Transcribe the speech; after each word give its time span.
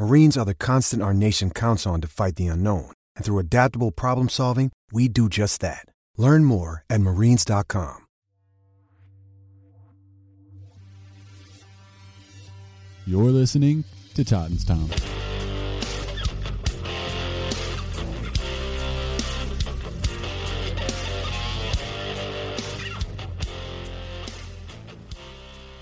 Marines 0.00 0.38
are 0.38 0.46
the 0.46 0.54
constant 0.54 1.02
our 1.02 1.12
nation 1.12 1.50
counts 1.50 1.86
on 1.86 2.00
to 2.00 2.08
fight 2.08 2.36
the 2.36 2.46
unknown. 2.46 2.90
And 3.16 3.22
through 3.22 3.38
adaptable 3.38 3.92
problem 3.92 4.30
solving, 4.30 4.72
we 4.90 5.08
do 5.08 5.28
just 5.28 5.60
that. 5.60 5.84
Learn 6.16 6.46
more 6.46 6.84
at 6.88 7.02
marines.com. 7.02 8.06
You're 13.06 13.24
listening 13.24 13.84
to 14.14 14.24
Titans 14.24 14.64
Time. 14.64 14.88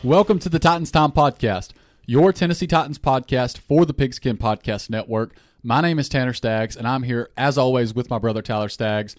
Welcome 0.03 0.41
to 0.41 0.48
the 0.48 0.59
Titans 0.59 0.91
Time 0.91 1.12
Podcast, 1.12 1.70
your 2.09 2.33
Tennessee 2.33 2.67
Titans 2.67 2.98
podcast 2.98 3.59
for 3.59 3.84
the 3.84 3.92
Pigskin 3.92 4.39
Podcast 4.39 4.89
Network. 4.89 5.34
My 5.62 5.83
name 5.83 5.98
is 5.98 6.09
Tanner 6.09 6.33
Staggs, 6.33 6.75
and 6.75 6.89
I'm 6.89 7.03
here, 7.03 7.28
as 7.37 7.59
always, 7.59 7.95
with 7.95 8.09
my 8.09 8.17
brother 8.17 8.41
Tyler 8.41 8.70
Staggs. 8.70 9.14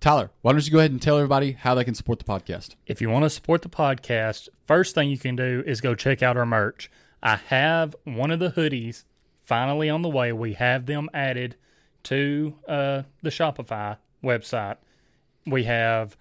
Tyler, 0.00 0.32
why 0.42 0.50
don't 0.50 0.66
you 0.66 0.72
go 0.72 0.80
ahead 0.80 0.90
and 0.90 1.00
tell 1.00 1.16
everybody 1.16 1.52
how 1.52 1.76
they 1.76 1.84
can 1.84 1.94
support 1.94 2.18
the 2.18 2.24
podcast? 2.24 2.74
If 2.88 3.00
you 3.00 3.08
want 3.08 3.24
to 3.24 3.30
support 3.30 3.62
the 3.62 3.68
podcast, 3.68 4.48
first 4.66 4.96
thing 4.96 5.10
you 5.10 5.16
can 5.16 5.36
do 5.36 5.62
is 5.64 5.80
go 5.80 5.94
check 5.94 6.24
out 6.24 6.36
our 6.36 6.44
merch. 6.44 6.90
I 7.22 7.36
have 7.36 7.94
one 8.02 8.32
of 8.32 8.40
the 8.40 8.50
hoodies 8.50 9.04
finally 9.44 9.88
on 9.88 10.02
the 10.02 10.08
way. 10.08 10.32
We 10.32 10.54
have 10.54 10.86
them 10.86 11.08
added 11.14 11.54
to 12.02 12.56
uh, 12.66 13.02
the 13.22 13.30
Shopify 13.30 13.98
website. 14.24 14.78
We 15.46 15.62
have 15.64 16.16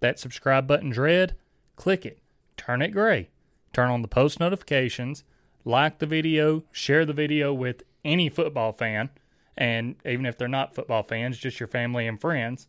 That 0.00 0.18
subscribe 0.18 0.66
button's 0.66 0.98
red, 0.98 1.36
click 1.76 2.04
it, 2.04 2.18
turn 2.56 2.82
it 2.82 2.88
gray, 2.88 3.28
turn 3.72 3.88
on 3.88 4.02
the 4.02 4.08
post 4.08 4.40
notifications, 4.40 5.22
like 5.64 6.00
the 6.00 6.06
video, 6.06 6.64
share 6.72 7.04
the 7.04 7.12
video 7.12 7.54
with 7.54 7.84
any 8.04 8.28
football 8.28 8.72
fan 8.72 9.10
and 9.56 9.96
even 10.04 10.26
if 10.26 10.36
they're 10.36 10.48
not 10.48 10.74
football 10.74 11.02
fans, 11.02 11.38
just 11.38 11.60
your 11.60 11.66
family 11.66 12.06
and 12.06 12.20
friends. 12.20 12.66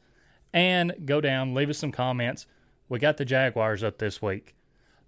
And 0.54 0.94
go 1.06 1.20
down, 1.22 1.54
leave 1.54 1.70
us 1.70 1.78
some 1.78 1.92
comments. 1.92 2.46
We 2.90 3.00
got 3.00 3.18
the 3.18 3.26
Jaguars 3.26 3.84
up 3.84 3.98
this 3.98 4.22
week. 4.22 4.56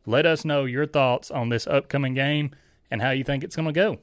Let 0.05 0.25
us 0.25 0.43
know 0.43 0.65
your 0.65 0.85
thoughts 0.85 1.31
on 1.31 1.49
this 1.49 1.67
upcoming 1.67 2.13
game 2.13 2.51
and 2.91 3.01
how 3.01 3.11
you 3.11 3.23
think 3.23 3.43
it's 3.43 3.55
going 3.55 3.67
to 3.67 3.73
go. 3.73 3.99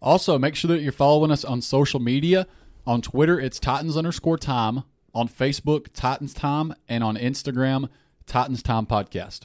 Also, 0.00 0.38
make 0.38 0.54
sure 0.54 0.68
that 0.68 0.80
you're 0.80 0.92
following 0.92 1.30
us 1.30 1.44
on 1.44 1.60
social 1.60 2.00
media. 2.00 2.46
On 2.86 3.02
Twitter, 3.02 3.40
it's 3.40 3.58
Titans 3.58 3.96
underscore 3.96 4.38
time. 4.38 4.84
On 5.14 5.28
Facebook, 5.28 5.88
Titans 5.92 6.34
Time. 6.34 6.74
And 6.88 7.02
on 7.02 7.16
Instagram, 7.16 7.88
Titans 8.26 8.62
Time 8.62 8.86
Podcast. 8.86 9.42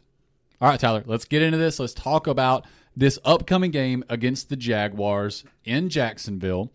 All 0.62 0.70
right, 0.70 0.80
Tyler, 0.80 1.04
let's 1.08 1.26
get 1.26 1.42
into 1.42 1.58
this. 1.58 1.80
Let's 1.80 1.94
talk 1.94 2.28
about 2.28 2.66
this 2.96 3.18
upcoming 3.26 3.72
game 3.72 4.04
against 4.08 4.50
the 4.50 4.56
Jaguars 4.56 5.44
in 5.66 5.90
Jacksonville. 5.90 6.72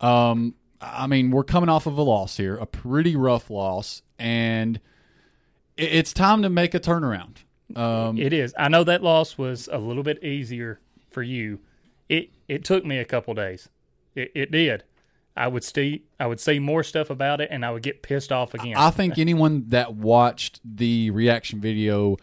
Um, 0.00 0.54
I 0.80 1.06
mean, 1.06 1.30
we're 1.30 1.44
coming 1.44 1.68
off 1.68 1.86
of 1.86 1.96
a 1.96 2.02
loss 2.02 2.36
here, 2.36 2.56
a 2.56 2.66
pretty 2.66 3.16
rough 3.16 3.50
loss, 3.50 4.02
and 4.18 4.80
it's 5.76 6.12
time 6.12 6.42
to 6.42 6.50
make 6.50 6.74
a 6.74 6.80
turnaround. 6.80 7.38
Um, 7.74 8.18
it 8.18 8.32
is. 8.32 8.54
I 8.58 8.68
know 8.68 8.84
that 8.84 9.02
loss 9.02 9.38
was 9.38 9.68
a 9.72 9.78
little 9.78 10.02
bit 10.02 10.22
easier 10.22 10.80
for 11.10 11.22
you. 11.22 11.60
It 12.08 12.30
it 12.48 12.64
took 12.64 12.84
me 12.84 12.98
a 12.98 13.04
couple 13.04 13.34
days. 13.34 13.68
It, 14.14 14.30
it 14.34 14.50
did. 14.50 14.84
I 15.36 15.48
would 15.48 15.64
see 15.64 16.04
I 16.20 16.26
would 16.26 16.40
say 16.40 16.58
more 16.58 16.82
stuff 16.82 17.10
about 17.10 17.40
it, 17.40 17.48
and 17.50 17.64
I 17.64 17.70
would 17.70 17.82
get 17.82 18.02
pissed 18.02 18.30
off 18.30 18.54
again. 18.54 18.76
I 18.76 18.90
think 18.90 19.18
anyone 19.18 19.64
that 19.68 19.94
watched 19.94 20.60
the 20.64 21.10
reaction 21.10 21.60
video 21.60 22.16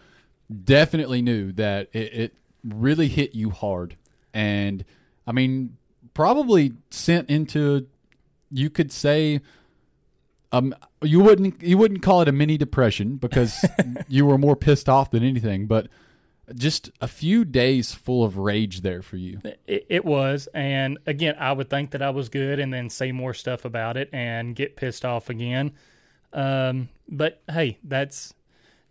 definitely 0.63 1.21
knew 1.21 1.51
that 1.53 1.89
it, 1.93 2.13
it 2.13 2.33
really 2.63 3.07
hit 3.07 3.33
you 3.35 3.49
hard, 3.49 3.97
and 4.33 4.85
I 5.25 5.31
mean, 5.31 5.77
probably 6.13 6.73
sent 6.89 7.29
into 7.29 7.88
you 8.51 8.69
could 8.69 8.91
say 8.91 9.41
um 10.51 10.75
you 11.01 11.19
wouldn't 11.19 11.61
you 11.61 11.77
wouldn't 11.77 12.01
call 12.01 12.22
it 12.22 12.27
a 12.27 12.31
mini 12.31 12.57
depression 12.57 13.16
because 13.16 13.66
you 14.07 14.25
were 14.25 14.38
more 14.38 14.55
pissed 14.55 14.89
off 14.89 15.11
than 15.11 15.23
anything 15.23 15.67
but 15.67 15.88
just 16.55 16.91
a 17.00 17.07
few 17.07 17.45
days 17.45 17.94
full 17.94 18.25
of 18.25 18.38
rage 18.38 18.81
there 18.81 19.01
for 19.01 19.16
you. 19.16 19.39
It, 19.66 19.85
it, 19.88 20.05
was. 20.05 20.50
And 20.53 20.97
again 21.05 21.35
i 21.39 21.51
would 21.51 21.69
think 21.69 21.91
that 21.91 22.01
i 22.01 22.09
was 22.09 22.27
good 22.29 22.59
and 22.59 22.73
then 22.73 22.89
say 22.89 23.11
more 23.11 23.33
stuff 23.33 23.63
about 23.63 23.95
it 23.95 24.09
and 24.11 24.55
get 24.55 24.75
pissed 24.75 25.05
off 25.05 25.29
again. 25.29 25.71
Um, 26.33 26.89
but 27.07 27.41
hey 27.50 27.77
that's 27.83 28.33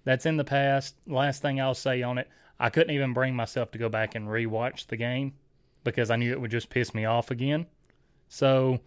that's 0.05 0.25
in 0.25 0.37
the 0.39 0.45
past. 0.45 0.95
Last 1.07 1.43
thing 1.43 1.61
i'll 1.61 1.75
say 1.75 2.03
on 2.03 2.19
it 2.19 2.29
i 2.59 2.71
couldn't 2.71 2.95
even 2.95 3.13
bring 3.13 3.35
myself 3.35 3.71
to 3.73 3.79
go 3.79 3.89
back 3.89 4.15
and 4.15 4.29
rewatch 4.29 4.87
the 4.87 4.97
game 4.97 5.35
because 5.85 6.11
I 6.11 6.17
knew 6.17 6.33
it 6.33 6.41
would 6.41 6.51
just 6.51 6.71
piss 6.71 6.95
me 6.95 7.05
off 7.05 7.31
again. 7.31 7.67
So, 8.29 8.81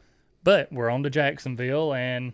but 0.44 0.72
we're 0.72 0.90
on 0.90 1.04
to 1.04 1.10
Jacksonville, 1.10 1.94
and 1.94 2.34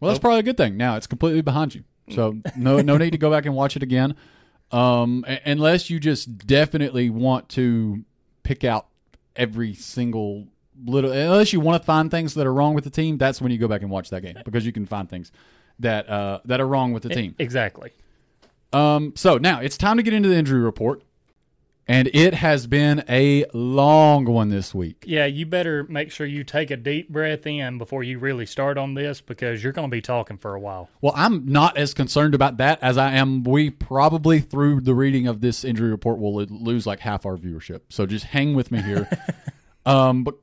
well, 0.00 0.10
that's 0.10 0.20
probably 0.20 0.40
a 0.40 0.44
good 0.44 0.56
thing. 0.56 0.76
Now 0.76 0.96
it's 0.96 1.06
completely 1.06 1.42
behind 1.42 1.74
you, 1.74 1.84
so 2.10 2.36
no 2.56 2.80
no 2.80 2.96
need 2.96 3.10
to 3.10 3.18
go 3.18 3.30
back 3.30 3.46
and 3.46 3.54
watch 3.54 3.76
it 3.76 3.82
again, 3.82 4.16
um, 4.72 5.24
unless 5.44 5.90
you 5.90 6.00
just 6.00 6.46
definitely 6.46 7.10
want 7.10 7.48
to 7.50 8.04
pick 8.42 8.64
out 8.64 8.88
every 9.36 9.74
single 9.74 10.48
little. 10.84 11.12
Unless 11.12 11.52
you 11.52 11.60
want 11.60 11.80
to 11.80 11.86
find 11.86 12.10
things 12.10 12.34
that 12.34 12.46
are 12.46 12.52
wrong 12.52 12.74
with 12.74 12.84
the 12.84 12.90
team, 12.90 13.18
that's 13.18 13.40
when 13.40 13.52
you 13.52 13.58
go 13.58 13.68
back 13.68 13.82
and 13.82 13.90
watch 13.90 14.10
that 14.10 14.22
game 14.22 14.36
because 14.44 14.66
you 14.66 14.72
can 14.72 14.86
find 14.86 15.08
things 15.08 15.30
that 15.78 16.08
uh, 16.08 16.40
that 16.44 16.60
are 16.60 16.66
wrong 16.66 16.92
with 16.92 17.02
the 17.04 17.10
team. 17.10 17.34
Exactly. 17.38 17.92
Um, 18.72 19.12
so 19.16 19.38
now 19.38 19.60
it's 19.60 19.78
time 19.78 19.96
to 19.96 20.02
get 20.02 20.12
into 20.12 20.28
the 20.28 20.36
injury 20.36 20.60
report. 20.60 21.02
And 21.90 22.10
it 22.12 22.34
has 22.34 22.66
been 22.66 23.02
a 23.08 23.46
long 23.54 24.26
one 24.26 24.50
this 24.50 24.74
week. 24.74 25.04
Yeah, 25.06 25.24
you 25.24 25.46
better 25.46 25.84
make 25.84 26.10
sure 26.10 26.26
you 26.26 26.44
take 26.44 26.70
a 26.70 26.76
deep 26.76 27.08
breath 27.08 27.46
in 27.46 27.78
before 27.78 28.02
you 28.02 28.18
really 28.18 28.44
start 28.44 28.76
on 28.76 28.92
this 28.92 29.22
because 29.22 29.64
you're 29.64 29.72
going 29.72 29.88
to 29.88 29.94
be 29.94 30.02
talking 30.02 30.36
for 30.36 30.54
a 30.54 30.60
while. 30.60 30.90
Well, 31.00 31.14
I'm 31.16 31.46
not 31.50 31.78
as 31.78 31.94
concerned 31.94 32.34
about 32.34 32.58
that 32.58 32.78
as 32.82 32.98
I 32.98 33.12
am. 33.12 33.42
We 33.42 33.70
probably, 33.70 34.40
through 34.40 34.82
the 34.82 34.94
reading 34.94 35.26
of 35.26 35.40
this 35.40 35.64
injury 35.64 35.90
report, 35.90 36.18
will 36.18 36.34
lose 36.34 36.86
like 36.86 37.00
half 37.00 37.24
our 37.24 37.38
viewership. 37.38 37.80
So 37.88 38.04
just 38.04 38.26
hang 38.26 38.54
with 38.54 38.70
me 38.70 38.82
here. 38.82 39.08
Um, 39.86 40.22
but 40.22 40.34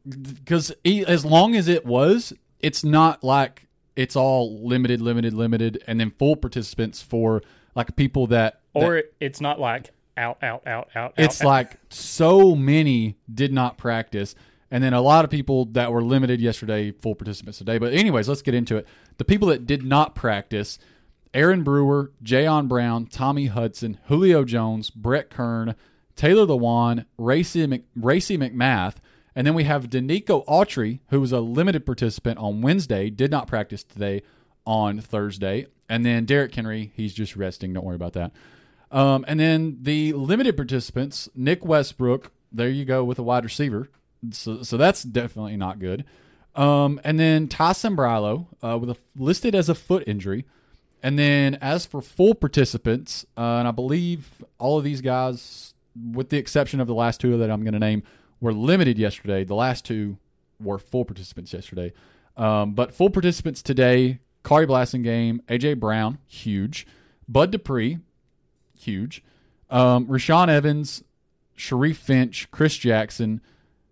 because 0.43 0.71
as 0.85 1.23
long 1.23 1.55
as 1.55 1.67
it 1.67 1.85
was, 1.85 2.33
it's 2.61 2.83
not 2.83 3.23
like 3.23 3.67
it's 3.95 4.15
all 4.15 4.65
limited, 4.67 5.01
limited, 5.01 5.35
limited, 5.35 5.83
and 5.85 5.99
then 5.99 6.09
full 6.17 6.35
participants 6.35 7.03
for 7.03 7.43
like 7.75 7.95
people 7.95 8.25
that. 8.27 8.61
Or 8.73 8.95
that- 8.95 9.13
it's 9.19 9.39
not 9.39 9.59
like 9.59 9.91
out, 10.17 10.43
out, 10.43 10.65
out, 10.67 10.89
out. 10.95 11.13
it's 11.17 11.41
out, 11.41 11.45
out. 11.45 11.49
like 11.49 11.77
so 11.89 12.55
many 12.55 13.17
did 13.33 13.53
not 13.53 13.77
practice, 13.77 14.35
and 14.71 14.83
then 14.83 14.93
a 14.93 15.01
lot 15.01 15.25
of 15.25 15.31
people 15.31 15.65
that 15.65 15.91
were 15.91 16.03
limited 16.03 16.41
yesterday, 16.41 16.91
full 16.91 17.15
participants 17.15 17.57
today. 17.57 17.77
But 17.77 17.93
anyways, 17.93 18.27
let's 18.27 18.41
get 18.41 18.53
into 18.53 18.77
it. 18.77 18.87
The 19.17 19.25
people 19.25 19.47
that 19.49 19.65
did 19.65 19.83
not 19.83 20.15
practice. 20.15 20.79
Aaron 21.33 21.63
Brewer, 21.63 22.13
Jayon 22.23 22.69
Brown, 22.69 23.07
Tommy 23.07 23.47
Hudson, 23.47 23.97
Julio 24.07 24.45
Jones, 24.45 24.89
Brett 24.89 25.29
Kern, 25.29 25.75
Taylor 26.15 26.45
Lewan, 26.45 27.05
Racy, 27.17 27.67
Mc, 27.67 27.83
Racey 27.93 28.37
McMath, 28.37 28.95
and 29.35 29.45
then 29.45 29.53
we 29.53 29.65
have 29.65 29.89
Denico 29.89 30.45
Autry, 30.45 30.99
who 31.09 31.19
was 31.19 31.33
a 31.33 31.41
limited 31.41 31.85
participant 31.85 32.39
on 32.39 32.61
Wednesday, 32.61 33.09
did 33.09 33.31
not 33.31 33.47
practice 33.47 33.83
today 33.83 34.21
on 34.65 35.01
Thursday. 35.01 35.67
And 35.89 36.05
then 36.05 36.25
Derrick 36.25 36.55
Henry, 36.55 36.93
he's 36.95 37.13
just 37.13 37.35
resting. 37.35 37.73
Don't 37.73 37.83
worry 37.83 37.97
about 37.97 38.13
that. 38.13 38.31
Um, 38.91 39.25
and 39.27 39.39
then 39.39 39.79
the 39.81 40.13
limited 40.13 40.55
participants, 40.55 41.27
Nick 41.35 41.65
Westbrook, 41.65 42.31
there 42.51 42.69
you 42.69 42.85
go 42.85 43.03
with 43.03 43.19
a 43.19 43.23
wide 43.23 43.43
receiver. 43.43 43.89
So, 44.31 44.63
so 44.63 44.77
that's 44.77 45.03
definitely 45.03 45.57
not 45.57 45.79
good. 45.79 46.05
Um, 46.55 47.01
and 47.03 47.19
then 47.19 47.47
Ty 47.47 47.71
Sambrailo 47.71 48.47
uh, 48.63 48.77
with 48.77 48.89
a 48.89 48.97
listed 49.15 49.55
as 49.55 49.69
a 49.69 49.75
foot 49.75 50.03
injury. 50.07 50.45
And 51.03 51.19
then 51.19 51.55
as 51.55 51.85
for 51.85 52.01
full 52.01 52.33
participants, 52.33 53.25
uh, 53.37 53.57
and 53.57 53.67
I 53.67 53.71
believe 53.71 54.29
all 54.57 54.77
of 54.77 54.83
these 54.83 55.01
guys, 55.01 55.73
with 56.11 56.29
the 56.29 56.37
exception 56.37 56.79
of 56.79 56.87
the 56.87 56.95
last 56.95 57.19
two 57.19 57.37
that 57.37 57.51
I'm 57.51 57.61
going 57.61 57.73
to 57.73 57.79
name, 57.79 58.03
were 58.39 58.53
limited 58.53 58.97
yesterday. 58.97 59.43
The 59.43 59.55
last 59.55 59.85
two 59.85 60.17
were 60.59 60.79
full 60.79 61.05
participants 61.05 61.53
yesterday. 61.53 61.93
Um, 62.37 62.73
but 62.73 62.93
full 62.93 63.09
participants 63.09 63.61
today, 63.61 64.19
Khari 64.43 64.67
Blasingame, 64.67 65.41
AJ 65.45 65.79
Brown, 65.79 66.17
huge. 66.27 66.87
Bud 67.27 67.51
Dupree, 67.51 67.99
huge. 68.85 69.23
Um, 69.69 70.07
Rashaan 70.07 70.47
Evans, 70.47 71.03
Sharif 71.55 71.97
Finch, 71.97 72.49
Chris 72.51 72.77
Jackson. 72.77 73.41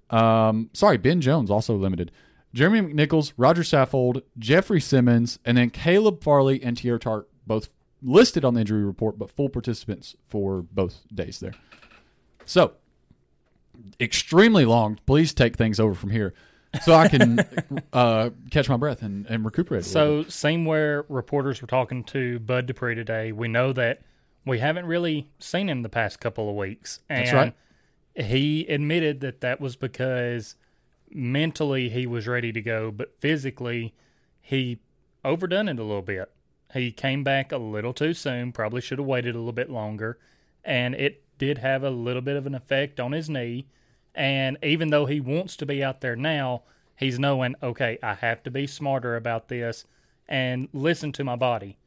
Um, 0.09 0.69
sorry, 0.73 0.97
Ben 0.97 1.21
Jones 1.21 1.49
also 1.49 1.75
limited. 1.75 2.11
Jeremy 2.53 2.93
McNichols, 2.93 3.33
Roger 3.35 3.63
Saffold, 3.63 4.21
Jeffrey 4.37 4.79
Simmons, 4.79 5.39
and 5.43 5.57
then 5.57 5.71
Caleb 5.71 6.23
Farley 6.23 6.61
and 6.61 6.77
Teair 6.77 6.99
Tart 6.99 7.27
both 7.47 7.69
listed 8.03 8.45
on 8.45 8.53
the 8.53 8.59
injury 8.59 8.83
report, 8.83 9.17
but 9.17 9.31
full 9.31 9.49
participants 9.49 10.15
for 10.27 10.61
both 10.61 11.01
days 11.13 11.39
there. 11.39 11.53
So, 12.45 12.73
extremely 13.99 14.65
long. 14.65 14.99
Please 15.05 15.33
take 15.33 15.55
things 15.55 15.79
over 15.79 15.95
from 15.95 16.11
here 16.11 16.33
so 16.81 16.93
I 16.93 17.07
can 17.07 17.39
uh, 17.93 18.29
catch 18.51 18.69
my 18.69 18.77
breath 18.77 19.01
and, 19.01 19.25
and 19.27 19.45
recuperate. 19.45 19.85
So, 19.85 20.23
same 20.23 20.65
where 20.65 21.05
reporters 21.09 21.61
were 21.61 21.67
talking 21.67 22.03
to 22.05 22.39
Bud 22.39 22.67
Dupree 22.67 22.95
today, 22.95 23.31
we 23.31 23.47
know 23.47 23.73
that 23.73 24.01
we 24.45 24.59
haven't 24.59 24.85
really 24.85 25.27
seen 25.39 25.69
him 25.69 25.81
the 25.83 25.89
past 25.89 26.19
couple 26.19 26.49
of 26.49 26.55
weeks. 26.55 26.99
And 27.09 27.27
That's 27.27 27.33
right. 27.33 27.53
he 28.15 28.65
admitted 28.67 29.21
that 29.21 29.41
that 29.41 29.61
was 29.61 29.75
because 29.75 30.55
mentally 31.09 31.89
he 31.89 32.05
was 32.05 32.27
ready 32.27 32.51
to 32.51 32.61
go, 32.61 32.91
but 32.91 33.13
physically 33.19 33.93
he 34.41 34.79
overdone 35.23 35.69
it 35.69 35.79
a 35.79 35.83
little 35.83 36.01
bit. 36.01 36.31
He 36.73 36.91
came 36.91 37.23
back 37.23 37.51
a 37.51 37.57
little 37.57 37.93
too 37.93 38.13
soon, 38.13 38.51
probably 38.51 38.81
should 38.81 38.97
have 38.97 39.07
waited 39.07 39.35
a 39.35 39.37
little 39.37 39.53
bit 39.53 39.69
longer, 39.69 40.17
and 40.63 40.95
it 40.95 41.23
did 41.37 41.59
have 41.59 41.83
a 41.83 41.89
little 41.89 42.21
bit 42.21 42.35
of 42.35 42.47
an 42.47 42.55
effect 42.55 42.99
on 42.99 43.11
his 43.11 43.29
knee. 43.29 43.67
And 44.15 44.57
even 44.63 44.89
though 44.89 45.05
he 45.05 45.19
wants 45.19 45.55
to 45.57 45.65
be 45.65 45.83
out 45.83 46.01
there 46.01 46.15
now, 46.15 46.63
he's 46.95 47.19
knowing, 47.19 47.55
okay, 47.61 47.97
I 48.01 48.15
have 48.15 48.43
to 48.43 48.51
be 48.51 48.67
smarter 48.67 49.15
about 49.15 49.47
this 49.47 49.85
and 50.27 50.67
listen 50.73 51.11
to 51.13 51.23
my 51.23 51.35
body 51.35 51.77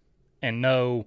and 0.43 0.61
know 0.61 1.07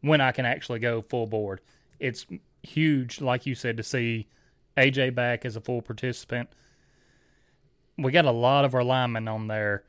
when 0.00 0.20
I 0.20 0.32
can 0.32 0.46
actually 0.46 0.78
go 0.78 1.02
full 1.02 1.26
board. 1.26 1.60
It's 1.98 2.26
huge, 2.62 3.20
like 3.20 3.46
you 3.46 3.54
said, 3.54 3.76
to 3.76 3.82
see 3.82 4.28
AJ 4.76 5.14
back 5.14 5.44
as 5.44 5.56
a 5.56 5.60
full 5.60 5.82
participant. 5.82 6.48
We 7.98 8.12
got 8.12 8.24
a 8.24 8.30
lot 8.30 8.64
of 8.64 8.74
our 8.74 8.84
linemen 8.84 9.28
on 9.28 9.48
there. 9.48 9.84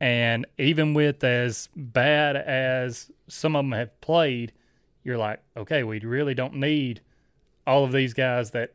And 0.00 0.46
even 0.58 0.94
with 0.94 1.22
as 1.22 1.68
bad 1.76 2.36
as 2.36 3.10
some 3.28 3.54
of 3.54 3.64
them 3.64 3.72
have 3.72 4.00
played, 4.00 4.52
you're 5.04 5.18
like, 5.18 5.40
okay, 5.56 5.84
we 5.84 6.00
really 6.00 6.34
don't 6.34 6.54
need 6.54 7.00
all 7.66 7.84
of 7.84 7.92
these 7.92 8.12
guys 8.12 8.50
that 8.50 8.74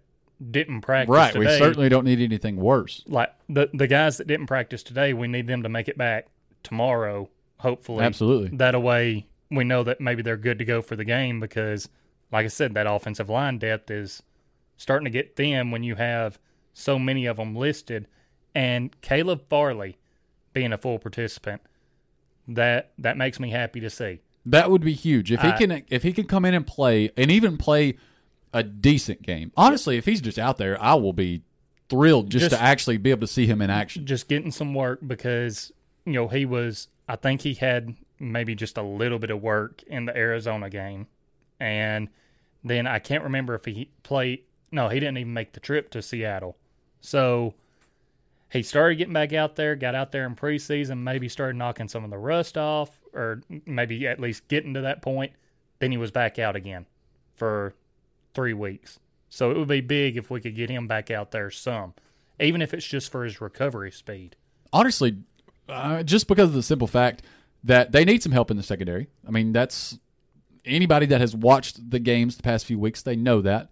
didn't 0.51 0.81
practice 0.81 1.13
right. 1.13 1.33
today 1.33 1.45
We 1.45 1.57
certainly 1.57 1.89
don't 1.89 2.05
need 2.05 2.21
anything 2.21 2.57
worse. 2.57 3.03
like 3.07 3.33
the 3.49 3.69
the 3.73 3.87
guys 3.87 4.17
that 4.17 4.27
didn't 4.27 4.47
practice 4.47 4.83
today, 4.83 5.13
we 5.13 5.27
need 5.27 5.47
them 5.47 5.63
to 5.63 5.69
make 5.69 5.87
it 5.87 5.97
back 5.97 6.27
tomorrow, 6.63 7.29
hopefully. 7.57 8.03
Absolutely. 8.05 8.55
That 8.57 8.81
way 8.81 9.27
we 9.49 9.63
know 9.63 9.83
that 9.83 10.01
maybe 10.01 10.21
they're 10.21 10.37
good 10.37 10.59
to 10.59 10.65
go 10.65 10.81
for 10.81 10.95
the 10.95 11.05
game 11.05 11.39
because 11.39 11.89
like 12.31 12.45
I 12.45 12.49
said, 12.49 12.73
that 12.73 12.87
offensive 12.87 13.29
line 13.29 13.57
depth 13.57 13.89
is 13.89 14.21
starting 14.75 15.05
to 15.05 15.09
get 15.11 15.35
thin 15.35 15.71
when 15.71 15.83
you 15.83 15.95
have 15.95 16.37
so 16.73 16.99
many 16.99 17.25
of 17.25 17.37
them 17.37 17.55
listed 17.55 18.07
and 18.53 18.99
Caleb 19.01 19.43
Farley 19.49 19.97
being 20.53 20.73
a 20.73 20.77
full 20.77 20.99
participant. 20.99 21.61
That 22.47 22.91
that 22.97 23.17
makes 23.17 23.39
me 23.39 23.49
happy 23.51 23.79
to 23.81 23.89
see. 23.89 24.21
That 24.45 24.71
would 24.71 24.81
be 24.81 24.93
huge 24.93 25.31
if 25.31 25.41
he 25.41 25.49
I- 25.49 25.57
can 25.57 25.83
if 25.89 26.03
he 26.03 26.13
can 26.13 26.25
come 26.25 26.45
in 26.45 26.53
and 26.53 26.65
play 26.65 27.11
and 27.17 27.29
even 27.29 27.57
play 27.57 27.97
a 28.53 28.63
decent 28.63 29.21
game. 29.21 29.51
Honestly, 29.57 29.97
if 29.97 30.05
he's 30.05 30.21
just 30.21 30.39
out 30.39 30.57
there, 30.57 30.81
I 30.81 30.93
will 30.95 31.11
be 31.13 31.41
thrilled 31.89 32.29
just, 32.29 32.43
Just- 32.49 32.55
to 32.55 32.61
actually 32.61 32.97
be 32.97 33.11
able 33.11 33.21
to 33.21 33.27
see 33.27 33.45
him 33.47 33.61
in 33.61 33.69
action. 33.69 34.05
just 34.05 34.27
getting 34.29 34.51
some 34.51 34.73
work 34.73 34.99
because 35.05 35.71
you 36.05 36.13
know 36.13 36.27
he 36.29 36.45
was 36.45 36.87
I 37.09 37.17
think 37.17 37.41
he 37.41 37.53
had 37.55 37.95
maybe 38.19 38.55
just 38.55 38.77
a 38.77 38.81
little 38.83 39.19
bit 39.19 39.29
of 39.29 39.41
work 39.41 39.83
in 39.83 40.05
the 40.05 40.15
Arizona 40.15 40.69
game. 40.69 41.07
And 41.59 42.09
then 42.63 42.87
I 42.87 42.99
can't 42.99 43.23
remember 43.23 43.55
if 43.55 43.65
he 43.65 43.89
played 44.03 44.43
no 44.71 44.89
he 44.89 44.99
didn't 44.99 45.17
even 45.17 45.33
make 45.33 45.53
the 45.53 45.59
trip 45.59 45.89
to 45.91 46.01
Seattle. 46.01 46.57
So 47.01 47.53
he 48.51 48.63
started 48.63 48.95
getting 48.95 49.13
back 49.13 49.33
out 49.33 49.55
there 49.55 49.75
got 49.75 49.95
out 49.95 50.11
there 50.11 50.25
in 50.25 50.35
preseason 50.35 50.99
maybe 50.99 51.29
started 51.29 51.57
knocking 51.57 51.87
some 51.87 52.03
of 52.03 52.09
the 52.09 52.17
rust 52.17 52.57
off 52.57 52.99
or 53.13 53.41
maybe 53.65 54.07
at 54.07 54.19
least 54.19 54.47
getting 54.47 54.73
to 54.73 54.81
that 54.81 55.01
point. 55.01 55.33
Then 55.79 55.91
he 55.91 55.97
was 55.97 56.11
back 56.11 56.39
out 56.39 56.55
again 56.55 56.85
for 57.35 57.73
three 58.33 58.53
weeks. 58.53 58.99
So 59.29 59.51
it 59.51 59.57
would 59.57 59.67
be 59.67 59.81
big 59.81 60.17
if 60.17 60.29
we 60.29 60.41
could 60.41 60.55
get 60.55 60.69
him 60.69 60.87
back 60.87 61.11
out 61.11 61.31
there 61.31 61.49
some 61.49 61.93
even 62.39 62.61
if 62.61 62.73
it's 62.73 62.85
just 62.85 63.11
for 63.11 63.23
his 63.23 63.41
recovery 63.41 63.91
speed. 63.91 64.35
Honestly, 64.71 65.17
uh, 65.69 66.03
just 66.03 66.27
because 66.27 66.49
of 66.49 66.53
the 66.53 66.63
simple 66.63 66.87
fact 66.87 67.23
that 67.67 67.91
they 67.91 68.03
need 68.05 68.21
some 68.23 68.31
help 68.31 68.49
in 68.51 68.57
the 68.57 68.63
secondary. 68.63 69.07
I 69.27 69.31
mean, 69.31 69.51
that's 69.53 69.99
anybody 70.65 71.05
that 71.07 71.21
has 71.21 71.35
watched 71.35 71.89
the 71.91 71.99
games 71.99 72.35
the 72.37 72.43
past 72.43 72.65
few 72.65 72.77
weeks, 72.79 73.01
they 73.01 73.15
know 73.15 73.41
that. 73.41 73.69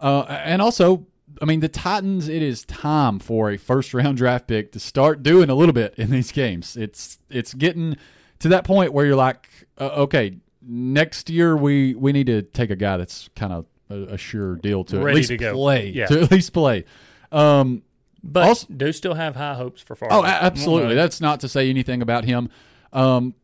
Uh, 0.00 0.22
and 0.28 0.60
also, 0.62 1.06
I 1.42 1.44
mean, 1.44 1.60
the 1.60 1.68
Titans. 1.68 2.28
It 2.28 2.42
is 2.42 2.64
time 2.64 3.18
for 3.18 3.50
a 3.50 3.56
first 3.56 3.92
round 3.94 4.16
draft 4.18 4.46
pick 4.46 4.72
to 4.72 4.80
start 4.80 5.22
doing 5.22 5.48
a 5.50 5.54
little 5.54 5.72
bit 5.72 5.94
in 5.96 6.10
these 6.10 6.30
games. 6.32 6.76
It's 6.76 7.18
it's 7.30 7.52
getting 7.54 7.96
to 8.40 8.48
that 8.50 8.64
point 8.64 8.92
where 8.92 9.06
you're 9.06 9.16
like, 9.16 9.48
uh, 9.78 9.90
okay, 10.04 10.36
next 10.62 11.30
year 11.30 11.56
we 11.56 11.94
we 11.94 12.12
need 12.12 12.26
to 12.26 12.42
take 12.42 12.70
a 12.70 12.76
guy 12.76 12.96
that's 12.96 13.28
kind 13.34 13.52
of 13.52 13.66
a, 13.90 14.14
a 14.14 14.18
sure 14.18 14.56
deal 14.56 14.84
to 14.84 14.98
at 15.08 15.14
least 15.14 15.28
to 15.28 15.36
go. 15.36 15.52
play 15.54 15.88
Yeah. 15.88 16.06
to 16.06 16.22
at 16.22 16.30
least 16.30 16.52
play. 16.52 16.84
Um, 17.32 17.82
But 18.22 18.44
Also- 18.48 18.66
do 18.76 18.92
still 18.92 19.14
have 19.14 19.36
high 19.36 19.54
hopes 19.54 19.80
for 19.82 19.94
Farley. 19.94 20.14
Oh, 20.16 20.24
absolutely. 20.24 20.94
That's 20.96 21.20
not 21.20 21.40
to 21.40 21.48
say 21.48 21.70
anything 21.70 22.02
about 22.02 22.24
him. 22.24 22.48
Um, 22.96 23.34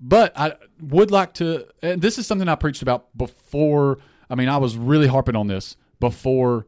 but 0.00 0.32
I 0.36 0.54
would 0.80 1.10
like 1.10 1.34
to, 1.34 1.66
and 1.82 2.00
this 2.02 2.18
is 2.18 2.26
something 2.26 2.48
I 2.48 2.56
preached 2.56 2.82
about 2.82 3.16
before. 3.16 3.98
I 4.28 4.34
mean, 4.34 4.48
I 4.48 4.56
was 4.56 4.76
really 4.76 5.06
harping 5.06 5.36
on 5.36 5.46
this 5.46 5.76
before 6.00 6.66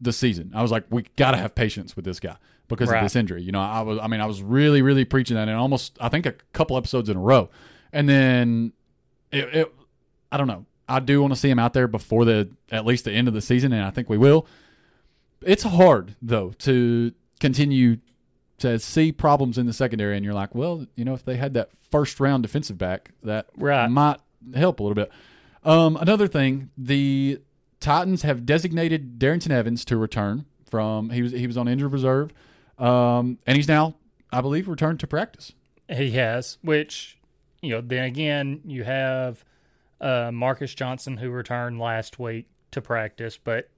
the 0.00 0.12
season. 0.12 0.52
I 0.54 0.62
was 0.62 0.70
like, 0.70 0.84
we 0.90 1.04
got 1.16 1.32
to 1.32 1.36
have 1.36 1.54
patience 1.54 1.94
with 1.96 2.04
this 2.04 2.18
guy 2.20 2.36
because 2.68 2.88
Right. 2.88 2.98
of 2.98 3.04
this 3.04 3.16
injury. 3.16 3.42
You 3.42 3.52
know, 3.52 3.60
I 3.60 3.82
was, 3.82 3.98
I 4.00 4.06
mean, 4.06 4.20
I 4.20 4.26
was 4.26 4.42
really, 4.42 4.80
really 4.82 5.04
preaching 5.04 5.36
that 5.36 5.48
and 5.48 5.56
almost, 5.58 5.96
I 6.00 6.08
think 6.08 6.24
a 6.26 6.32
couple 6.52 6.76
episodes 6.76 7.08
in 7.08 7.16
a 7.16 7.20
row. 7.20 7.50
And 7.92 8.08
then 8.08 8.72
it, 9.30 9.54
it 9.54 9.74
I 10.30 10.36
don't 10.36 10.46
know. 10.46 10.64
I 10.88 11.00
do 11.00 11.20
want 11.20 11.32
to 11.34 11.38
see 11.38 11.50
him 11.50 11.58
out 11.58 11.74
there 11.74 11.86
before 11.88 12.24
the, 12.24 12.50
at 12.70 12.86
least 12.86 13.04
the 13.04 13.12
end 13.12 13.28
of 13.28 13.34
the 13.34 13.40
season. 13.42 13.72
And 13.72 13.84
I 13.84 13.90
think 13.90 14.08
we 14.08 14.18
will. 14.18 14.46
It's 15.42 15.62
hard 15.64 16.16
though 16.22 16.50
to 16.60 17.12
continue 17.40 17.98
to 18.62 18.78
see 18.78 19.12
problems 19.12 19.58
in 19.58 19.66
the 19.66 19.72
secondary, 19.72 20.16
and 20.16 20.24
you're 20.24 20.34
like, 20.34 20.54
well, 20.54 20.86
you 20.96 21.04
know, 21.04 21.14
if 21.14 21.24
they 21.24 21.36
had 21.36 21.54
that 21.54 21.70
first 21.90 22.18
round 22.18 22.42
defensive 22.42 22.78
back, 22.78 23.10
that 23.22 23.46
Right. 23.56 23.88
might 23.88 24.18
help 24.54 24.80
a 24.80 24.82
little 24.82 24.94
bit. 24.96 25.10
Um, 25.64 25.96
another 25.96 26.26
thing, 26.26 26.70
the 26.76 27.40
Titans 27.80 28.22
have 28.22 28.44
designated 28.46 29.18
Darrynton 29.18 29.50
Evans 29.50 29.84
to 29.86 29.96
return 29.96 30.46
from 30.68 31.10
he 31.10 31.22
was 31.22 31.32
he 31.32 31.46
was 31.46 31.56
on 31.56 31.68
injured 31.68 31.92
reserve, 31.92 32.32
um, 32.78 33.38
and 33.46 33.56
he's 33.56 33.68
now, 33.68 33.94
I 34.32 34.40
believe, 34.40 34.66
returned 34.68 35.00
to 35.00 35.06
practice. 35.06 35.52
He 35.88 36.12
has, 36.12 36.58
which, 36.62 37.18
you 37.60 37.70
know, 37.70 37.80
then 37.80 38.04
again, 38.04 38.60
you 38.64 38.84
have 38.84 39.44
uh, 40.00 40.30
Marcus 40.32 40.74
Johnson 40.74 41.18
who 41.18 41.30
returned 41.30 41.78
last 41.78 42.18
week 42.18 42.46
to 42.70 42.80
practice, 42.80 43.38
but 43.42 43.68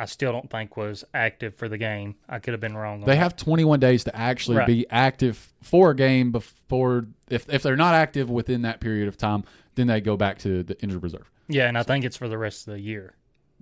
I 0.00 0.06
still 0.06 0.32
don't 0.32 0.50
think 0.50 0.76
was 0.76 1.04
active 1.14 1.54
for 1.54 1.68
the 1.68 1.78
game. 1.78 2.14
I 2.28 2.38
could 2.38 2.52
have 2.52 2.60
been 2.60 2.76
wrong. 2.76 3.00
On 3.02 3.06
They 3.06 3.12
that. 3.14 3.16
have 3.18 3.36
21 3.36 3.78
days 3.80 4.04
to 4.04 4.16
actually 4.16 4.56
Right. 4.58 4.66
be 4.66 4.86
active 4.90 5.52
for 5.62 5.90
a 5.90 5.96
game 5.96 6.32
before. 6.32 7.06
If 7.28 7.48
if 7.52 7.62
they're 7.62 7.76
not 7.76 7.94
active 7.94 8.30
within 8.30 8.62
that 8.62 8.80
period 8.80 9.08
of 9.08 9.16
time, 9.16 9.44
then 9.74 9.86
they 9.86 10.00
go 10.00 10.16
back 10.16 10.38
to 10.38 10.62
the 10.62 10.80
injured 10.82 11.02
reserve. 11.02 11.30
yeah, 11.48 11.66
and 11.68 11.76
I 11.78 11.82
think 11.82 12.04
it's 12.04 12.16
for 12.16 12.28
the 12.28 12.38
rest 12.38 12.66
of 12.68 12.74
the 12.74 12.80
year. 12.80 13.14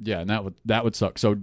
Yeah, 0.02 0.21
and 0.21 0.30
that 0.30 0.45
would 0.45 0.54
that 0.66 0.85
would 0.85 0.95
suck. 0.95 1.18
So 1.18 1.37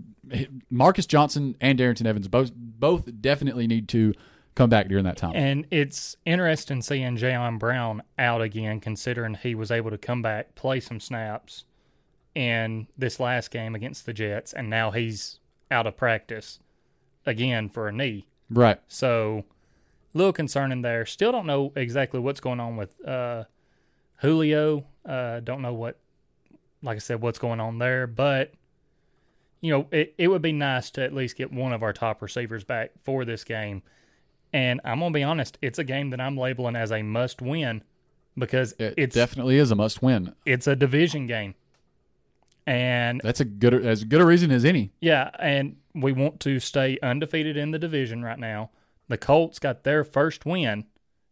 Marcus 0.69 1.05
Johnson 1.05 1.55
and 1.61 1.77
Darrynton 1.77 2.05
Evans 2.05 2.27
both 2.27 2.51
both 2.55 3.09
definitely 3.21 3.67
need 3.67 3.87
to 3.89 4.13
come 4.55 4.69
back 4.69 4.87
during 4.87 5.03
that 5.03 5.17
time. 5.17 5.33
And 5.35 5.65
it's 5.71 6.15
interesting 6.25 6.81
seeing 6.81 7.17
Jalen 7.17 7.59
Brown 7.59 8.01
out 8.17 8.41
again, 8.41 8.79
considering 8.79 9.35
he 9.35 9.53
was 9.55 9.71
able 9.71 9.91
to 9.91 9.97
come 9.97 10.21
back, 10.21 10.55
play 10.55 10.79
some 10.79 10.99
snaps 11.01 11.65
in 12.35 12.87
this 12.97 13.19
last 13.19 13.49
game 13.49 13.73
against 13.75 14.05
the 14.05 14.13
Jets, 14.13 14.53
and 14.53 14.69
now 14.69 14.91
he's 14.91 15.39
out 15.71 15.87
of 15.87 15.95
practice 15.97 16.59
again 17.25 17.69
for 17.69 17.87
a 17.87 17.91
knee. 17.91 18.27
right. 18.49 18.79
So, 18.87 19.45
a 20.13 20.17
little 20.17 20.33
concerning 20.33 20.81
there. 20.81 21.05
Still 21.05 21.31
don't 21.31 21.45
know 21.47 21.71
exactly 21.75 22.19
what's 22.19 22.39
going 22.39 22.59
on 22.59 22.77
with 22.77 23.03
uh, 23.07 23.45
Julio. 24.17 24.85
Uh, 25.05 25.39
don't 25.39 25.61
know 25.61 25.73
what, 25.73 25.97
like 26.81 26.95
I 26.95 26.99
said, 26.99 27.21
what's 27.21 27.39
going 27.39 27.59
on 27.59 27.79
there. 27.79 28.05
But, 28.07 28.53
you 29.61 29.71
know, 29.71 29.87
it, 29.91 30.13
it 30.17 30.27
would 30.27 30.41
be 30.41 30.51
nice 30.53 30.89
to 30.91 31.03
at 31.03 31.13
least 31.13 31.35
get 31.35 31.51
one 31.51 31.73
of 31.73 31.83
our 31.83 31.93
top 31.93 32.21
receivers 32.21 32.63
back 32.63 32.91
for 33.03 33.25
this 33.25 33.43
game. 33.43 33.81
And 34.53 34.79
I'm 34.85 34.99
going 34.99 35.11
to 35.11 35.17
be 35.17 35.23
honest, 35.23 35.57
it's 35.61 35.79
a 35.79 35.83
game 35.83 36.11
that 36.11 36.21
I'm 36.21 36.37
labeling 36.37 36.75
as 36.77 36.91
a 36.91 37.01
must 37.01 37.41
win 37.41 37.83
because 38.37 38.73
It 38.79 38.93
it's 38.97 39.15
definitely 39.15 39.57
is 39.57 39.71
a 39.71 39.75
must 39.75 40.01
win. 40.01 40.33
it's 40.45 40.67
a 40.67 40.75
division 40.75 41.27
game. 41.27 41.55
And 42.67 43.21
That's 43.23 43.39
a 43.39 43.45
good 43.45 43.73
as 43.73 44.03
good 44.03 44.21
a 44.21 44.25
reason 44.25 44.51
as 44.51 44.65
any. 44.65 44.91
yeah, 44.99 45.29
and 45.39 45.77
we 45.93 46.11
want 46.11 46.39
to 46.41 46.59
stay 46.59 46.97
undefeated 47.03 47.55
in 47.57 47.71
the 47.71 47.79
division 47.79 48.23
right 48.23 48.39
now. 48.39 48.71
The 49.07 49.17
Colts 49.17 49.59
got 49.59 49.83
their 49.83 50.03
first 50.03 50.45
win 50.45 50.85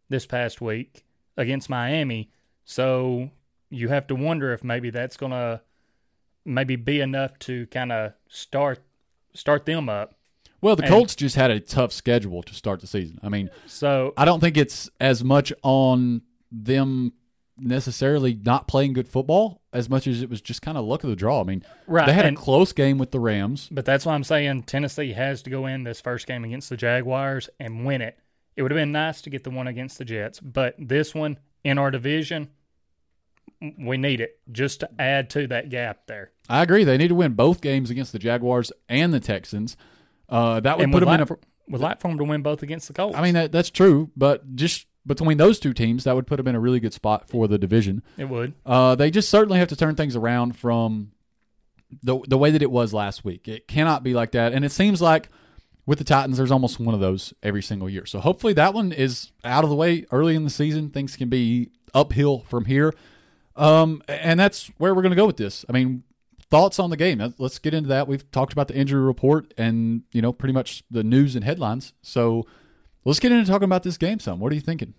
this 0.08 0.26
past 0.26 0.60
week 0.60 1.04
against 1.36 1.68
Miami, 1.68 2.30
so 2.64 3.30
you 3.68 3.88
have 3.88 4.06
to 4.06 4.14
wonder 4.14 4.52
if 4.52 4.62
maybe 4.62 4.90
that's 4.90 5.16
going 5.16 5.32
to 5.32 5.60
maybe 6.44 6.76
be 6.76 7.00
enough 7.00 7.36
to 7.40 7.66
kind 7.66 7.90
of 7.90 8.12
start 8.28 8.78
start 9.32 9.66
them 9.66 9.88
up. 9.88 10.14
Well, 10.60 10.76
the 10.76 10.84
And- 10.84 10.92
Colts 10.92 11.16
just 11.16 11.34
had 11.34 11.50
a 11.50 11.58
tough 11.58 11.92
schedule 11.92 12.42
to 12.44 12.54
start 12.54 12.80
the 12.80 12.86
season. 12.86 13.18
I 13.24 13.28
mean, 13.28 13.50
So 13.66 14.14
I 14.16 14.24
don't 14.24 14.38
think 14.40 14.56
it's 14.56 14.88
as 15.00 15.24
much 15.24 15.52
on 15.62 16.22
them 16.52 17.12
necessarily 17.56 18.34
not 18.34 18.66
playing 18.66 18.92
good 18.92 19.08
football 19.08 19.60
as 19.72 19.88
much 19.88 20.06
as 20.06 20.22
it 20.22 20.28
was 20.30 20.40
just 20.40 20.62
kind 20.62 20.76
of 20.76 20.84
luck 20.84 21.04
of 21.04 21.10
the 21.10 21.16
draw. 21.16 21.40
I 21.40 21.44
mean, 21.44 21.64
Right, 21.86 22.06
they 22.06 22.12
had 22.12 22.26
and- 22.26 22.36
a 22.36 22.40
close 22.40 22.72
game 22.72 22.98
with 22.98 23.10
the 23.10 23.20
Rams. 23.20 23.68
But 23.70 23.84
that's 23.84 24.04
why 24.06 24.14
I'm 24.14 24.24
saying 24.24 24.64
Tennessee 24.64 25.12
has 25.12 25.42
to 25.42 25.50
go 25.50 25.66
in 25.66 25.84
this 25.84 26.00
first 26.00 26.26
game 26.26 26.44
against 26.44 26.68
the 26.70 26.76
Jaguars 26.76 27.48
and 27.60 27.84
win 27.86 28.00
it. 28.02 28.18
It 28.56 28.62
would 28.62 28.70
have 28.70 28.78
been 28.78 28.92
nice 28.92 29.20
to 29.22 29.30
get 29.30 29.44
the 29.44 29.50
one 29.50 29.66
against 29.66 29.98
the 29.98 30.04
Jets, 30.04 30.40
but 30.40 30.74
this 30.78 31.14
one 31.14 31.38
in 31.64 31.78
our 31.78 31.90
division, 31.90 32.50
we 33.78 33.96
need 33.96 34.20
it 34.20 34.38
just 34.52 34.80
to 34.80 34.90
add 34.98 35.30
to 35.30 35.46
that 35.48 35.70
gap 35.70 36.06
there. 36.06 36.30
I 36.48 36.62
agree. 36.62 36.84
They 36.84 36.96
need 36.96 37.08
to 37.08 37.14
win 37.14 37.32
both 37.32 37.60
games 37.60 37.90
against 37.90 38.12
the 38.12 38.18
Jaguars 38.18 38.70
and 38.88 39.12
the 39.12 39.20
Texans. 39.20 39.76
Uh, 40.28 40.60
that 40.60 40.76
would 40.76 40.84
and 40.84 40.92
put 40.92 41.00
them 41.00 41.08
in 41.14 41.20
a. 41.20 41.26
for, 41.26 41.38
would 41.68 41.80
like 41.80 42.00
for 42.00 42.08
them 42.08 42.18
to 42.18 42.24
win 42.24 42.42
both 42.42 42.62
against 42.62 42.88
the 42.88 42.94
Colts. 42.94 43.16
I 43.16 43.22
mean, 43.22 43.34
that, 43.34 43.52
that's 43.52 43.70
true, 43.70 44.10
but 44.16 44.54
just 44.54 44.86
between 45.06 45.36
those 45.38 45.58
two 45.58 45.72
teams, 45.74 46.04
that 46.04 46.14
would 46.14 46.26
put 46.26 46.36
them 46.36 46.48
in 46.48 46.54
a 46.54 46.60
really 46.60 46.80
good 46.80 46.94
spot 46.94 47.28
for 47.28 47.46
the 47.48 47.58
division. 47.58 48.02
it 48.16 48.28
would. 48.28 48.54
Uh, 48.64 48.94
they 48.94 49.10
just 49.10 49.28
certainly 49.28 49.58
have 49.58 49.68
to 49.68 49.76
turn 49.76 49.94
things 49.96 50.16
around 50.16 50.56
from 50.56 51.12
the 52.02 52.18
the 52.26 52.38
way 52.38 52.50
that 52.50 52.62
it 52.62 52.70
was 52.70 52.92
last 52.92 53.24
week. 53.24 53.46
It 53.48 53.68
cannot 53.68 54.02
be 54.02 54.14
like 54.14 54.32
that, 54.32 54.52
and 54.52 54.64
it 54.64 54.72
seems 54.72 55.00
like 55.02 55.28
with 55.86 55.98
the 55.98 56.04
Titans, 56.04 56.38
there's 56.38 56.50
almost 56.50 56.80
one 56.80 56.94
of 56.94 57.00
those 57.00 57.34
every 57.42 57.62
single 57.62 57.88
year. 57.90 58.06
So 58.06 58.18
hopefully 58.18 58.54
that 58.54 58.72
one 58.74 58.90
is 58.92 59.30
out 59.44 59.64
of 59.64 59.70
the 59.70 59.76
way 59.76 60.06
early 60.10 60.34
in 60.34 60.44
the 60.44 60.50
season. 60.50 60.88
Things 60.90 61.14
can 61.16 61.28
be 61.28 61.70
uphill 61.92 62.40
from 62.48 62.64
here, 62.64 62.92
um, 63.56 64.02
and 64.08 64.40
that's 64.40 64.68
where 64.78 64.94
we're 64.94 65.02
going 65.02 65.10
to 65.12 65.16
go 65.16 65.26
with 65.26 65.36
this. 65.36 65.64
I 65.68 65.72
mean, 65.72 66.02
thoughts 66.50 66.78
on 66.78 66.90
the 66.90 66.96
game? 66.96 67.18
Let's- 67.18 67.34
Let's 67.38 67.58
get 67.58 67.74
into 67.74 67.90
that. 67.90 68.08
We've 68.08 68.28
talked 68.32 68.52
about 68.52 68.68
the 68.68 68.74
injury 68.76 69.02
report 69.02 69.52
and 69.58 70.02
you 70.12 70.22
know 70.22 70.32
pretty 70.32 70.54
much 70.54 70.82
the 70.90 71.04
news 71.04 71.36
and 71.36 71.44
headlines. 71.44 71.92
So 72.02 72.46
let's 73.04 73.20
get 73.20 73.32
into 73.32 73.50
talking 73.50 73.64
about 73.64 73.82
this 73.82 73.96
game. 73.96 74.18
Some. 74.18 74.40
What 74.40 74.52
are 74.52 74.54
you 74.54 74.60
thinking? 74.60 74.94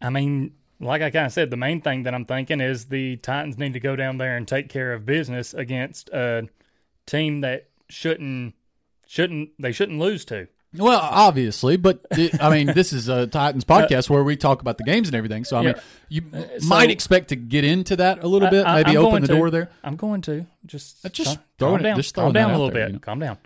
I 0.00 0.10
mean, 0.10 0.54
like 0.80 1.00
I 1.02 1.10
kind 1.10 1.26
of 1.26 1.32
said, 1.32 1.50
the 1.50 1.56
main 1.56 1.80
thing 1.80 2.02
that 2.04 2.14
I'm 2.14 2.24
thinking 2.24 2.60
is 2.60 2.86
the 2.86 3.16
Titans 3.18 3.56
need 3.58 3.72
to 3.74 3.80
go 3.80 3.94
down 3.96 4.18
there 4.18 4.36
and 4.36 4.46
take 4.48 4.68
care 4.68 4.92
of 4.92 5.06
business 5.06 5.54
against 5.54 6.08
a 6.10 6.48
team 7.06 7.40
that 7.42 7.68
shouldn't 7.88 8.54
shouldn't 9.06 9.50
they 9.58 9.72
shouldn't 9.72 9.98
lose 9.98 10.24
to. 10.26 10.48
Well, 10.74 11.00
obviously, 11.02 11.76
but 11.76 12.00
it, 12.12 12.42
I 12.42 12.48
mean, 12.48 12.68
this 12.74 12.94
is 12.94 13.06
a 13.10 13.26
Titans 13.26 13.64
podcast 13.66 14.08
where 14.08 14.24
we 14.24 14.36
talk 14.36 14.62
about 14.62 14.78
the 14.78 14.84
games 14.84 15.06
and 15.06 15.14
everything. 15.14 15.44
So 15.44 15.58
I 15.58 15.62
mean, 15.62 15.74
you 16.08 16.22
so- 16.32 16.66
might 16.66 16.90
expect 16.90 17.28
to 17.28 17.36
get 17.36 17.62
into 17.62 17.94
that 17.96 18.24
a 18.24 18.26
little 18.26 18.48
bit, 18.48 18.66
I- 18.66 18.76
maybe 18.82 18.96
I'm 18.96 19.04
open 19.04 19.20
the 19.20 19.28
to. 19.28 19.34
door 19.34 19.50
there. 19.50 19.70
I'm 19.84 19.96
going 19.96 20.22
to 20.22 20.46
just 20.64 21.04
Uh, 21.04 21.10
just 21.10 21.36
calm, 21.36 21.44
throwing 21.58 21.72
calm 21.76 21.80
it- 21.80 21.88
down, 21.90 21.96
just 21.96 22.14
calm 22.14 22.32
down 22.32 22.50
a 22.50 22.52
little 22.54 22.70
there, 22.70 22.84
bit. 22.84 22.88
you 22.88 22.92
know. 22.94 22.98
Calm 23.00 23.18
down. 23.18 23.36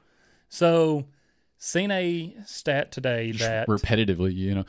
So, 0.49 1.07
seen 1.59 1.91
a 1.91 2.37
stat 2.47 2.93
today 2.93 3.33
that 3.33 3.69
repetitively. 3.69 4.35
You 4.35 4.55
know, 4.57 4.65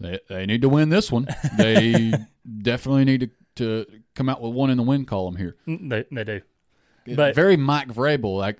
they, 0.00 0.18
they 0.28 0.46
need 0.46 0.62
to 0.62 0.68
win 0.68 0.88
this 0.88 1.10
one. 1.12 1.26
They 1.56 2.12
definitely 2.62 3.04
need 3.04 3.20
to, 3.56 3.84
to 3.84 3.86
come 4.14 4.28
out 4.28 4.40
with 4.42 4.52
one 4.52 4.70
in 4.70 4.76
the 4.76 4.82
win 4.82 5.04
column 5.04 5.36
here. 5.36 5.56
Mm, 5.66 5.88
they, 5.90 6.04
they 6.10 6.24
do. 6.24 7.14
But- 7.16 7.34
very 7.34 7.56
Mike 7.56 7.88
Vrabel. 7.88 8.36
Like, 8.38 8.58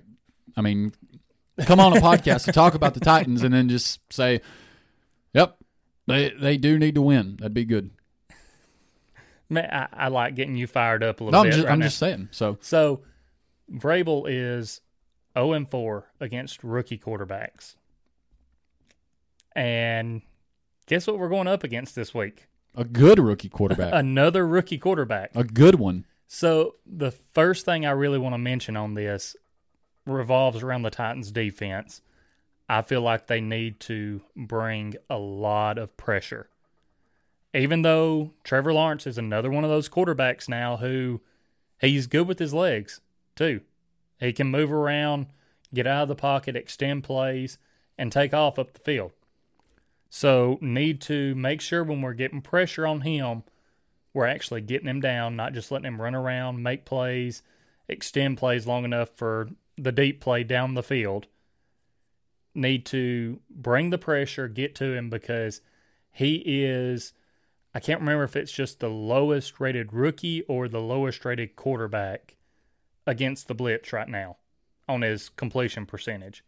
I 0.57 0.61
mean, 0.61 0.93
come 1.65 1.79
on 1.79 1.95
a 1.95 2.01
podcast 2.01 2.45
to 2.45 2.51
talk 2.51 2.75
about 2.75 2.93
the 2.93 2.99
Titans 2.99 3.43
and 3.43 3.53
then 3.53 3.69
just 3.69 3.99
say, 4.13 4.41
"Yep, 5.33 5.57
they 6.07 6.29
they 6.29 6.57
do 6.57 6.77
need 6.77 6.95
to 6.95 7.01
win." 7.01 7.37
That'd 7.37 7.53
be 7.53 7.65
good. 7.65 7.89
Man, 9.49 9.69
I, 9.71 9.87
I 10.05 10.07
like 10.07 10.35
getting 10.35 10.55
you 10.55 10.67
fired 10.67 11.03
up 11.03 11.21
a 11.21 11.23
No, 11.25 11.29
little 11.29 11.39
I'm 11.41 11.45
bit. 11.45 11.51
just 11.53 11.65
right 11.65 11.71
I'm 11.73 11.81
just 11.81 11.97
saying. 11.97 12.29
So 12.31 12.57
So, 12.61 13.01
Vrabel 13.71 14.25
is 14.27 14.81
0 15.37 15.53
and 15.53 15.69
4 15.69 16.11
against 16.19 16.63
rookie 16.63 16.97
quarterbacks. 16.97 17.75
And 19.55 20.21
guess 20.87 21.07
what 21.07 21.19
we're 21.19 21.29
going 21.29 21.47
up 21.47 21.63
against 21.63 21.95
this 21.95 22.13
week? 22.13 22.47
a 22.75 22.83
good 22.83 23.19
rookie 23.19 23.49
quarterback, 23.49 23.93
Another 23.93 24.47
rookie 24.47 24.79
quarterback. 24.79 25.31
a 25.35 25.43
good 25.43 25.75
one. 25.75 26.05
So, 26.27 26.75
the 26.85 27.11
first 27.11 27.65
thing 27.65 27.85
I 27.85 27.91
really 27.91 28.17
want 28.17 28.33
to 28.33 28.39
mention 28.39 28.75
on 28.75 28.95
this 28.95 29.35
revolves 30.07 30.63
around 30.63 30.81
the 30.81 30.89
Titans 30.89 31.31
defense. 31.31 32.01
I 32.67 32.81
feel 32.81 33.01
like 33.01 33.27
they 33.27 33.41
need 33.41 33.79
to 33.81 34.21
bring 34.35 34.95
a 35.09 35.17
lot 35.17 35.77
of 35.77 35.95
pressure. 35.97 36.49
Even 37.53 37.83
though 37.83 38.31
Trevor 38.43 38.73
Lawrence 38.73 39.05
is 39.05 39.19
another 39.19 39.51
one 39.51 39.63
of 39.63 39.69
those 39.69 39.87
quarterbacks 39.89 40.49
now 40.49 40.77
who 40.77 41.21
he's 41.79 42.07
good 42.07 42.27
with 42.27 42.39
his 42.39 42.53
legs 42.53 43.01
too. 43.35 43.61
He 44.23 44.33
can 44.33 44.47
move 44.47 44.71
around, 44.71 45.27
get 45.73 45.85
out 45.85 46.03
of 46.03 46.07
the 46.07 46.15
pocket, 46.15 46.55
extend 46.55 47.03
plays, 47.03 47.57
and 47.97 48.11
take 48.11 48.33
off 48.33 48.57
up 48.57 48.73
the 48.73 48.79
field. 48.79 49.11
So, 50.09 50.57
need 50.61 51.01
to 51.01 51.35
make 51.35 51.59
sure 51.59 51.83
when 51.83 52.01
we're 52.01 52.13
getting 52.13 52.41
pressure 52.41 52.87
on 52.87 53.01
him, 53.01 53.43
we're 54.13 54.27
actually 54.27 54.61
getting 54.61 54.87
him 54.87 55.01
down, 55.01 55.35
not 55.35 55.53
just 55.53 55.71
letting 55.71 55.87
him 55.87 56.01
run 56.01 56.15
around, 56.15 56.61
make 56.61 56.85
plays, 56.85 57.41
extend 57.87 58.37
plays 58.37 58.67
long 58.67 58.85
enough 58.85 59.09
for 59.09 59.49
the 59.75 59.91
deep 59.91 60.21
play 60.21 60.43
down 60.43 60.75
the 60.75 60.83
field. 60.83 61.27
Need 62.55 62.85
to 62.87 63.39
bring 63.49 63.89
the 63.89 63.97
pressure, 63.97 64.47
get 64.47 64.75
to 64.75 64.93
him 64.93 65.09
because 65.09 65.61
he 66.11 66.43
is, 66.45 67.13
I 67.73 67.79
can't 67.79 67.99
remember 67.99 68.23
if 68.23 68.35
it's 68.35 68.51
just 68.51 68.79
the 68.79 68.89
lowest 68.89 69.59
rated 69.59 69.91
rookie 69.91 70.43
or 70.43 70.67
the 70.67 70.79
lowest 70.79 71.25
rated 71.25 71.55
quarterback 71.55 72.35
against 73.05 73.47
the 73.47 73.53
blitz 73.53 73.93
right 73.93 74.07
now 74.07 74.37
on 74.87 75.01
his 75.01 75.29
completion 75.29 75.85
percentage. 75.85 76.43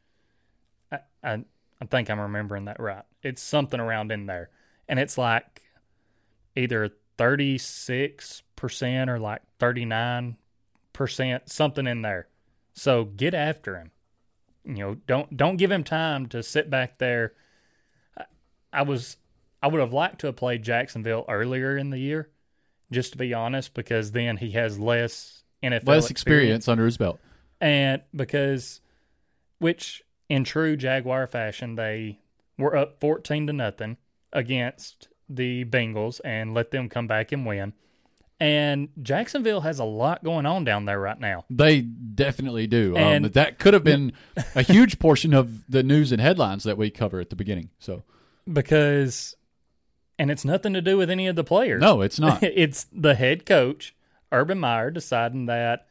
I, 0.91 0.99
I, 1.23 1.43
I 1.81 1.85
think 1.85 2.09
I'm 2.09 2.19
remembering 2.19 2.65
that 2.65 2.79
right. 2.79 3.03
It's 3.23 3.41
something 3.41 3.79
around 3.79 4.11
in 4.11 4.25
there. 4.25 4.49
And 4.87 4.99
it's 4.99 5.17
like 5.17 5.63
either 6.55 6.91
36% 7.17 9.07
or 9.07 9.19
like 9.19 9.41
39%, 9.59 10.35
something 11.45 11.87
in 11.87 12.01
there. 12.01 12.27
So 12.73 13.05
get 13.05 13.33
after 13.33 13.77
him. 13.77 13.91
You 14.65 14.73
know, 14.73 14.95
don't 15.07 15.37
don't 15.37 15.57
give 15.57 15.71
him 15.71 15.83
time 15.83 16.25
to 16.29 16.41
sit 16.41 16.69
back 16.71 16.97
there. 16.97 17.33
I, 18.17 18.23
I 18.73 18.81
was 18.81 19.17
I 19.61 19.67
would 19.67 19.79
have 19.79 19.93
liked 19.93 20.19
to 20.21 20.27
have 20.27 20.35
played 20.35 20.63
Jacksonville 20.63 21.25
earlier 21.29 21.77
in 21.77 21.91
the 21.91 21.99
year, 21.99 22.31
just 22.91 23.11
to 23.11 23.17
be 23.17 23.33
honest, 23.33 23.73
because 23.75 24.11
then 24.11 24.37
he 24.37 24.51
has 24.51 24.79
less 24.79 25.44
NFL 25.63 25.87
Less 25.87 26.09
experience 26.09 26.67
under 26.67 26.85
his 26.85 26.97
belt. 26.97 27.19
and 27.61 28.01
because 28.15 28.81
which 29.59 30.03
in 30.29 30.43
true 30.43 30.75
jaguar 30.75 31.25
fashion 31.27 31.75
they 31.75 32.19
were 32.57 32.75
up 32.75 32.99
14 32.99 33.47
to 33.47 33.53
nothing 33.53 33.97
against 34.33 35.07
the 35.29 35.65
bengals 35.65 36.19
and 36.25 36.53
let 36.53 36.71
them 36.71 36.87
come 36.89 37.07
back 37.07 37.31
and 37.31 37.45
win 37.45 37.73
And 38.39 38.89
Jacksonville 39.01 39.61
has 39.61 39.79
a 39.79 39.85
lot 39.85 40.23
going 40.23 40.45
on 40.45 40.65
down 40.65 40.83
there 40.85 40.99
right 40.99 41.19
now. 41.19 41.45
They 41.49 41.79
definitely 41.81 42.67
do. 42.67 42.93
And- 42.97 43.25
um, 43.25 43.31
that 43.31 43.57
could 43.59 43.73
have 43.73 43.83
been 43.85 44.11
a 44.55 44.61
huge 44.61 44.99
portion 44.99 45.33
of 45.33 45.63
the 45.71 45.83
news 45.83 46.11
and 46.11 46.19
headlines 46.21 46.63
that 46.65 46.77
we 46.77 46.89
cover 46.89 47.19
at 47.21 47.29
the 47.29 47.35
beginning. 47.37 47.69
So 47.79 48.03
because 48.51 49.35
and 50.19 50.29
it's 50.31 50.45
nothing 50.45 50.73
to 50.73 50.81
do 50.81 50.97
with 50.97 51.09
any 51.09 51.27
of 51.27 51.35
the 51.35 51.43
players. 51.43 51.81
no, 51.81 52.01
it's 52.01 52.19
not. 52.19 52.43
it's 52.43 52.85
the 52.91 53.15
head 53.15 53.45
coach, 53.45 53.95
Urban 54.31 54.59
Meyer, 54.59 54.91
deciding 54.91 55.45
that 55.45 55.87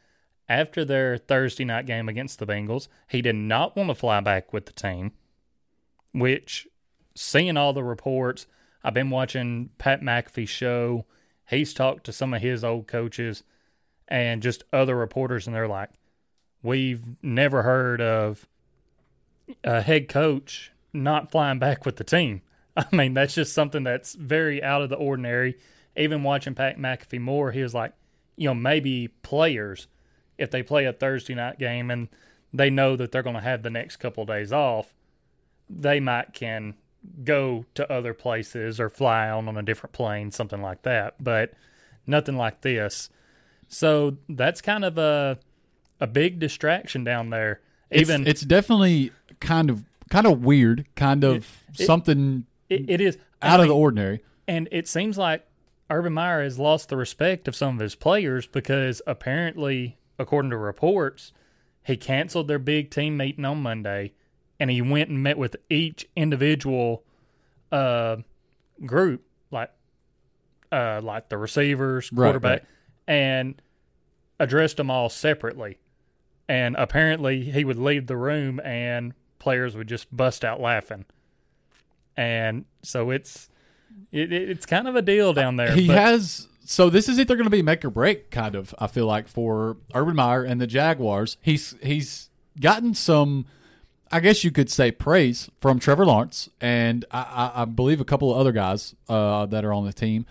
after 0.47 0.85
their 0.85 1.17
Thursday 1.17 1.65
night 1.65 1.85
game 1.85 2.07
against 2.07 2.39
the 2.39 2.45
Bengals, 2.45 2.87
he 3.09 3.21
did 3.21 3.35
not 3.35 3.75
want 3.75 3.89
to 3.89 3.95
fly 3.95 4.19
back 4.19 4.53
with 4.53 4.65
the 4.65 4.73
team. 4.73 5.11
Which, 6.13 6.67
seeing 7.15 7.57
all 7.57 7.73
the 7.73 7.83
reports, 7.83 8.45
I've 8.83 8.93
been 8.93 9.09
watching 9.09 9.71
Pat 9.77 10.01
McAfee's 10.01 10.49
show. 10.49 11.05
He's 11.49 11.73
talked 11.73 12.05
to 12.05 12.13
some 12.13 12.33
of 12.33 12.41
his 12.41 12.63
old 12.63 12.87
coaches 12.87 13.43
and 14.07 14.41
just 14.41 14.63
other 14.71 14.95
reporters, 14.95 15.47
and 15.47 15.55
they're 15.55 15.67
like, 15.67 15.89
"We've 16.61 17.03
never 17.21 17.63
heard 17.63 17.99
of 18.01 18.47
a 19.63 19.81
head 19.81 20.07
coach 20.07 20.71
not 20.93 21.31
flying 21.31 21.59
back 21.59 21.85
with 21.85 21.97
the 21.97 22.03
team." 22.03 22.41
I 22.77 22.87
mean, 22.95 23.13
that's 23.13 23.35
just 23.35 23.53
something 23.53 23.83
that's 23.83 24.13
very 24.13 24.61
out 24.61 24.81
of 24.81 24.89
the 24.89 24.95
ordinary. 24.95 25.57
Even 25.97 26.23
watching 26.23 26.55
Pat 26.55 26.77
McAfee 26.77 27.21
more, 27.21 27.51
he 27.51 27.63
was 27.63 27.73
like, 27.73 27.93
you 28.37 28.47
know, 28.47 28.53
maybe 28.53 29.09
players, 29.21 29.87
if 30.37 30.51
they 30.51 30.63
play 30.63 30.85
a 30.85 30.93
Thursday 30.93 31.35
night 31.35 31.59
game 31.59 31.89
and 31.89 32.09
they 32.53 32.69
know 32.69 32.95
that 32.95 33.11
they're 33.11 33.23
going 33.23 33.35
to 33.35 33.41
have 33.41 33.63
the 33.63 33.69
next 33.69 33.97
couple 33.97 34.23
of 34.23 34.27
days 34.27 34.51
off, 34.51 34.93
they 35.69 35.99
might 35.99 36.33
can 36.33 36.75
go 37.23 37.65
to 37.75 37.91
other 37.91 38.13
places 38.13 38.79
or 38.79 38.89
fly 38.89 39.29
on 39.29 39.47
on 39.47 39.57
a 39.57 39.63
different 39.63 39.93
plane, 39.93 40.31
something 40.31 40.61
like 40.61 40.81
that. 40.83 41.23
But 41.23 41.53
nothing 42.07 42.37
like 42.37 42.61
this. 42.61 43.09
So 43.67 44.17
that's 44.29 44.61
kind 44.61 44.85
of 44.85 44.97
a 44.97 45.39
a 45.99 46.07
big 46.07 46.39
distraction 46.39 47.03
down 47.03 47.29
there. 47.29 47.61
Even 47.91 48.21
it's, 48.21 48.41
it's 48.41 48.41
definitely 48.41 49.11
kind 49.39 49.69
of 49.69 49.83
kind 50.09 50.27
of 50.27 50.43
weird, 50.43 50.85
kind 50.95 51.23
of 51.23 51.63
it- 51.77 51.85
something 51.85 52.45
it, 52.69 52.89
it 52.89 53.01
is 53.01 53.17
out 53.41 53.59
I 53.59 53.63
of 53.63 53.69
the 53.69 53.75
ordinary. 53.75 54.23
And 54.47 54.67
it 54.71 54.87
seems 54.87 55.17
like 55.17 55.45
Urban 55.89 56.13
Meyer 56.13 56.43
has 56.43 56.57
lost 56.57 56.89
the 56.89 56.97
respect 56.97 57.47
of 57.47 57.55
some 57.55 57.75
of 57.75 57.79
his 57.81 57.95
players 57.95 58.47
because 58.47 59.01
apparently, 59.05 59.97
according 60.17 60.51
to 60.51 60.57
reports, 60.57 61.31
he 61.83 61.95
canceled 61.95 62.47
their 62.47 62.59
big 62.59 62.89
team 62.89 63.17
meeting 63.17 63.45
on 63.45 63.61
Monday 63.61 64.13
and 64.59 64.71
he 64.71 64.81
went 64.81 65.09
and 65.09 65.21
met 65.21 65.37
with 65.37 65.55
each 65.69 66.07
individual 66.15 67.03
uh, 67.71 68.17
group, 68.85 69.23
like 69.51 69.71
uh, 70.71 71.01
like 71.03 71.29
the 71.29 71.37
receivers, 71.37 72.11
Right, 72.11 72.25
quarterback, 72.27 72.61
right. 72.61 72.67
and 73.07 73.61
addressed 74.39 74.77
them 74.77 74.89
all 74.89 75.09
separately. 75.09 75.77
And 76.47 76.75
apparently, 76.77 77.51
he 77.51 77.63
would 77.63 77.77
leave 77.77 78.07
the 78.07 78.17
room 78.17 78.59
and 78.63 79.13
players 79.39 79.75
would 79.75 79.87
just 79.87 80.15
bust 80.15 80.43
out 80.43 80.59
laughing. 80.59 81.05
And 82.17 82.65
so 82.81 83.09
it's 83.11 83.49
it, 84.11 84.31
it- 84.33 84.49
it's 84.49 84.65
kind 84.65 84.87
of 84.87 84.95
a 84.95 85.01
deal 85.01 85.33
down 85.33 85.55
there. 85.57 85.71
He 85.73 85.87
but 85.87 85.97
has 85.97 86.47
so 86.63 86.89
this 86.89 87.07
is 87.07 87.19
either 87.19 87.35
going 87.35 87.45
to 87.45 87.49
be 87.51 87.61
make 87.61 87.85
or 87.85 87.89
break, 87.89 88.31
kind 88.31 88.55
of. 88.55 88.73
I 88.79 88.87
feel 88.87 89.05
like 89.05 89.27
for 89.27 89.77
Urban 89.93 90.15
Meyer 90.15 90.43
and 90.43 90.59
the 90.59 90.67
Jaguars, 90.67 91.37
he's 91.41 91.75
he's 91.83 92.29
gotten 92.59 92.93
some, 92.95 93.45
I 94.11 94.19
guess 94.19 94.43
you 94.43 94.51
could 94.51 94.71
say, 94.71 94.91
praise 94.91 95.49
from 95.61 95.77
Trevor 95.79 96.05
Lawrence 96.05 96.49
and 96.61 97.05
I, 97.11 97.51
I, 97.55 97.61
I 97.61 97.65
believe 97.65 97.99
a 98.01 98.05
couple 98.05 98.31
of 98.31 98.37
other 98.39 98.51
guys 98.51 98.95
uh, 99.09 99.45
that 99.47 99.63
are 99.65 99.73
on 99.73 99.85
the 99.85 99.93
team. 99.93 100.25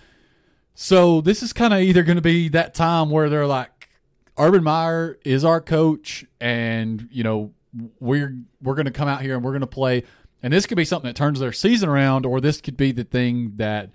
So 0.74 1.20
this 1.20 1.42
is 1.42 1.52
kind 1.52 1.72
of 1.72 1.80
either 1.80 2.02
going 2.02 2.16
to 2.16 2.22
be 2.22 2.48
that 2.48 2.74
time 2.74 3.10
where 3.10 3.28
they're 3.28 3.46
like, 3.46 3.88
Urban 4.36 4.64
Meyer 4.64 5.18
is 5.24 5.44
our 5.44 5.60
coach, 5.60 6.24
and 6.40 7.08
you 7.12 7.22
know 7.22 7.52
we're 8.00 8.36
we're 8.60 8.74
going 8.74 8.86
to 8.86 8.90
come 8.90 9.06
out 9.06 9.20
here 9.22 9.36
and 9.36 9.44
we're 9.44 9.52
going 9.52 9.60
to 9.60 9.66
play, 9.68 10.02
and 10.44 10.52
this 10.52 10.66
could 10.66 10.76
be 10.76 10.84
something 10.84 11.08
that 11.08 11.16
turns 11.16 11.40
their 11.40 11.52
season 11.52 11.88
around, 11.88 12.26
or 12.26 12.38
this 12.38 12.60
could 12.60 12.76
be 12.76 12.92
the 12.92 13.02
thing 13.02 13.54
that 13.56 13.88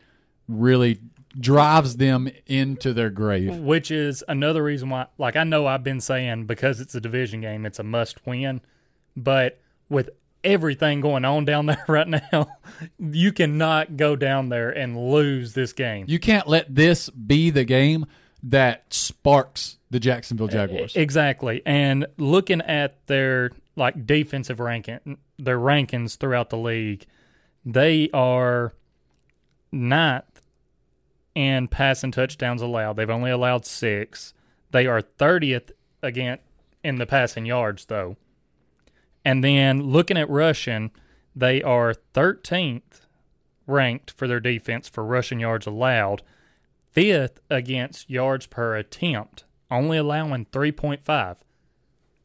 really 0.47 0.99
drives 1.39 1.97
them 1.97 2.27
into 2.47 2.91
their 2.91 3.11
grave. 3.11 3.55
which 3.57 3.91
is 3.91 4.23
another 4.27 4.63
reason 4.63 4.89
why 4.89 5.05
like 5.19 5.35
I 5.35 5.43
know 5.43 5.67
I've 5.67 5.83
been 5.83 6.01
saying 6.01 6.47
because 6.47 6.81
it's 6.81 6.95
a 6.95 6.99
division 6.99 7.39
game, 7.41 7.67
it's 7.67 7.77
a 7.77 7.83
must 7.83 8.25
win. 8.25 8.61
But 9.15 9.61
with 9.89 10.09
everything 10.43 11.01
going 11.01 11.23
on 11.23 11.45
down 11.45 11.67
there 11.67 11.83
right 11.87 12.07
now, 12.07 12.47
you 12.97 13.31
cannot 13.31 13.95
go 13.95 14.15
down 14.15 14.49
there 14.49 14.71
and 14.71 14.97
lose 14.97 15.53
this 15.53 15.71
game. 15.71 16.05
You 16.07 16.17
can't 16.17 16.47
let 16.47 16.73
this 16.73 17.11
be 17.11 17.51
the 17.51 17.63
game 17.63 18.07
that 18.41 18.91
sparks 18.91 19.77
the 19.91 19.99
Jacksonville 19.99 20.47
Jaguars. 20.47 20.95
Exactly. 20.95 21.61
And 21.63 22.07
looking 22.17 22.61
at 22.61 23.05
their 23.05 23.51
like 23.75 24.07
defensive 24.07 24.59
ranking 24.59 25.19
their 25.39 25.57
rankings 25.57 26.17
throughout 26.17 26.49
the 26.49 26.57
league, 26.57 27.05
they 27.65 28.09
are 28.13 28.73
ninth 29.71 30.41
in 31.35 31.67
passing 31.67 32.11
touchdowns 32.11 32.61
allowed. 32.61 32.97
They've 32.97 33.09
only 33.09 33.31
allowed 33.31 33.65
six. 33.65 34.33
They 34.71 34.85
are 34.87 35.01
thirtieth 35.01 35.71
again 36.03 36.39
in 36.83 36.95
the 36.95 37.05
passing 37.05 37.45
yards 37.45 37.85
though. 37.85 38.17
And 39.25 39.43
then 39.43 39.83
looking 39.83 40.17
at 40.17 40.29
rushing, 40.29 40.91
they 41.35 41.61
are 41.61 41.93
thirteenth 41.93 43.05
ranked 43.67 44.11
for 44.11 44.27
their 44.27 44.39
defense 44.39 44.89
for 44.89 45.05
rushing 45.05 45.39
yards 45.39 45.67
allowed, 45.67 46.23
fifth 46.91 47.39
against 47.49 48.09
yards 48.09 48.47
per 48.47 48.75
attempt, 48.75 49.45
only 49.69 49.97
allowing 49.97 50.45
3.5. 50.47 51.37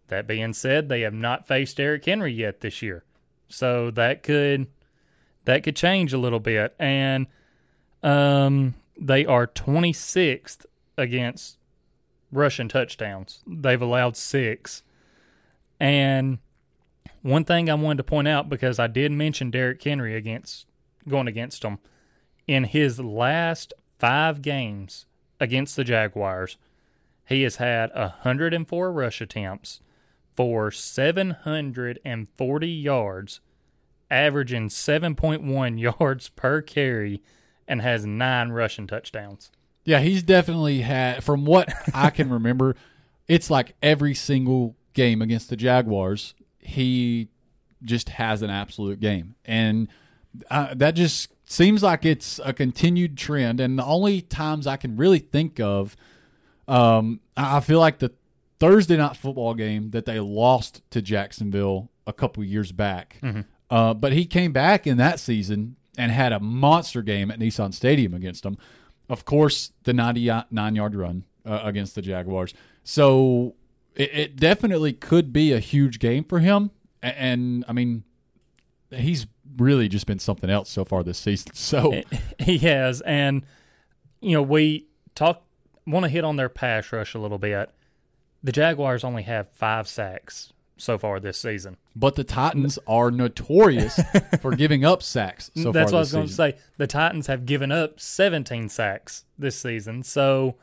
That 0.08 0.26
being 0.26 0.52
said, 0.52 0.88
they 0.88 1.00
have 1.00 1.14
not 1.14 1.46
faced 1.46 1.76
Derrick 1.78 2.04
Henry 2.04 2.32
yet 2.32 2.60
this 2.60 2.82
year. 2.82 3.04
So 3.48 3.90
that 3.92 4.22
could 4.22 4.66
that 5.44 5.62
could 5.62 5.76
change 5.76 6.12
a 6.12 6.18
little 6.18 6.40
bit. 6.40 6.74
And 6.78 7.26
um 8.02 8.74
they 9.00 9.26
are 9.26 9.46
26th 9.46 10.66
against 10.96 11.58
rushing 12.30 12.68
touchdowns. 12.68 13.42
They've 13.46 13.80
allowed 13.80 14.16
6. 14.16 14.82
And 15.80 16.38
one 17.22 17.44
thing 17.44 17.68
I 17.68 17.74
wanted 17.74 17.98
to 17.98 18.04
point 18.04 18.28
out 18.28 18.48
because 18.48 18.78
I 18.78 18.86
did 18.86 19.10
mention 19.10 19.50
Derrick 19.50 19.82
Henry 19.82 20.14
against 20.14 20.66
going 21.08 21.28
against 21.28 21.62
them 21.62 21.78
in 22.46 22.64
his 22.64 23.00
last 23.00 23.72
5 23.98 24.42
games 24.42 25.06
against 25.40 25.76
the 25.76 25.84
Jaguars, 25.84 26.56
he 27.26 27.42
has 27.42 27.56
had 27.56 27.90
104 27.94 28.92
rush 28.92 29.20
attempts 29.20 29.80
for 30.34 30.70
740 30.70 32.68
yards, 32.68 33.40
averaging 34.10 34.68
7.1 34.68 35.80
yards 36.00 36.28
per 36.30 36.60
carry, 36.62 37.22
and 37.66 37.80
has 37.80 38.04
nine 38.04 38.50
rushing 38.50 38.86
touchdowns. 38.86 39.50
Yeah, 39.84 40.00
he's 40.00 40.22
definitely 40.22 40.80
had, 40.80 41.22
from 41.24 41.44
what 41.44 41.72
I 41.94 42.10
can 42.10 42.30
remember, 42.30 42.76
it's 43.28 43.50
like 43.50 43.74
every 43.82 44.14
single 44.14 44.76
game 44.92 45.22
against 45.22 45.50
the 45.50 45.56
Jaguars, 45.56 46.34
he 46.58 47.28
just 47.82 48.08
has 48.10 48.42
an 48.42 48.50
absolute 48.50 49.00
game. 49.00 49.34
And 49.44 49.88
uh, 50.50 50.74
that 50.74 50.92
just 50.92 51.32
seems 51.44 51.82
like 51.82 52.04
it's 52.04 52.40
a 52.44 52.52
continued 52.52 53.16
trend. 53.16 53.60
And 53.60 53.78
the 53.78 53.84
only 53.84 54.22
times 54.22 54.66
I 54.66 54.76
can 54.76 54.96
really 54.96 55.18
think 55.18 55.60
of, 55.60 55.96
um, 56.66 57.20
I 57.36 57.58
I 57.58 57.60
feel 57.60 57.78
like 57.78 57.98
the 57.98 58.12
Thursday 58.72 58.96
night 58.96 59.16
football 59.16 59.54
game 59.54 59.90
that 59.90 60.04
they 60.06 60.20
lost 60.20 60.82
to 60.90 61.02
Jacksonville 61.02 61.90
a 62.06 62.12
couple 62.12 62.42
years 62.44 62.72
back. 62.72 63.18
Uh, 63.70 63.94
but 63.94 64.12
he 64.12 64.24
came 64.26 64.52
back 64.52 64.86
in 64.86 64.96
that 64.98 65.18
season 65.20 65.76
and 65.98 66.10
had 66.12 66.32
a 66.32 66.40
monster 66.40 67.02
game 67.02 67.30
at 67.30 67.38
Nissan 67.38 67.72
Stadium 67.74 68.14
against 68.14 68.42
them. 68.42 68.56
Of 69.08 69.24
course, 69.24 69.72
the 69.84 69.92
99 69.92 70.74
yard 70.76 70.94
run 70.94 71.24
uh, 71.44 71.60
against 71.64 71.94
the 71.94 72.02
Jaguars. 72.02 72.54
So 72.84 73.54
it, 73.94 74.10
it 74.14 74.36
definitely 74.36 74.92
could 74.92 75.32
be 75.32 75.52
a 75.52 75.58
huge 75.60 75.98
game 75.98 76.24
for 76.24 76.38
him. 76.38 76.70
A- 77.02 77.18
And, 77.18 77.64
I 77.68 77.72
mean, 77.72 78.04
he's 78.90 79.26
really 79.56 79.88
just 79.88 80.06
been 80.06 80.18
something 80.18 80.50
else 80.50 80.70
so 80.70 80.84
far 80.84 81.02
this 81.02 81.18
season. 81.18 81.50
So 81.54 82.02
He 82.38 82.58
has, 82.58 83.00
and 83.02 83.44
you 84.20 84.32
know 84.32 84.42
we 84.42 84.86
talk 85.14 85.42
want 85.86 86.04
to 86.04 86.08
hit 86.08 86.24
on 86.24 86.36
their 86.36 86.48
pass 86.48 86.92
rush 86.92 87.14
a 87.14 87.18
little 87.18 87.38
bit. 87.38 87.70
The 88.44 88.52
Jaguars 88.52 89.02
only 89.02 89.22
have 89.22 89.48
five 89.52 89.88
sacks 89.88 90.52
so 90.76 90.98
far 90.98 91.18
this 91.18 91.38
season. 91.38 91.78
But 91.96 92.14
the 92.14 92.24
Titans 92.24 92.78
are 92.86 93.10
notorious 93.10 93.98
for 94.42 94.54
giving 94.54 94.84
up 94.84 95.02
sacks 95.02 95.50
so 95.56 95.72
That's 95.72 95.92
what 95.92 95.98
I 95.98 96.00
was 96.00 96.12
going 96.12 96.26
to 96.26 96.32
say. 96.32 96.56
The 96.76 96.86
Titans 96.86 97.26
have 97.26 97.46
given 97.46 97.72
up 97.72 97.98
17 97.98 98.68
sacks 98.68 99.24
this 99.38 99.58
season. 99.58 100.02
So 100.02 100.56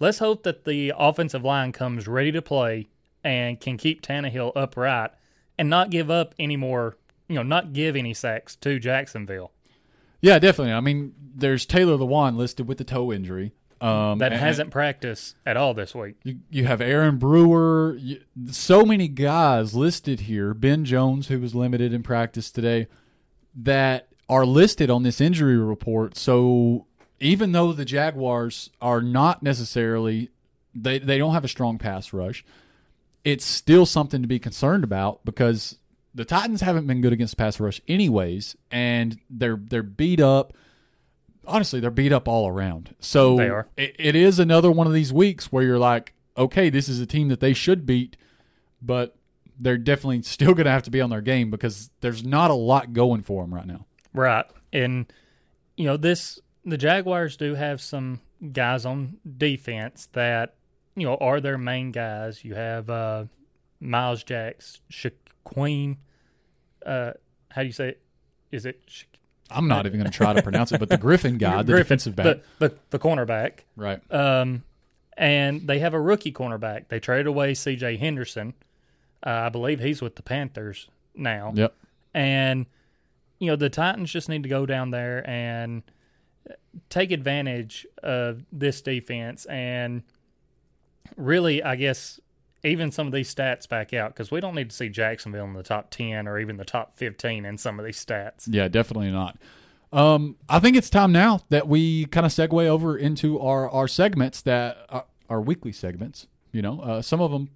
let's 0.00 0.18
hope 0.18 0.42
that 0.42 0.64
the 0.64 0.92
offensive 0.98 1.44
line 1.44 1.70
comes 1.70 2.08
ready 2.08 2.32
to 2.32 2.42
play 2.42 2.88
and 3.22 3.60
can 3.60 3.76
keep 3.76 4.02
Tannehill 4.02 4.52
upright 4.56 5.12
and 5.56 5.70
not 5.70 5.90
give 5.90 6.10
up 6.10 6.34
any 6.40 6.56
more, 6.56 6.96
you 7.28 7.36
know, 7.36 7.44
not 7.44 7.72
give 7.72 7.94
any 7.94 8.14
sacks 8.14 8.56
to 8.56 8.80
Jacksonville. 8.80 9.52
Yeah, 10.20 10.40
definitely. 10.40 10.72
I 10.72 10.80
mean, 10.80 11.14
there's 11.36 11.64
Taylor 11.64 11.96
Lewan 11.96 12.36
listed 12.36 12.66
with 12.66 12.78
the 12.78 12.84
toe 12.84 13.12
injury. 13.12 13.52
Um, 13.80 14.18
that 14.18 14.32
hasn't 14.32 14.70
practiced 14.70 15.36
at 15.46 15.56
all 15.56 15.72
this 15.72 15.94
week. 15.94 16.16
You, 16.24 16.38
you 16.50 16.64
have 16.66 16.80
Aaron 16.80 17.16
Brewer. 17.18 17.96
You, 17.98 18.20
so 18.50 18.84
many 18.84 19.06
guys 19.06 19.74
listed 19.74 20.20
here. 20.20 20.52
Ben 20.52 20.84
Jones, 20.84 21.28
who 21.28 21.38
was 21.38 21.54
limited 21.54 21.92
in 21.92 22.02
practice 22.02 22.50
today, 22.50 22.88
that 23.54 24.08
are 24.28 24.44
listed 24.44 24.90
on 24.90 25.04
this 25.04 25.20
injury 25.20 25.56
report. 25.56 26.16
So 26.16 26.86
even 27.20 27.52
though 27.52 27.72
the 27.72 27.84
Jaguars 27.84 28.70
are 28.80 29.00
not 29.00 29.42
necessarily 29.42 30.30
they 30.74 30.98
they 30.98 31.18
don't 31.18 31.34
have 31.34 31.44
a 31.44 31.48
strong 31.48 31.78
pass 31.78 32.12
rush, 32.12 32.44
it's 33.24 33.44
still 33.44 33.86
something 33.86 34.22
to 34.22 34.28
be 34.28 34.38
concerned 34.38 34.84
about 34.84 35.24
because 35.24 35.78
the 36.14 36.24
Titans 36.24 36.60
haven't 36.60 36.86
been 36.86 37.00
good 37.00 37.12
against 37.12 37.36
pass 37.36 37.60
rush 37.60 37.80
anyways, 37.88 38.56
and 38.70 39.18
they're 39.30 39.60
they're 39.60 39.82
beat 39.82 40.20
up. 40.20 40.52
Honestly, 41.48 41.80
they're 41.80 41.90
beat 41.90 42.12
up 42.12 42.28
all 42.28 42.46
around. 42.46 42.94
So 43.00 43.36
They 43.36 43.48
are. 43.48 43.66
It, 43.76 43.96
it 43.98 44.14
is 44.16 44.38
another 44.38 44.70
one 44.70 44.86
of 44.86 44.92
these 44.92 45.12
weeks 45.12 45.50
where 45.50 45.64
you're 45.64 45.78
like, 45.78 46.14
okay, 46.36 46.70
this 46.70 46.88
is 46.88 47.00
a 47.00 47.06
team 47.06 47.28
that 47.28 47.40
they 47.40 47.52
should 47.52 47.86
beat, 47.86 48.16
but 48.80 49.16
they're 49.58 49.78
definitely 49.78 50.22
still 50.22 50.54
going 50.54 50.66
to 50.66 50.70
have 50.70 50.84
to 50.84 50.90
be 50.90 51.00
on 51.00 51.10
their 51.10 51.20
game 51.20 51.50
because 51.50 51.90
there's 52.00 52.24
not 52.24 52.50
a 52.50 52.54
lot 52.54 52.92
going 52.92 53.22
for 53.22 53.42
them 53.42 53.52
right 53.52 53.66
now. 53.66 53.86
Right. 54.14 54.44
And 54.72 55.12
you 55.76 55.84
know, 55.86 55.96
this 55.96 56.38
the 56.64 56.76
Jaguars 56.76 57.36
do 57.36 57.54
have 57.54 57.80
some 57.80 58.20
guys 58.52 58.84
on 58.84 59.16
defense 59.38 60.08
that, 60.12 60.54
you 60.96 61.06
know, 61.06 61.16
are 61.16 61.40
their 61.40 61.56
main 61.58 61.92
guys. 61.92 62.44
You 62.44 62.54
have 62.54 62.90
uh 62.90 63.24
Myles 63.80 64.22
Jacks, 64.22 64.80
Shaquem, 64.92 65.96
uh 66.84 67.12
how 67.50 67.62
do 67.62 67.66
you 67.66 67.72
say 67.72 67.88
it? 67.90 68.02
Is 68.52 68.66
it 68.66 68.80
Sha- 68.86 69.06
I'm 69.50 69.68
not 69.68 69.86
even 69.86 69.98
going 70.00 70.10
to 70.10 70.16
try 70.16 70.32
to 70.32 70.42
pronounce 70.42 70.72
it, 70.72 70.78
but 70.80 70.88
the 70.88 70.98
Griffin 70.98 71.38
guy, 71.38 71.58
the 71.62 71.72
Griffin, 71.72 71.84
defensive 71.84 72.16
back, 72.16 72.38
The, 72.58 72.68
the 72.68 72.74
the 72.90 72.98
cornerback. 72.98 73.60
right? 73.76 74.00
Um 74.12 74.62
and 75.16 75.66
they 75.66 75.80
have 75.80 75.94
a 75.94 76.00
rookie 76.00 76.32
cornerback. 76.32 76.88
They 76.88 77.00
traded 77.00 77.26
away 77.26 77.52
CJ 77.52 77.98
Henderson. 77.98 78.54
Uh, 79.26 79.30
I 79.30 79.48
believe 79.48 79.80
he's 79.80 80.00
with 80.00 80.14
the 80.14 80.22
Panthers 80.22 80.88
now. 81.14 81.52
Yep. 81.56 81.74
And 82.14 82.66
you 83.40 83.48
know, 83.48 83.56
the 83.56 83.68
Titans 83.70 84.12
just 84.12 84.28
need 84.28 84.42
to 84.44 84.48
go 84.48 84.64
down 84.66 84.90
there 84.90 85.28
and 85.28 85.82
take 86.90 87.10
advantage 87.10 87.86
of 88.02 88.44
this 88.52 88.80
defense 88.80 89.44
and 89.46 90.02
really, 91.16 91.62
I 91.62 91.76
guess, 91.76 92.20
even 92.64 92.90
some 92.90 93.06
of 93.06 93.12
these 93.12 93.32
stats 93.32 93.68
back 93.68 93.94
out 93.94 94.12
because 94.14 94.30
we 94.30 94.40
don't 94.40 94.54
need 94.54 94.70
to 94.70 94.76
see 94.76 94.88
Jacksonville 94.88 95.44
in 95.44 95.52
the 95.52 95.62
top 95.62 95.90
10 95.90 96.26
or 96.26 96.38
even 96.38 96.56
the 96.56 96.64
top 96.64 96.96
15 96.96 97.44
in 97.44 97.58
some 97.58 97.78
of 97.78 97.84
these 97.84 98.04
stats. 98.04 98.46
Yeah, 98.46 98.68
definitely 98.68 99.10
not. 99.10 99.38
Um, 99.92 100.36
I 100.48 100.58
think 100.58 100.76
it's 100.76 100.90
time 100.90 101.12
now 101.12 101.40
that 101.48 101.66
we 101.66 102.06
kind 102.06 102.26
of 102.26 102.32
segue 102.32 102.66
over 102.66 102.96
into 102.96 103.40
our 103.40 103.70
our 103.70 103.88
segments 103.88 104.42
that 104.42 104.76
are, 104.90 105.06
our 105.30 105.40
weekly 105.40 105.72
segments. 105.72 106.26
You 106.52 106.62
know, 106.62 106.80
uh, 106.80 107.02
some 107.02 107.20
of 107.20 107.30
them 107.30 107.50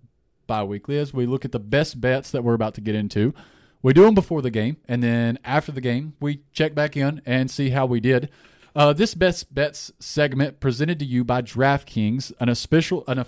bi-weekly 0.46 0.98
as 0.98 1.12
we 1.12 1.26
look 1.26 1.44
at 1.44 1.52
the 1.52 1.58
best 1.58 2.00
bets 2.00 2.30
that 2.30 2.42
we're 2.42 2.54
about 2.54 2.74
to 2.74 2.80
get 2.80 2.94
into. 2.94 3.34
We 3.82 3.92
do 3.92 4.02
them 4.04 4.14
before 4.14 4.42
the 4.42 4.50
game, 4.50 4.76
and 4.86 5.02
then 5.02 5.38
after 5.44 5.72
the 5.72 5.80
game, 5.80 6.14
we 6.20 6.42
check 6.52 6.74
back 6.74 6.96
in 6.96 7.20
and 7.26 7.50
see 7.50 7.70
how 7.70 7.84
we 7.84 8.00
did. 8.00 8.30
Uh, 8.74 8.92
this 8.92 9.14
best 9.14 9.54
bets 9.54 9.92
segment 9.98 10.60
presented 10.60 10.98
to 11.00 11.04
you 11.04 11.24
by 11.24 11.42
DraftKings, 11.42 12.32
an 12.40 12.48
official, 12.48 13.04
an, 13.08 13.24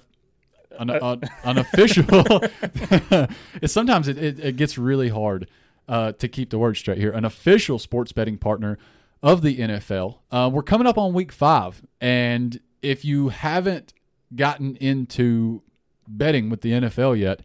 an, 0.79 0.91
uh, 0.91 1.17
an 1.45 1.59
official. 1.65 2.05
it's 3.63 3.73
sometimes 3.73 4.09
it, 4.09 4.19
it, 4.19 4.39
it 4.41 4.57
gets 4.57 4.79
really 4.79 5.09
hard 5.09 5.49
uh, 5.89 6.13
to 6.13 6.29
keep 6.29 6.51
the 6.51 6.59
word 6.59 6.77
straight 6.77 6.99
here. 6.99 7.13
An 7.13 7.25
official 7.25 7.79
sports 7.79 8.13
betting 8.13 8.39
partner 8.39 8.79
of 9.23 9.43
the 9.43 9.59
NFL. 9.59 10.19
Uh, 10.31 10.51
we're 10.53 10.63
coming 10.63 10.87
up 10.87 10.99
on 10.99 11.15
week 11.15 11.33
five, 11.33 11.83
and 12.01 12.61
if 12.83 13.05
you 13.05 13.31
haven't 13.31 13.95
gotten 14.35 14.77
into 14.77 15.63
betting 16.07 16.51
with 16.51 16.61
the 16.61 16.73
NFL 16.73 17.19
yet, 17.19 17.41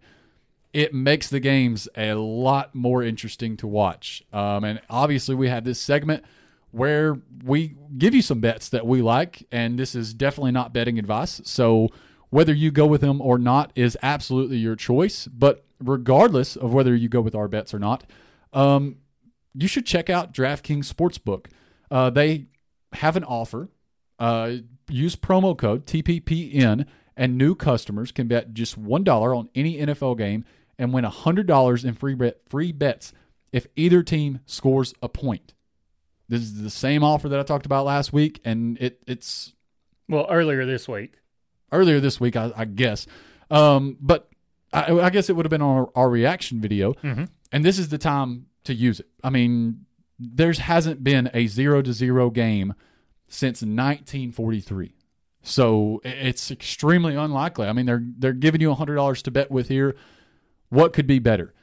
it 0.73 0.93
makes 0.93 1.29
the 1.29 1.39
games 1.39 1.87
a 1.97 2.13
lot 2.13 2.75
more 2.75 3.01
interesting 3.01 3.57
to 3.57 3.67
watch. 3.67 4.23
Um, 4.31 4.63
and 4.63 4.81
obviously, 4.89 5.35
we 5.35 5.47
have 5.47 5.63
this 5.63 5.79
segment 5.79 6.23
where 6.71 7.17
we 7.43 7.75
give 7.97 8.13
you 8.13 8.21
some 8.21 8.39
bets 8.39 8.69
that 8.69 8.85
we 8.85 9.01
like, 9.01 9.47
and 9.51 9.79
this 9.79 9.95
is 9.95 10.13
definitely 10.13 10.51
not 10.51 10.73
betting 10.73 10.99
advice. 10.99 11.41
So, 11.43 11.89
whether 12.29 12.53
you 12.53 12.71
go 12.71 12.85
with 12.85 13.01
them 13.01 13.21
or 13.21 13.37
not 13.37 13.71
is 13.75 13.97
absolutely 14.01 14.57
your 14.57 14.75
choice. 14.75 15.27
But 15.27 15.65
regardless 15.79 16.55
of 16.55 16.73
whether 16.73 16.95
you 16.95 17.09
go 17.09 17.21
with 17.21 17.35
our 17.35 17.47
bets 17.47 17.73
or 17.73 17.79
not, 17.79 18.03
um, 18.53 18.97
you 19.53 19.67
should 19.67 19.85
check 19.85 20.09
out 20.09 20.33
DraftKings 20.33 20.91
Sportsbook. 20.91 21.47
Uh, 21.89 22.09
they 22.09 22.47
have 22.93 23.15
an 23.15 23.23
offer. 23.23 23.69
Uh, 24.17 24.57
use 24.89 25.15
promo 25.15 25.57
code 25.57 25.85
TPPN, 25.85 26.85
and 27.15 27.37
new 27.37 27.55
customers 27.55 28.11
can 28.11 28.27
bet 28.27 28.53
just 28.53 28.81
$1 28.81 29.37
on 29.37 29.49
any 29.55 29.77
NFL 29.77 30.17
game 30.17 30.43
and 30.77 30.93
win 30.93 31.05
$100 31.05 31.85
in 31.85 31.93
free, 31.93 32.15
bet, 32.15 32.39
free 32.49 32.71
bets 32.71 33.13
if 33.51 33.67
either 33.75 34.03
team 34.03 34.39
scores 34.45 34.93
a 35.01 35.09
point. 35.09 35.53
This 36.27 36.41
is 36.41 36.61
the 36.61 36.69
same 36.69 37.03
offer 37.03 37.27
that 37.29 37.39
I 37.39 37.43
talked 37.43 37.65
about 37.65 37.85
last 37.85 38.13
week, 38.13 38.39
and 38.45 38.77
it, 38.79 39.01
it's 39.07 39.53
Well, 40.07 40.27
earlier 40.29 40.65
this 40.65 40.87
week. 40.87 41.18
Earlier 41.71 41.99
this 41.99 42.19
week, 42.19 42.35
I, 42.35 42.51
I 42.55 42.65
guess. 42.65 43.07
Um, 43.51 43.97
but 43.99 44.29
I, 44.71 44.91
I 44.93 45.09
guess 45.09 45.29
it 45.29 45.35
would 45.35 45.45
have 45.45 45.49
been 45.51 45.61
our, 45.61 45.89
our 45.95 46.09
reaction 46.09 46.61
video, 46.61 46.93
and 47.51 47.65
this 47.65 47.79
is 47.79 47.89
the 47.89 47.97
time 47.97 48.45
to 48.65 48.73
use 48.73 48.99
it. 48.99 49.07
I 49.23 49.29
mean, 49.29 49.85
there's 50.19 50.59
hasn't 50.59 51.03
been 51.03 51.29
a 51.33 51.47
zero 51.47 51.81
to 51.81 51.93
zero 51.93 52.29
game 52.29 52.73
since 53.27 53.61
1943, 53.61 54.93
so 55.41 56.01
it's 56.03 56.51
extremely 56.51 57.15
unlikely. 57.15 57.67
I 57.67 57.73
mean, 57.73 57.85
they're 57.85 58.03
they're 58.17 58.33
giving 58.33 58.61
you 58.61 58.73
hundred 58.73 58.95
dollars 58.95 59.21
to 59.23 59.31
bet 59.31 59.49
with 59.49 59.67
here. 59.69 59.95
What 60.69 60.93
could 60.93 61.07
be 61.07 61.19
better? 61.19 61.53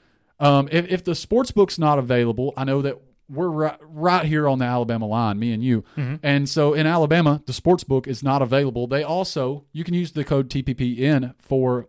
Um, 0.41 0.69
if, 0.71 0.87
if 0.89 1.05
the 1.05 1.15
sports 1.15 1.51
book's 1.51 1.79
not 1.79 1.99
available, 1.99 2.53
I 2.57 2.65
know 2.65 2.83
that 2.83 3.01
we're 3.29 3.49
right, 3.49 3.79
right 3.83 4.25
here 4.25 4.47
on 4.49 4.59
the 4.61 4.65
Alabama 4.65 5.07
line, 5.07 5.39
me 5.39 5.53
and 5.53 5.63
you. 5.65 5.83
Mm-hmm. 5.97 6.17
And 6.23 6.49
so 6.49 6.75
in 6.75 6.87
Alabama, 6.87 7.43
the 7.47 7.53
sports 7.53 7.83
book 7.85 8.07
is 8.07 8.23
not 8.23 8.41
available. 8.43 8.87
They 8.87 9.03
also, 9.03 9.65
you 9.73 9.83
can 9.85 9.95
use 9.95 10.13
the 10.13 10.25
code 10.25 10.49
TPPN 10.49 11.35
for 11.39 11.89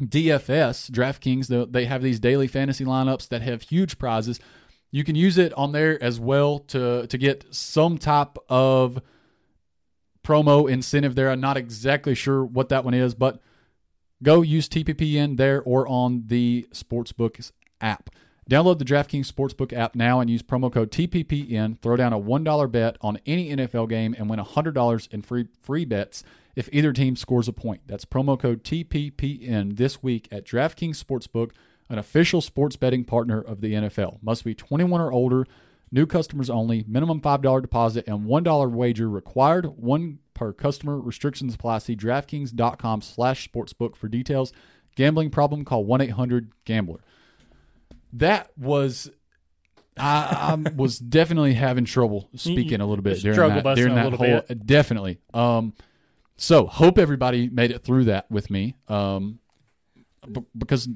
DFS, 0.00 0.90
DraftKings. 0.90 1.48
They- 1.48 1.66
They 1.80 1.84
have 1.86 2.02
these 2.02 2.18
daily 2.20 2.46
fantasy 2.46 2.84
lineups 2.84 3.28
that 3.28 3.42
have 3.42 3.62
huge 3.62 3.98
prizes. 3.98 4.40
You 4.90 5.04
can 5.04 5.16
use 5.16 5.38
it 5.38 5.52
on 5.54 5.72
there 5.72 6.02
as 6.02 6.18
well 6.20 6.60
to, 6.68 7.06
to 7.08 7.18
get 7.18 7.44
some 7.50 7.98
type 7.98 8.36
of 8.48 9.00
promo 10.22 10.70
incentive 10.70 11.14
there. 11.14 11.30
I'm 11.30 11.40
not 11.40 11.56
exactly 11.56 12.14
sure 12.14 12.44
what 12.44 12.68
that 12.70 12.84
one 12.84 12.94
is, 12.94 13.14
but 13.14 13.40
go 14.22 14.40
use 14.42 14.68
TPPN 14.68 15.36
there 15.36 15.60
or 15.62 15.86
on 15.88 16.24
the 16.26 16.66
Sportsbook 16.72 17.50
app. 17.80 18.10
Download 18.50 18.78
the 18.78 18.84
DraftKings 18.84 19.30
Sportsbook 19.30 19.72
app 19.72 19.94
now 19.94 20.20
and 20.20 20.28
use 20.28 20.42
promo 20.42 20.70
code 20.70 20.90
TPPN. 20.90 21.78
Throw 21.78 21.96
down 21.96 22.12
a 22.12 22.20
$1 22.20 22.70
bet 22.70 22.96
on 23.00 23.18
any 23.24 23.50
NFL 23.50 23.88
game 23.88 24.14
and 24.18 24.28
win 24.28 24.38
$100 24.38 25.12
in 25.12 25.22
free 25.22 25.46
free 25.62 25.84
bets 25.86 26.22
if 26.54 26.68
either 26.70 26.92
team 26.92 27.16
scores 27.16 27.48
a 27.48 27.52
point. 27.52 27.80
That's 27.86 28.04
promo 28.04 28.38
code 28.38 28.62
TPPN 28.62 29.76
this 29.76 30.02
week 30.02 30.28
at 30.30 30.44
DraftKings 30.44 31.02
Sportsbook, 31.02 31.52
an 31.88 31.98
official 31.98 32.42
sports 32.42 32.76
betting 32.76 33.04
partner 33.04 33.40
of 33.40 33.62
the 33.62 33.72
NFL. 33.72 34.22
Must 34.22 34.44
be 34.44 34.54
21 34.54 35.00
or 35.00 35.10
older. 35.10 35.46
New 35.90 36.06
customers 36.06 36.50
only. 36.50 36.84
Minimum 36.86 37.20
$5 37.20 37.62
deposit 37.62 38.06
and 38.06 38.26
$1 38.26 38.70
wager 38.70 39.08
required. 39.08 39.66
One 39.78 40.18
per 40.34 40.52
customer. 40.52 40.98
Restrictions 40.98 41.54
apply. 41.54 41.78
See 41.78 41.96
DraftKings.com 41.96 43.00
slash 43.00 43.48
sportsbook 43.48 43.96
for 43.96 44.08
details. 44.08 44.52
Gambling 44.96 45.30
problem? 45.30 45.64
Call 45.64 45.86
1-800-GAMBLER. 45.86 47.00
That 48.14 48.50
was... 48.56 49.10
I, 49.96 50.56
I 50.66 50.70
was 50.74 50.98
definitely 51.18 51.54
having 51.54 51.84
trouble 51.84 52.28
speaking 52.34 52.80
a 52.80 52.86
little 52.86 53.02
bit 53.02 53.20
during 53.20 53.36
that, 53.36 53.76
during 53.76 53.94
that 53.94 54.12
whole 54.12 54.40
bit. 54.40 54.66
definitely. 54.66 55.20
Um, 55.32 55.72
so 56.36 56.66
hope 56.66 56.98
everybody 56.98 57.48
made 57.48 57.70
it 57.70 57.84
through 57.84 58.04
that 58.06 58.28
with 58.28 58.50
me. 58.50 58.74
Um, 58.88 59.38
b- 60.28 60.42
because 60.58 60.88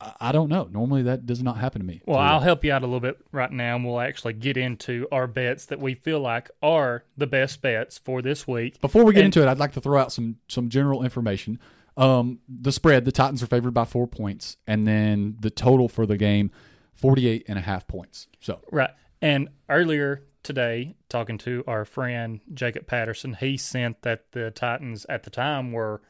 I, 0.00 0.12
I 0.20 0.32
don't 0.32 0.48
know. 0.48 0.68
Normally 0.72 1.02
that 1.04 1.24
does 1.24 1.40
not 1.40 1.56
happen 1.58 1.80
to 1.80 1.86
me. 1.86 2.02
Well, 2.04 2.18
I'll 2.18 2.40
help 2.40 2.64
you 2.64 2.72
out 2.72 2.82
a 2.82 2.86
little 2.86 2.98
bit 2.98 3.16
right 3.30 3.52
now, 3.52 3.76
and 3.76 3.84
we'll 3.84 4.00
actually 4.00 4.32
get 4.32 4.56
into 4.56 5.06
our 5.12 5.28
bets 5.28 5.66
that 5.66 5.78
we 5.78 5.94
feel 5.94 6.18
like 6.18 6.50
are 6.62 7.04
the 7.16 7.28
best 7.28 7.62
bets 7.62 7.98
for 7.98 8.22
this 8.22 8.48
week. 8.48 8.80
Before 8.80 9.04
we 9.04 9.12
get 9.14 9.20
And- 9.20 9.26
into 9.26 9.42
it, 9.42 9.48
I'd 9.48 9.60
like 9.60 9.72
to 9.74 9.80
throw 9.80 10.00
out 10.00 10.12
some 10.12 10.38
some 10.48 10.68
general 10.68 11.04
information. 11.04 11.60
Um, 11.96 12.38
the 12.48 12.72
spread, 12.72 13.04
the 13.04 13.12
Titans 13.12 13.42
are 13.42 13.46
favored 13.46 13.72
by 13.74 13.84
four 13.84 14.06
points, 14.06 14.56
and 14.66 14.86
then 14.86 15.36
the 15.40 15.50
total 15.50 15.88
for 15.88 16.06
the 16.06 16.16
game, 16.16 16.50
48 16.94 17.44
and 17.48 17.58
a 17.58 17.62
half 17.62 17.86
points. 17.86 18.28
So 18.40 18.60
Right. 18.70 18.90
And 19.20 19.48
earlier 19.68 20.24
today, 20.42 20.96
talking 21.08 21.38
to 21.38 21.62
our 21.66 21.84
friend 21.84 22.40
Jacob 22.54 22.86
Patterson, 22.86 23.34
he 23.34 23.56
sent 23.56 24.02
that 24.02 24.32
the 24.32 24.50
Titans 24.50 25.06
at 25.08 25.22
the 25.22 25.30
time 25.30 25.72
were 25.72 26.02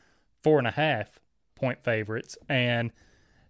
four 0.43 0.59
and 0.59 0.67
a 0.67 0.71
half 0.73 1.19
point 1.55 1.83
favorites. 1.83 2.39
And 2.49 2.91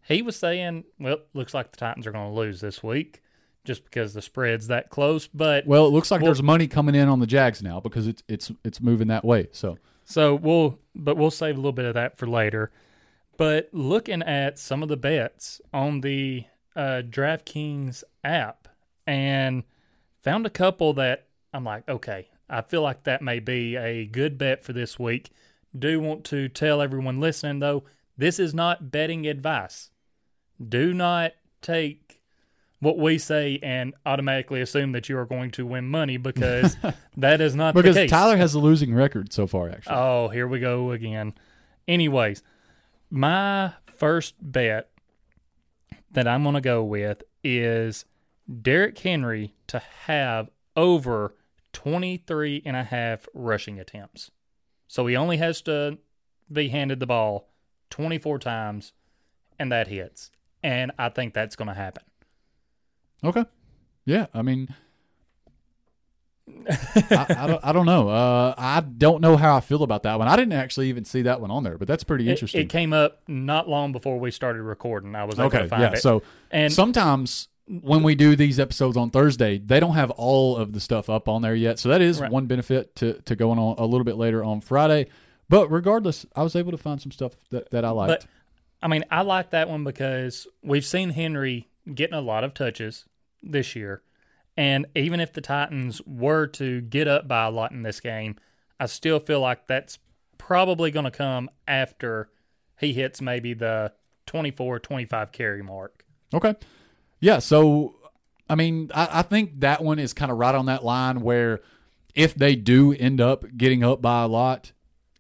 he 0.09 0.23
was 0.23 0.37
saying, 0.37 0.85
well, 0.99 1.19
looks 1.35 1.55
like 1.55 1.71
the 1.71 1.77
Titans 1.77 2.07
are 2.07 2.13
going 2.13 2.29
to 2.29 2.35
lose 2.35 2.61
this 2.61 2.83
week 2.83 3.23
just 3.65 3.85
because 3.85 4.15
the 4.15 4.23
spread's 4.23 4.67
that 4.67 4.91
close. 4.91 5.29
But 5.29 5.67
well, 5.67 5.87
it 5.87 5.91
looks 5.91 6.11
like 6.11 6.21
Well- 6.23 6.29
there's 6.29 6.43
money 6.43 6.67
coming 6.67 6.95
in 6.95 7.09
on 7.09 7.21
the 7.21 7.27
Jags 7.27 7.63
now 7.63 7.79
because 7.79 8.07
it's 8.09 8.23
it's 8.29 8.51
it's 8.65 8.81
moving 8.81 9.09
that 9.09 9.25
way. 9.25 9.49
So 9.53 9.79
So 10.13 10.35
we'll, 10.35 10.79
but 10.95 11.17
we'll 11.17 11.31
save 11.31 11.55
a 11.55 11.59
little 11.59 11.73
bit 11.73 11.87
of 11.87 11.95
that 11.95 12.19
for 12.19 12.27
later. 12.27 12.71
But 13.39 13.71
looking 13.73 14.23
at 14.23 14.59
some 14.59 14.83
of 14.83 14.91
the 14.91 14.97
bets 14.97 15.61
on 15.73 16.03
the 16.03 16.45
uh, 16.77 17.03
DraftKings 17.09 18.05
app, 18.23 18.69
and 19.07 19.65
found 20.21 20.47
a 20.47 20.51
couple 20.51 20.93
that 20.95 21.27
I'm 21.53 21.65
like, 21.65 21.89
okay, 21.89 22.29
I 22.49 22.61
feel 22.61 22.83
like 22.83 23.05
that 23.05 23.23
may 23.23 23.41
be 23.41 23.77
a 23.77 24.07
good 24.07 24.39
bet 24.39 24.63
for 24.63 24.73
this 24.73 24.99
week. 24.99 25.31
Do 25.77 25.99
want 26.01 26.25
to 26.27 26.49
tell 26.49 26.81
everyone 26.81 27.19
listening 27.19 27.59
though, 27.59 27.85
this 28.17 28.39
is 28.39 28.55
not 28.55 28.91
betting 28.91 29.27
advice. 29.27 29.91
Do 30.63 30.93
not 30.93 31.33
take 31.61 32.02
what 32.83 32.99
we 32.99 33.17
say 33.17 33.61
and 33.63 33.95
automatically 34.05 34.61
assume 34.61 34.91
that 34.91 35.09
you 35.09 35.17
are 35.17 35.25
going 35.25 35.53
to 35.53 35.65
win 35.65 35.87
money 35.87 36.17
because 36.17 36.77
that 37.17 37.41
is 37.41 37.55
not 37.55 37.77
Because 37.77 37.95
the 37.95 38.01
case. 38.01 38.11
Because 38.11 38.19
Tyler 38.19 38.37
has 38.37 38.55
a 38.55 38.59
losing 38.59 38.93
record 38.93 39.33
so 39.33 39.47
far, 39.47 39.69
actually. 39.71 39.95
Oh, 39.95 40.27
here 40.27 40.49
we 40.49 40.59
go 40.59 40.91
again. 40.91 41.33
Anyways, 41.87 42.43
my 43.09 43.75
first 43.97 44.35
bet 44.41 44.91
that 46.11 46.27
I'm 46.27 46.43
going 46.43 46.57
to 46.57 46.61
go 46.61 46.83
with 46.83 47.23
is 47.45 48.05
Derrick 48.61 48.99
Henry 48.99 49.55
to 49.69 49.79
have 50.07 50.51
over 50.75 51.37
23 51.73 52.63
and 52.67 52.75
a 52.75 52.83
half 52.83 53.29
rushing 53.33 53.79
attempts. 53.79 54.33
So 54.89 55.07
he 55.07 55.15
only 55.15 55.37
has 55.37 55.63
to 55.63 55.99
be 56.51 56.71
handed 56.71 56.99
the 56.99 57.07
ball 57.07 57.49
24 57.91 58.41
times 58.41 58.93
and 59.57 59.71
that 59.71 59.87
hits. 59.87 60.33
And 60.65 60.91
I 60.99 61.11
think 61.11 61.33
that's 61.33 61.55
going 61.55 61.69
to 61.69 61.75
happen. 61.75 62.03
Okay. 63.25 63.45
Yeah, 64.05 64.27
I 64.35 64.43
mean, 64.43 64.75
I, 66.69 67.27
I 67.39 67.47
don't. 67.47 67.61
I 67.65 67.73
don't 67.73 67.87
know. 67.87 68.09
Uh, 68.09 68.55
I 68.59 68.81
don't 68.81 69.21
know 69.21 69.37
how 69.37 69.57
I 69.57 69.61
feel 69.61 69.83
about 69.83 70.03
that 70.05 70.19
one. 70.19 70.29
I 70.29 70.37
didn't 70.37 70.55
actually 70.55 70.89
even 70.89 71.05
see 71.05 71.23
that 71.23 71.41
one 71.41 71.51
on 71.51 71.63
there, 71.63 71.79
but 71.79 71.87
that's 71.89 72.05
pretty 72.05 72.29
It, 72.29 72.33
interesting. 72.33 72.63
it 72.63 72.69
came 72.69 72.93
up 72.93 73.23
not 73.29 73.69
long 73.69 73.93
before 73.93 74.19
we 74.19 74.31
started 74.31 74.63
recording. 74.63 75.15
I 75.15 75.25
was 75.25 75.37
able 75.39 75.47
okay. 75.47 75.59
to 75.63 75.69
find 75.69 75.83
Yeah. 75.83 75.93
it. 75.93 75.99
So 75.99 76.23
and 76.51 76.73
sometimes 76.73 77.49
when 77.69 78.03
we 78.03 78.15
do 78.17 78.35
these 78.35 78.59
episodes 78.59 78.97
on 78.97 79.11
Thursday, 79.11 79.59
they 79.59 79.79
don't 79.81 79.95
have 79.95 80.11
all 80.11 80.57
of 80.57 80.73
the 80.73 80.81
stuff 80.81 81.09
up 81.09 81.29
on 81.29 81.43
there 81.43 81.55
yet. 81.55 81.79
So 81.79 81.89
that 81.91 82.01
is 82.01 82.21
Right. 82.21 82.31
one 82.31 82.47
benefit 82.47 82.95
to 82.97 83.15
to 83.23 83.37
going 83.37 83.59
on 83.59 83.77
a 83.79 83.87
little 83.87 84.05
bit 84.05 84.17
later 84.17 84.43
on 84.43 84.61
Friday. 84.61 85.07
But 85.49 85.71
regardless, 85.71 86.27
I 86.35 86.43
was 86.43 86.57
able 86.57 86.73
to 86.73 86.79
find 86.79 87.01
some 87.01 87.13
stuff 87.13 87.33
that, 87.51 87.71
that 87.71 87.85
I 87.85 87.91
liked. 87.91 88.23
But 88.23 88.27
I 88.83 88.89
mean, 88.89 89.05
I 89.11 89.23
like 89.23 89.51
that 89.51 89.69
one 89.69 89.85
because 89.85 90.47
we've 90.63 90.85
seen 90.85 91.11
Henry 91.11 91.69
getting 91.95 92.15
a 92.17 92.21
lot 92.21 92.43
of 92.45 92.53
touches 92.55 93.05
this 93.43 93.75
year. 93.77 94.03
And 94.57 94.87
even 94.95 95.21
if 95.21 95.33
the 95.33 95.41
Titans 95.41 96.03
were 96.07 96.47
to 96.49 96.81
get 96.83 97.09
up 97.09 97.27
by 97.27 97.47
a 97.47 97.51
lot 97.51 97.73
in 97.73 97.83
this 97.83 98.01
game, 98.01 98.37
I 98.79 98.87
still 98.87 99.19
feel 99.19 99.41
like 99.41 99.67
that's 99.67 99.99
probably 100.39 100.91
going 100.91 101.05
to 101.05 101.11
come 101.11 101.49
after 101.67 102.29
he 102.79 102.93
hits 102.93 103.23
maybe 103.23 103.55
the 103.55 103.93
24, 104.27 104.81
25 104.81 105.33
carry 105.33 105.63
mark. 105.63 106.05
Okay. 106.35 106.55
Yeah. 107.21 107.39
So, 107.39 107.95
I 108.49 108.55
mean, 108.55 108.91
I, 108.95 109.21
I 109.21 109.23
think 109.23 109.61
that 109.61 109.83
one 109.83 109.99
is 109.99 110.13
kind 110.13 110.31
of 110.31 110.39
right 110.39 110.55
on 110.55 110.67
that 110.67 110.85
line 110.85 111.21
where 111.21 111.61
if 112.15 112.35
they 112.35 112.57
do 112.57 112.93
end 112.93 113.21
up 113.21 113.45
getting 113.57 113.83
up 113.85 114.03
by 114.03 114.23
a 114.23 114.27
lot, 114.27 114.73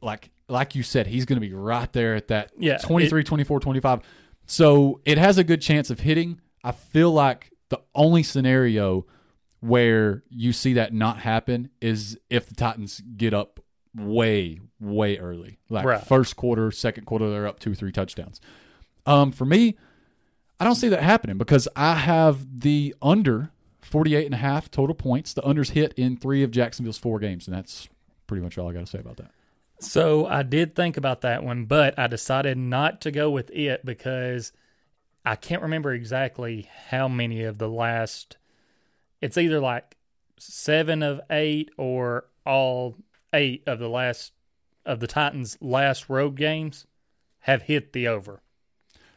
like 0.03 0.31
like 0.49 0.75
you 0.75 0.83
said, 0.83 1.07
he's 1.07 1.25
going 1.25 1.41
to 1.41 1.47
be 1.47 1.55
right 1.55 1.91
there 1.93 2.15
at 2.15 2.29
that 2.29 2.51
Yeah, 2.59 2.77
23, 2.79 3.25
24, 3.25 3.61
25. 3.61 4.01
So 4.47 5.01
it 5.05 5.17
has 5.17 5.39
a 5.39 5.45
good 5.45 5.63
chance 5.63 5.89
of 5.89 6.01
hitting. 6.01 6.41
I 6.63 6.73
feel 6.73 7.11
like 7.13 7.52
the 7.73 7.81
only 7.95 8.23
scenario 8.23 9.07
where 9.61 10.23
you 10.29 10.53
see 10.53 10.75
that 10.75 10.93
not 10.93 11.19
happen 11.19 11.71
is 11.81 12.19
if 12.31 12.47
the 12.47 12.55
Titans 12.55 13.03
get 13.17 13.33
up 13.33 13.61
way, 13.97 14.61
way 14.81 15.19
early. 15.19 15.59
Like 15.69 15.85
Right. 15.85 16.01
first 16.07 16.37
quarter, 16.37 16.71
second 16.71 17.05
quarter, 17.07 17.31
they're 17.31 17.47
up 17.47 17.61
two, 17.61 17.75
three 17.75 17.93
touchdowns. 17.93 18.41
Um, 19.07 19.33
for 19.33 19.45
me, 19.45 19.77
I 20.61 20.65
don't 20.65 20.75
see 20.75 20.89
that 20.89 21.03
happening 21.03 21.39
because 21.39 21.67
I 21.75 21.95
have 21.95 22.61
the 22.61 22.95
under 23.03 23.51
48 23.81 24.27
and 24.27 24.35
a 24.35 24.39
half 24.39 24.71
total 24.71 24.95
points. 24.95 25.33
The 25.35 25.43
unders 25.43 25.71
hit 25.71 25.93
in 25.97 26.17
three 26.17 26.43
of 26.43 26.51
Jacksonville's 26.51 26.99
four 26.99 27.19
games, 27.19 27.47
and 27.49 27.57
that's 27.57 27.89
pretty 28.27 28.43
much 28.43 28.59
all 28.59 28.69
I 28.69 28.73
got 28.73 28.81
to 28.81 28.87
say 28.87 28.99
about 28.99 29.17
that. 29.17 29.31
So 29.81 30.27
I 30.27 30.43
did 30.45 30.75
think 30.75 30.97
about 30.97 31.23
that 31.23 31.43
one, 31.43 31.65
but 31.65 31.99
I 31.99 32.07
decided 32.07 32.57
not 32.59 33.01
to 33.01 33.11
go 33.11 33.31
with 33.31 33.51
it 33.51 33.85
because 33.85 34.53
I 35.25 35.37
can't 35.37 35.63
remember 35.63 35.93
exactly 35.93 36.69
how 36.89 37.09
many 37.09 37.45
of 37.45 37.59
the 37.59 37.69
last. 37.69 38.37
It's 39.21 39.39
either 39.39 39.61
like 39.61 39.97
seven 40.39 41.03
of 41.03 41.21
eight 41.31 41.71
or 41.77 42.27
all 42.45 42.97
eight 43.33 43.63
of 43.67 43.79
the 43.79 43.89
last 43.89 44.33
of 44.85 45.01
the 45.01 45.07
Titans' 45.07 45.57
last 45.61 46.09
road 46.09 46.37
games 46.37 46.87
have 47.41 47.63
hit 47.63 47.93
the 47.93 48.09
over. 48.09 48.43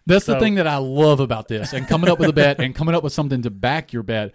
That's 0.06 0.26
the 0.26 0.40
thing 0.40 0.56
that 0.56 0.68
I 0.68 0.78
love 0.78 1.20
about 1.20 1.48
this, 1.48 1.74
and 1.74 1.88
coming 1.88 2.10
up 2.12 2.20
with 2.20 2.30
a 2.30 2.34
bet 2.34 2.60
and 2.60 2.76
coming 2.76 2.94
up 2.94 3.04
with 3.04 3.14
something 3.14 3.42
to 3.42 3.50
back 3.50 3.92
your 3.92 4.04
bet. 4.04 4.34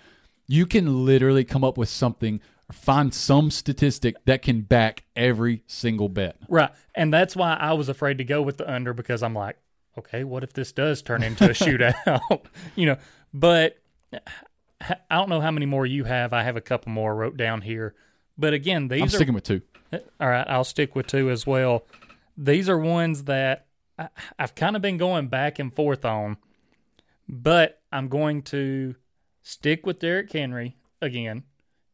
You 0.48 0.66
can 0.66 1.04
literally 1.04 1.44
come 1.44 1.62
up 1.62 1.78
with 1.78 1.88
something, 1.88 2.40
or 2.68 2.72
find 2.72 3.14
some 3.14 3.52
statistic 3.52 4.16
that 4.24 4.42
can 4.42 4.62
back 4.62 5.04
every 5.14 5.62
single 5.68 6.08
bet. 6.08 6.38
Right. 6.48 6.72
And 6.96 7.14
that's 7.14 7.36
why 7.36 7.54
I 7.54 7.74
was 7.74 7.88
afraid 7.88 8.18
to 8.18 8.24
go 8.24 8.42
with 8.42 8.56
the 8.56 8.68
under 8.68 8.92
because 8.92 9.22
I'm 9.22 9.34
like, 9.34 9.58
okay, 9.98 10.24
what 10.24 10.42
if 10.44 10.52
this 10.52 10.72
does 10.72 11.02
turn 11.02 11.22
into 11.22 11.44
a 11.44 11.48
shootout? 11.50 12.44
you 12.76 12.86
know, 12.86 12.96
but 13.32 13.78
I 14.12 15.16
don't 15.16 15.28
know 15.28 15.40
how 15.40 15.50
many 15.50 15.66
more 15.66 15.86
you 15.86 16.04
have. 16.04 16.32
I 16.32 16.42
have 16.42 16.56
a 16.56 16.60
couple 16.60 16.92
more 16.92 17.14
wrote 17.14 17.36
down 17.36 17.62
here. 17.62 17.94
But 18.38 18.54
again, 18.54 18.88
these 18.88 19.02
I'm 19.02 19.06
are 19.06 19.10
sticking 19.10 19.34
with 19.34 19.44
two. 19.44 19.62
Uh, 19.92 19.98
all 20.20 20.28
right. 20.28 20.46
I'll 20.48 20.64
stick 20.64 20.94
with 20.96 21.06
two 21.06 21.30
as 21.30 21.46
well. 21.46 21.84
These 22.36 22.68
are 22.68 22.78
ones 22.78 23.24
that 23.24 23.66
I, 23.98 24.08
I've 24.38 24.54
kind 24.54 24.76
of 24.76 24.82
been 24.82 24.96
going 24.96 25.28
back 25.28 25.58
and 25.58 25.72
forth 25.72 26.04
on, 26.04 26.38
but 27.28 27.82
I'm 27.92 28.08
going 28.08 28.42
to 28.44 28.94
stick 29.42 29.84
with 29.84 29.98
Derrick 29.98 30.32
Henry 30.32 30.76
again, 31.02 31.44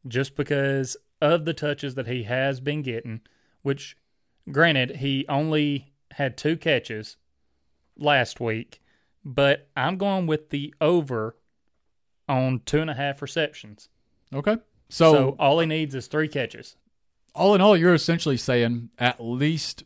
just 0.06 0.36
because 0.36 0.96
of 1.20 1.44
the 1.44 1.54
touches 1.54 1.94
that 1.96 2.06
he 2.06 2.22
has 2.24 2.60
been 2.60 2.82
getting. 2.82 3.22
Which, 3.62 3.96
granted, 4.52 4.96
he 4.96 5.26
only 5.28 5.92
had 6.12 6.36
two 6.36 6.56
catches 6.56 7.16
last 7.96 8.40
week, 8.40 8.80
but 9.24 9.68
I'm 9.76 9.96
going 9.96 10.26
with 10.26 10.50
the 10.50 10.74
over 10.80 11.36
on 12.28 12.60
two 12.66 12.80
and 12.80 12.90
a 12.90 12.94
half 12.94 13.22
receptions. 13.22 13.88
Okay. 14.34 14.56
So, 14.88 15.12
so 15.12 15.36
all 15.38 15.58
he 15.60 15.66
needs 15.66 15.94
is 15.94 16.06
three 16.06 16.28
catches. 16.28 16.76
all 17.34 17.54
in 17.54 17.60
all, 17.60 17.76
you're 17.76 17.94
essentially 17.94 18.36
saying 18.36 18.90
at 18.98 19.22
least 19.22 19.84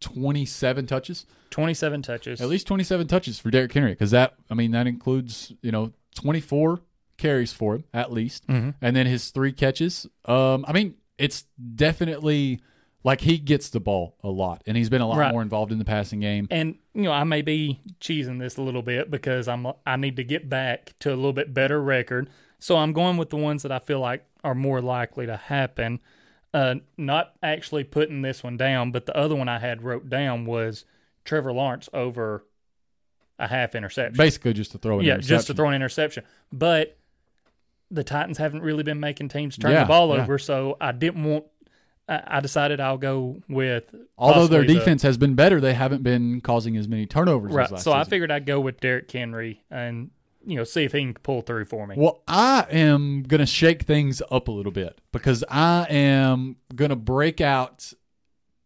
27 0.00 0.86
touches. 0.86 1.26
27 1.50 2.02
touches. 2.02 2.40
At 2.40 2.48
least 2.48 2.66
27 2.66 3.06
touches 3.06 3.38
for 3.38 3.50
Derrick 3.50 3.72
Henry 3.72 3.92
because 3.92 4.10
that, 4.10 4.34
I 4.50 4.54
mean, 4.54 4.72
that 4.72 4.86
includes, 4.86 5.52
you 5.62 5.72
know, 5.72 5.92
24 6.16 6.80
carries 7.16 7.52
for 7.52 7.76
him 7.76 7.84
at 7.94 8.12
least. 8.12 8.46
Mhm. 8.46 8.74
And 8.82 8.94
then 8.96 9.06
his 9.06 9.30
three 9.30 9.52
catches. 9.52 10.06
Um, 10.26 10.64
I 10.68 10.72
mean, 10.72 10.94
it's 11.18 11.44
definitely 11.74 12.60
like 13.04 13.20
he 13.20 13.38
gets 13.38 13.68
the 13.70 13.78
ball 13.80 14.16
a 14.24 14.28
lot 14.28 14.62
and 14.66 14.76
he's 14.76 14.88
been 14.90 15.00
a 15.00 15.06
lot 15.08 15.18
Right. 15.18 15.32
more 15.32 15.42
involved 15.42 15.70
in 15.72 15.78
the 15.78 15.84
passing 15.84 16.20
game. 16.20 16.48
and 16.50 16.76
you 16.94 17.02
know 17.02 17.12
I 17.12 17.24
may 17.24 17.42
be 17.42 17.80
cheesing 18.00 18.38
this 18.40 18.56
a 18.56 18.62
little 18.62 18.82
bit 18.82 19.10
because 19.10 19.46
I'm 19.48 19.66
I 19.86 19.96
need 19.96 20.16
to 20.16 20.24
get 20.24 20.48
back 20.48 20.94
to 21.00 21.10
a 21.10 21.16
little 21.16 21.32
bit 21.32 21.54
better 21.54 21.80
record. 21.82 22.28
So 22.58 22.76
I'm 22.76 22.92
going 22.92 23.16
with 23.16 23.30
the 23.30 23.36
ones 23.36 23.62
that 23.62 23.70
I 23.72 23.78
feel 23.78 24.00
like 24.00 24.24
are 24.42 24.54
more 24.54 24.80
likely 24.80 25.26
to 25.26 25.36
happen. 25.36 26.00
Uh, 26.54 26.76
not 26.96 27.34
actually 27.42 27.84
putting 27.84 28.22
this 28.22 28.42
one 28.42 28.56
down, 28.56 28.90
but 28.90 29.04
the 29.04 29.14
other 29.16 29.34
one 29.36 29.46
I 29.48 29.58
had 29.58 29.82
wrote 29.82 30.08
down 30.08 30.46
was 30.46 30.86
Trevor 31.24 31.52
Lawrence 31.52 31.88
over 31.92 32.46
a 33.38 33.46
half 33.46 33.74
interception. 33.74 34.16
Basically, 34.16 34.54
just 34.54 34.72
to 34.72 34.78
throw 34.78 34.98
an 35.00 35.04
yeah, 35.04 35.18
just 35.18 35.48
to 35.48 35.54
throw 35.54 35.68
an 35.68 35.74
interception. 35.74 36.24
But 36.50 36.96
the 37.90 38.02
Titans 38.02 38.38
haven't 38.38 38.62
really 38.62 38.82
been 38.82 39.00
making 39.00 39.28
teams 39.28 39.58
turn 39.58 39.70
Yeah, 39.72 39.80
the 39.80 39.88
ball 39.88 40.16
yeah. 40.16 40.22
over, 40.22 40.38
so 40.38 40.78
I 40.80 40.92
didn't 40.92 41.24
want. 41.24 41.44
I 42.08 42.22
I 42.26 42.40
decided 42.40 42.80
I'll 42.80 42.98
go 42.98 43.40
with 43.48 43.84
Although 44.18 44.46
their 44.46 44.60
possibly 44.60 44.74
the- 44.74 44.80
defense 44.80 45.02
has 45.02 45.16
been 45.18 45.34
better, 45.34 45.60
they 45.60 45.74
haven't 45.74 46.02
been 46.02 46.40
causing 46.40 46.76
as 46.76 46.86
many 46.88 47.06
turnovers. 47.06 47.50
as 47.50 47.56
Right. 47.56 47.80
So 47.80 47.92
I 47.92 48.04
figured 48.04 48.30
I'd 48.30 48.46
go 48.46 48.60
with 48.60 48.80
Derrick 48.80 49.10
Henry 49.10 49.62
and 49.70 50.10
you 50.46 50.56
know 50.56 50.64
see 50.64 50.84
if 50.84 50.92
he 50.92 51.00
can 51.00 51.14
pull 51.14 51.40
through 51.42 51.64
for 51.64 51.86
me. 51.86 51.96
Well, 51.98 52.22
I 52.28 52.66
am 52.70 53.22
going 53.24 53.40
to 53.40 53.46
shake 53.46 53.82
things 53.82 54.22
up 54.30 54.46
a 54.48 54.52
little 54.52 54.70
bit 54.72 55.00
because 55.10 55.42
I 55.50 55.86
am 55.90 56.56
going 56.74 56.90
to 56.90 56.96
break 56.96 57.40
out 57.40 57.92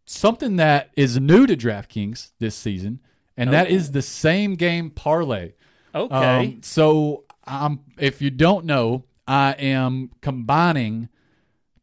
something 0.05 0.57
that 0.57 0.91
is 0.95 1.19
new 1.19 1.47
to 1.47 1.55
DraftKings 1.57 2.31
this 2.39 2.53
season, 2.55 2.99
and 3.37 3.51
that 3.53 3.67
Oh. 3.67 3.71
is 3.71 3.91
the 3.91 4.01
same 4.01 4.55
game 4.55 4.89
parlay. 4.91 5.53
Okay. 5.95 6.15
Um, 6.15 6.59
so, 6.61 7.23
um, 7.47 7.79
if 7.97 8.21
you 8.21 8.29
don't 8.29 8.65
know, 8.65 9.05
I 9.27 9.53
am 9.53 10.11
combining 10.21 11.09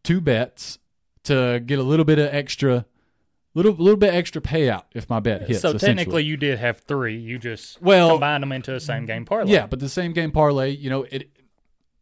two 0.05 0.21
bets 0.21 0.79
to 1.29 1.63
get 1.65 1.79
a 1.79 1.83
little 1.83 2.05
bit 2.05 2.19
of 2.19 2.33
extra, 2.35 2.85
little 3.55 3.73
little 3.73 3.97
bit 3.97 4.13
extra 4.13 4.43
payout 4.43 4.83
if 4.95 5.09
my 5.09 5.21
bet 5.21 5.49
hits. 5.49 5.61
so 5.61 5.73
technically, 5.79 6.25
you 6.25 6.37
did 6.37 6.59
have 6.59 6.81
three. 6.81 7.17
You 7.17 7.39
just 7.39 7.81
Well- 7.81 8.11
combined 8.11 8.43
them 8.43 8.53
into 8.53 8.75
a 8.75 8.81
same 8.81 9.07
game 9.07 9.25
parlay. 9.25 9.53
Yeah, 9.53 9.67
but 9.67 9.81
the 9.81 9.89
same 9.89 10.13
game 10.13 10.31
parlay, 10.33 10.71
you 10.71 10.91
know, 10.91 11.05
it 11.05 11.31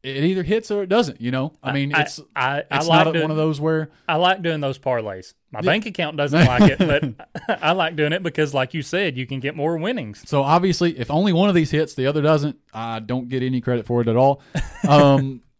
it 0.03 0.23
either 0.23 0.45
hits 0.45 0.71
or 0.71 0.85
it 0.85 0.89
doesn't. 0.89 1.21
You 1.21 1.33
know, 1.33 1.53
I 1.65 1.73
mean, 1.73 1.93
I- 1.95 2.03
it's 2.03 2.21
I- 2.37 2.59
I 2.71 2.77
it's 2.79 2.87
like 2.87 3.05
not 3.07 3.12
doing- 3.12 3.23
one 3.23 3.31
of 3.33 3.37
those 3.37 3.61
where 3.61 3.91
I 4.09 4.17
like 4.17 4.41
doing 4.43 4.61
those 4.61 4.79
parlays. 4.79 5.35
My 5.51 5.62
bank 5.62 5.85
account 5.87 6.17
doesn't 6.17 6.45
like 6.47 6.71
it, 6.71 6.79
but 6.79 7.29
I 7.62 7.73
like 7.73 7.97
doing 7.97 8.12
it 8.12 8.23
because, 8.23 8.55
like 8.55 8.73
you 8.75 8.83
said, 8.83 9.17
you 9.17 9.27
can 9.27 9.41
get 9.41 9.57
more 9.57 9.77
winnings. 9.79 10.23
So 10.27 10.43
obviously, 10.43 10.97
if 10.99 11.11
only 11.11 11.33
one 11.33 11.49
of 11.49 11.55
these 11.57 11.71
hits, 11.73 11.95
the 11.95 12.07
other 12.07 12.23
doesn't, 12.23 12.57
I 12.73 13.01
don't 13.01 13.29
get 13.29 13.43
any 13.43 13.61
credit 13.61 13.85
for 13.87 14.01
it 14.01 14.07
at 14.09 14.17
all. 14.17 14.43
Um, 14.87 15.41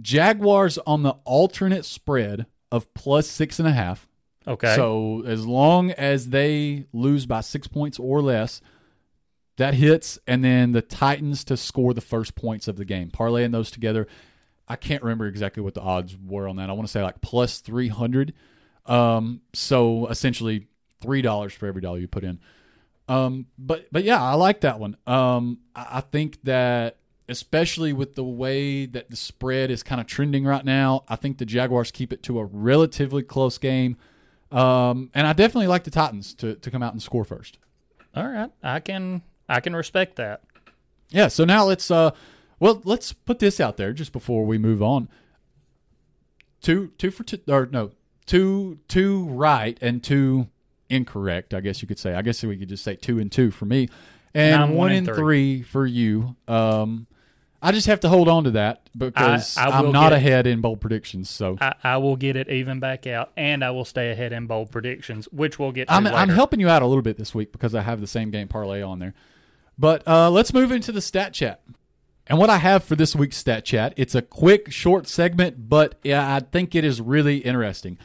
Jaguars 0.00 0.78
on 0.78 1.02
the 1.02 1.10
alternate 1.24 1.84
spread 1.84 2.46
of 2.72 2.92
plus 2.94 3.28
six 3.28 3.60
and 3.60 3.68
a 3.68 3.72
half. 3.72 4.08
Okay. 4.48 4.74
So 4.74 5.22
as 5.24 5.46
long 5.46 5.92
as 5.92 6.30
they 6.30 6.86
lose 6.92 7.26
by 7.26 7.42
six 7.42 7.68
points 7.68 8.00
or 8.00 8.20
less, 8.20 8.60
that 9.58 9.74
hits, 9.74 10.18
and 10.26 10.42
then 10.42 10.72
the 10.72 10.82
Titans 10.82 11.44
to 11.44 11.56
score 11.56 11.94
the 11.94 12.00
first 12.00 12.34
points 12.34 12.66
of 12.66 12.76
the 12.76 12.84
game. 12.84 13.10
Parlaying 13.10 13.52
those 13.52 13.70
together, 13.70 14.08
I 14.66 14.76
can't 14.76 15.02
remember 15.02 15.26
exactly 15.26 15.62
what 15.62 15.74
the 15.74 15.82
odds 15.82 16.16
were 16.26 16.48
on 16.48 16.56
that. 16.56 16.70
I 16.70 16.72
want 16.72 16.86
to 16.88 16.90
say 16.90 17.02
like 17.02 17.20
plus 17.20 17.60
three 17.60 17.88
hundred. 17.88 18.32
Um, 18.86 19.42
so 19.52 20.08
essentially 20.08 20.66
three 21.00 21.22
dollars 21.22 21.52
for 21.52 21.66
every 21.66 21.82
dollar 21.82 21.98
you 21.98 22.08
put 22.08 22.24
in. 22.24 22.40
Um, 23.06 23.46
but 23.58 23.86
but 23.92 24.02
yeah, 24.02 24.20
I 24.20 24.34
like 24.34 24.62
that 24.62 24.80
one. 24.80 24.96
Um, 25.06 25.58
I, 25.76 25.98
I 25.98 26.00
think 26.00 26.42
that 26.44 26.96
especially 27.28 27.92
with 27.92 28.14
the 28.14 28.24
way 28.24 28.86
that 28.86 29.10
the 29.10 29.16
spread 29.16 29.70
is 29.70 29.82
kind 29.82 30.00
of 30.00 30.06
trending 30.06 30.44
right 30.44 30.64
now, 30.64 31.04
I 31.08 31.16
think 31.16 31.38
the 31.38 31.46
Jaguars 31.46 31.90
keep 31.90 32.12
it 32.12 32.22
to 32.24 32.38
a 32.38 32.44
relatively 32.44 33.22
close 33.22 33.58
game. 33.58 33.96
Um, 34.50 35.10
and 35.14 35.26
I 35.26 35.32
definitely 35.32 35.68
like 35.68 35.84
the 35.84 35.90
Titans 35.90 36.34
to, 36.34 36.56
to 36.56 36.70
come 36.70 36.82
out 36.82 36.92
and 36.92 37.02
score 37.02 37.24
first. 37.24 37.58
All 38.14 38.28
right, 38.28 38.50
I 38.62 38.80
can 38.80 39.22
I 39.48 39.60
can 39.60 39.74
respect 39.74 40.16
that. 40.16 40.42
Yeah, 41.10 41.28
so 41.28 41.44
now 41.44 41.64
let's 41.64 41.90
uh 41.90 42.10
well 42.60 42.82
let's 42.84 43.12
put 43.12 43.38
this 43.38 43.60
out 43.60 43.78
there 43.78 43.92
just 43.94 44.12
before 44.12 44.44
we 44.44 44.58
move 44.58 44.82
on. 44.82 45.08
Two 46.60 46.92
two 46.98 47.10
for 47.10 47.24
two 47.24 47.38
or 47.48 47.66
no, 47.66 47.92
two 48.26 48.78
two 48.88 49.24
right 49.24 49.78
and 49.80 50.02
two 50.02 50.48
incorrect, 50.90 51.54
I 51.54 51.60
guess 51.60 51.80
you 51.80 51.88
could 51.88 51.98
say. 51.98 52.14
I 52.14 52.20
guess 52.20 52.42
we 52.42 52.56
could 52.58 52.68
just 52.68 52.84
say 52.84 52.96
two 52.96 53.18
and 53.18 53.32
two 53.32 53.50
for 53.50 53.64
me. 53.64 53.88
And 54.34 54.62
I'm 54.62 54.68
one, 54.70 54.78
one 54.78 54.92
and 54.92 55.08
and 55.08 55.16
three. 55.16 55.62
for 55.62 55.86
you. 55.86 56.36
Um 56.46 57.06
I 57.64 57.70
just 57.70 57.86
have 57.86 58.00
to 58.00 58.08
hold 58.08 58.28
on 58.28 58.44
to 58.44 58.50
that 58.52 58.88
because 58.96 59.56
I 59.56 59.78
am 59.78 59.92
not 59.92 60.12
ahead 60.12 60.48
in 60.48 60.60
bold 60.60 60.80
predictions. 60.80 61.30
So 61.30 61.56
I, 61.60 61.74
I 61.84 61.96
will 61.98 62.16
get 62.16 62.36
it 62.36 62.48
even 62.48 62.80
back 62.80 63.06
out, 63.06 63.30
and 63.36 63.64
I 63.64 63.70
will 63.70 63.84
stay 63.84 64.10
ahead 64.10 64.32
in 64.32 64.48
bold 64.48 64.72
predictions, 64.72 65.28
which 65.30 65.58
we'll 65.60 65.70
get 65.70 65.86
to 65.86 65.94
I'm. 65.94 66.06
I'm 66.06 66.28
helping 66.28 66.58
you 66.58 66.68
out 66.68 66.82
a 66.82 66.86
little 66.86 67.02
bit 67.02 67.16
this 67.16 67.34
week 67.34 67.52
because 67.52 67.74
I 67.74 67.82
have 67.82 68.00
the 68.00 68.06
same 68.08 68.32
game 68.32 68.48
parlay 68.48 68.82
on 68.82 68.98
there. 68.98 69.14
But 69.78 70.06
uh, 70.06 70.30
let's 70.30 70.52
move 70.52 70.72
into 70.72 70.90
the 70.90 71.00
stat 71.00 71.32
chat. 71.32 71.62
And 72.26 72.38
what 72.38 72.50
I 72.50 72.58
have 72.58 72.84
for 72.84 72.96
this 72.96 73.14
week's 73.16 73.36
stat 73.36 73.64
chat, 73.64 73.94
it's 73.96 74.14
a 74.14 74.22
quick, 74.22 74.70
short 74.70 75.08
segment, 75.08 75.68
but 75.68 75.98
yeah, 76.02 76.34
I 76.34 76.40
think 76.40 76.74
it 76.74 76.84
is 76.84 77.00
really 77.00 77.38
interesting. 77.38 77.98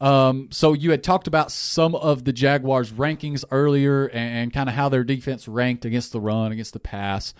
Um, 0.00 0.48
so 0.50 0.72
you 0.72 0.90
had 0.90 1.04
talked 1.04 1.26
about 1.26 1.52
some 1.52 1.94
of 1.94 2.24
the 2.24 2.32
Jaguars' 2.32 2.90
rankings 2.90 3.44
earlier 3.50 4.06
and, 4.06 4.38
and 4.38 4.52
kind 4.52 4.68
of 4.68 4.74
how 4.74 4.88
their 4.88 5.04
defense 5.04 5.46
ranked 5.46 5.84
against 5.84 6.12
the 6.12 6.20
run, 6.20 6.52
against 6.52 6.72
the 6.72 6.80
pass. 6.80 7.34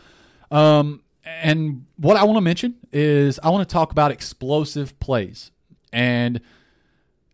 Um, 0.51 1.03
and 1.43 1.87
what 1.97 2.17
I 2.17 2.25
want 2.25 2.37
to 2.37 2.43
mention 2.43 2.75
is 2.93 3.39
I 3.43 3.51
want 3.51 3.69
to 3.69 3.73
talk 3.73 3.93
about 3.93 4.11
explosive 4.11 4.99
plays. 5.01 5.51
And 5.93 6.41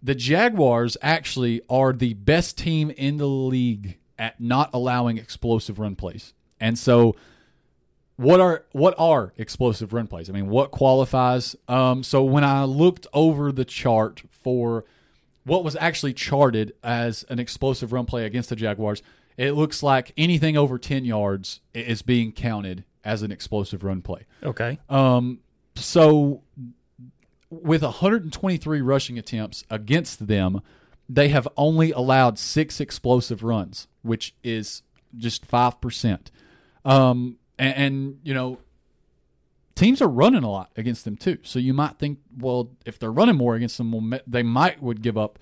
the 0.02 0.14
Jaguars 0.14 0.96
actually 1.02 1.62
are 1.68 1.92
the 1.92 2.14
best 2.14 2.58
team 2.58 2.90
in 2.90 3.16
the 3.16 3.26
league 3.26 3.98
at 4.18 4.40
not 4.40 4.70
allowing 4.72 5.18
explosive 5.18 5.78
run 5.78 5.96
plays. 5.96 6.32
And 6.60 6.78
so 6.78 7.16
what 8.16 8.40
are 8.40 8.64
what 8.72 8.94
are 8.98 9.32
explosive 9.36 9.92
run 9.92 10.06
plays? 10.06 10.30
I 10.30 10.32
mean, 10.32 10.48
what 10.48 10.70
qualifies? 10.70 11.56
Um, 11.68 12.02
so 12.02 12.22
when 12.22 12.44
I 12.44 12.64
looked 12.64 13.06
over 13.12 13.52
the 13.52 13.64
chart 13.64 14.22
for 14.30 14.84
what 15.44 15.64
was 15.64 15.76
actually 15.76 16.14
charted 16.14 16.72
as 16.82 17.24
an 17.28 17.38
explosive 17.38 17.92
run 17.92 18.06
play 18.06 18.24
against 18.24 18.48
the 18.48 18.56
Jaguars, 18.56 19.02
it 19.36 19.52
looks 19.52 19.82
like 19.82 20.12
anything 20.16 20.56
over 20.56 20.78
10 20.78 21.04
yards 21.04 21.60
is 21.74 22.02
being 22.02 22.32
counted 22.32 22.84
as 23.06 23.22
an 23.22 23.32
explosive 23.32 23.84
run 23.84 24.02
play. 24.02 24.26
okay. 24.42 24.78
Um, 24.90 25.38
so 25.76 26.42
with 27.50 27.82
123 27.82 28.80
rushing 28.80 29.18
attempts 29.18 29.64
against 29.70 30.26
them, 30.26 30.60
they 31.08 31.28
have 31.28 31.46
only 31.56 31.92
allowed 31.92 32.38
six 32.38 32.80
explosive 32.80 33.42
runs, 33.42 33.86
which 34.02 34.34
is 34.42 34.82
just 35.16 35.46
five 35.46 35.80
percent. 35.80 36.30
Um, 36.84 37.36
and, 37.58 37.74
and 37.76 38.20
you 38.24 38.34
know, 38.34 38.58
teams 39.76 40.02
are 40.02 40.08
running 40.08 40.42
a 40.42 40.50
lot 40.50 40.70
against 40.76 41.04
them 41.04 41.16
too. 41.16 41.38
So 41.42 41.58
you 41.60 41.72
might 41.72 41.98
think, 41.98 42.18
well, 42.36 42.70
if 42.84 42.98
they're 42.98 43.12
running 43.12 43.36
more 43.36 43.54
against 43.54 43.78
them, 43.78 43.92
well, 43.92 44.20
they 44.26 44.42
might 44.42 44.82
would 44.82 45.02
give 45.02 45.16
up 45.16 45.38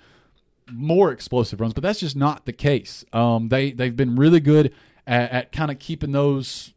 more 0.70 1.12
explosive 1.12 1.60
runs, 1.60 1.72
but 1.72 1.82
that's 1.82 2.00
just 2.00 2.16
not 2.16 2.44
the 2.44 2.52
case. 2.52 3.04
Um, 3.12 3.48
they 3.48 3.72
they've 3.72 3.96
been 3.96 4.16
really 4.16 4.40
good 4.40 4.74
at, 5.06 5.30
at 5.30 5.52
kind 5.52 5.70
of 5.70 5.78
keeping 5.78 6.12
those 6.12 6.73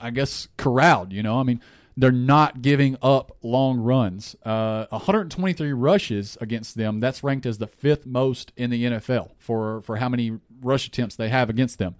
I 0.00 0.10
guess 0.10 0.48
corralled. 0.56 1.12
You 1.12 1.22
know, 1.22 1.38
I 1.38 1.42
mean, 1.42 1.60
they're 1.96 2.12
not 2.12 2.62
giving 2.62 2.96
up 3.02 3.36
long 3.42 3.78
runs. 3.78 4.34
Uh, 4.44 4.86
123 4.90 5.72
rushes 5.72 6.36
against 6.40 6.76
them. 6.76 7.00
That's 7.00 7.22
ranked 7.22 7.46
as 7.46 7.58
the 7.58 7.66
fifth 7.66 8.04
most 8.06 8.52
in 8.56 8.70
the 8.70 8.84
NFL 8.84 9.32
for 9.38 9.82
for 9.82 9.96
how 9.96 10.08
many 10.08 10.38
rush 10.60 10.86
attempts 10.86 11.16
they 11.16 11.28
have 11.28 11.48
against 11.48 11.78
them. 11.78 11.94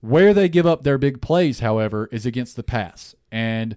Where 0.00 0.32
they 0.32 0.48
give 0.48 0.66
up 0.66 0.84
their 0.84 0.98
big 0.98 1.20
plays, 1.20 1.58
however, 1.58 2.08
is 2.12 2.24
against 2.24 2.54
the 2.54 2.62
pass. 2.62 3.16
And 3.32 3.76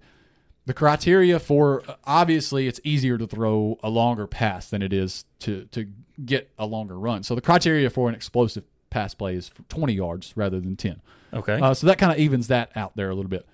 the 0.65 0.73
criteria 0.73 1.39
for 1.39 1.83
obviously 2.03 2.67
it's 2.67 2.79
easier 2.83 3.17
to 3.17 3.25
throw 3.25 3.79
a 3.81 3.89
longer 3.89 4.27
pass 4.27 4.69
than 4.69 4.81
it 4.81 4.93
is 4.93 5.25
to 5.39 5.65
to 5.71 5.87
get 6.23 6.51
a 6.59 6.65
longer 6.65 6.99
run. 6.99 7.23
So 7.23 7.33
the 7.33 7.41
criteria 7.41 7.89
for 7.89 8.07
an 8.09 8.15
explosive 8.15 8.63
pass 8.91 9.15
play 9.15 9.35
is 9.35 9.49
20 9.69 9.93
yards 9.93 10.33
rather 10.35 10.59
than 10.59 10.75
10. 10.75 11.01
Okay. 11.33 11.59
Uh, 11.59 11.73
so 11.73 11.87
that 11.87 11.97
kind 11.97 12.11
of 12.11 12.19
evens 12.19 12.47
that 12.47 12.71
out 12.75 12.95
there 12.95 13.09
a 13.09 13.15
little 13.15 13.29
bit. 13.29 13.47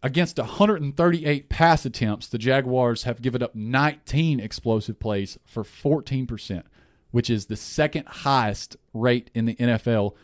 Against 0.00 0.38
138 0.38 1.48
pass 1.48 1.84
attempts, 1.84 2.28
the 2.28 2.38
Jaguars 2.38 3.02
have 3.02 3.20
given 3.20 3.42
up 3.42 3.56
19 3.56 4.38
explosive 4.38 5.00
plays 5.00 5.38
for 5.44 5.64
14%, 5.64 6.62
which 7.10 7.28
is 7.28 7.46
the 7.46 7.56
second 7.56 8.06
highest 8.06 8.76
rate 8.94 9.28
in 9.34 9.46
the 9.46 9.56
NFL, 9.56 10.14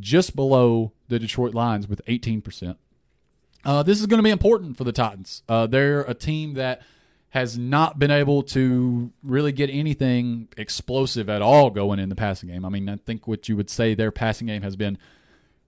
just 0.00 0.34
below 0.34 0.92
the 1.08 1.18
Detroit 1.18 1.52
Lions 1.52 1.86
with 1.86 2.00
18%. 2.06 2.76
Uh, 3.64 3.82
this 3.82 4.00
is 4.00 4.06
going 4.06 4.18
to 4.18 4.22
be 4.22 4.30
important 4.30 4.78
for 4.78 4.84
the 4.84 4.92
Titans. 4.92 5.42
Uh, 5.46 5.66
they're 5.66 6.02
a 6.02 6.14
team 6.14 6.54
that 6.54 6.80
has 7.30 7.58
not 7.58 7.98
been 7.98 8.10
able 8.10 8.42
to 8.42 9.10
really 9.22 9.52
get 9.52 9.68
anything 9.68 10.48
explosive 10.56 11.28
at 11.28 11.42
all 11.42 11.68
going 11.70 11.98
in 11.98 12.08
the 12.08 12.14
passing 12.14 12.48
game. 12.48 12.64
I 12.64 12.70
mean, 12.70 12.88
I 12.88 12.96
think 12.96 13.26
what 13.26 13.48
you 13.48 13.56
would 13.56 13.68
say 13.68 13.94
their 13.94 14.10
passing 14.10 14.46
game 14.46 14.62
has 14.62 14.76
been 14.76 14.96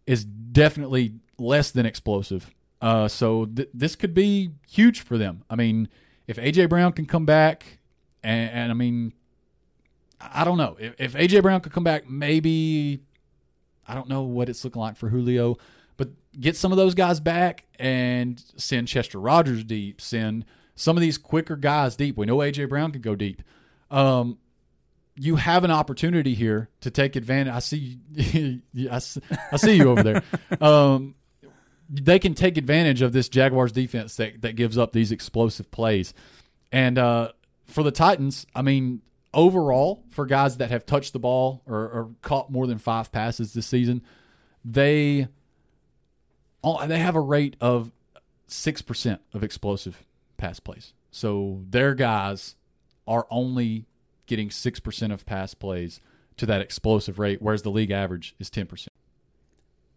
is 0.06 0.24
definitely 0.24 1.14
less 1.38 1.70
than 1.70 1.84
explosive. 1.84 2.50
Uh, 2.80 3.08
so 3.08 3.44
th- 3.44 3.68
this 3.74 3.94
could 3.94 4.14
be 4.14 4.52
huge 4.68 5.00
for 5.02 5.18
them. 5.18 5.44
I 5.50 5.56
mean, 5.56 5.88
if 6.26 6.38
AJ 6.38 6.70
Brown 6.70 6.92
can 6.92 7.04
come 7.04 7.26
back, 7.26 7.78
and, 8.22 8.50
and 8.50 8.70
I 8.70 8.74
mean, 8.74 9.12
I 10.18 10.44
don't 10.44 10.56
know 10.56 10.76
if, 10.80 10.94
if 10.98 11.12
AJ 11.12 11.42
Brown 11.42 11.60
could 11.60 11.72
come 11.72 11.84
back, 11.84 12.08
maybe 12.08 13.02
I 13.86 13.94
don't 13.94 14.08
know 14.08 14.22
what 14.22 14.48
it's 14.48 14.64
looking 14.64 14.80
like 14.80 14.96
for 14.96 15.10
Julio, 15.10 15.58
but 15.98 16.08
get 16.38 16.56
some 16.56 16.72
of 16.72 16.78
those 16.78 16.94
guys 16.94 17.20
back 17.20 17.66
and 17.78 18.42
send 18.56 18.88
Chester 18.88 19.20
Rogers 19.20 19.62
deep, 19.62 20.00
send 20.00 20.46
some 20.80 20.96
of 20.96 21.02
these 21.02 21.18
quicker 21.18 21.56
guys 21.56 21.94
deep. 21.94 22.16
We 22.16 22.24
know 22.24 22.38
AJ 22.38 22.70
Brown 22.70 22.90
could 22.90 23.02
go 23.02 23.14
deep. 23.14 23.42
Um, 23.90 24.38
you 25.14 25.36
have 25.36 25.62
an 25.62 25.70
opportunity 25.70 26.34
here 26.34 26.70
to 26.80 26.90
take 26.90 27.16
advantage. 27.16 27.52
I 27.52 27.58
see, 27.58 27.98
I 28.90 28.98
see, 28.98 29.20
I 29.52 29.56
see 29.58 29.76
you 29.76 29.90
over 29.90 30.02
there. 30.02 30.22
Um, 30.60 31.14
they 31.92 32.18
can 32.20 32.34
take 32.34 32.56
advantage 32.56 33.02
of 33.02 33.12
this 33.12 33.28
Jaguars 33.28 33.72
defense 33.72 34.16
that, 34.16 34.42
that 34.42 34.54
gives 34.54 34.78
up 34.78 34.92
these 34.92 35.10
explosive 35.10 35.70
plays. 35.72 36.14
And 36.70 36.98
uh, 36.98 37.32
for 37.66 37.82
the 37.82 37.90
Titans, 37.90 38.46
I 38.54 38.62
mean, 38.62 39.02
overall, 39.34 40.04
for 40.10 40.24
guys 40.24 40.58
that 40.58 40.70
have 40.70 40.86
touched 40.86 41.12
the 41.12 41.18
ball 41.18 41.62
or, 41.66 41.76
or 41.76 42.10
caught 42.22 42.50
more 42.50 42.66
than 42.68 42.78
five 42.78 43.10
passes 43.10 43.52
this 43.52 43.66
season, 43.66 44.02
they 44.64 45.26
oh, 46.62 46.86
they 46.86 47.00
have 47.00 47.16
a 47.16 47.20
rate 47.20 47.56
of 47.60 47.90
six 48.46 48.82
percent 48.82 49.20
of 49.32 49.42
explosive 49.42 50.04
pass 50.40 50.58
plays. 50.60 50.92
So 51.10 51.60
their 51.68 51.94
guys 51.94 52.56
are 53.06 53.26
only 53.30 53.86
getting 54.26 54.50
six 54.50 54.80
percent 54.80 55.12
of 55.12 55.26
pass 55.26 55.54
plays 55.54 56.00
to 56.36 56.46
that 56.46 56.60
explosive 56.60 57.18
rate, 57.18 57.42
whereas 57.42 57.62
the 57.62 57.70
league 57.70 57.90
average 57.90 58.34
is 58.38 58.48
ten 58.50 58.66
percent. 58.66 58.92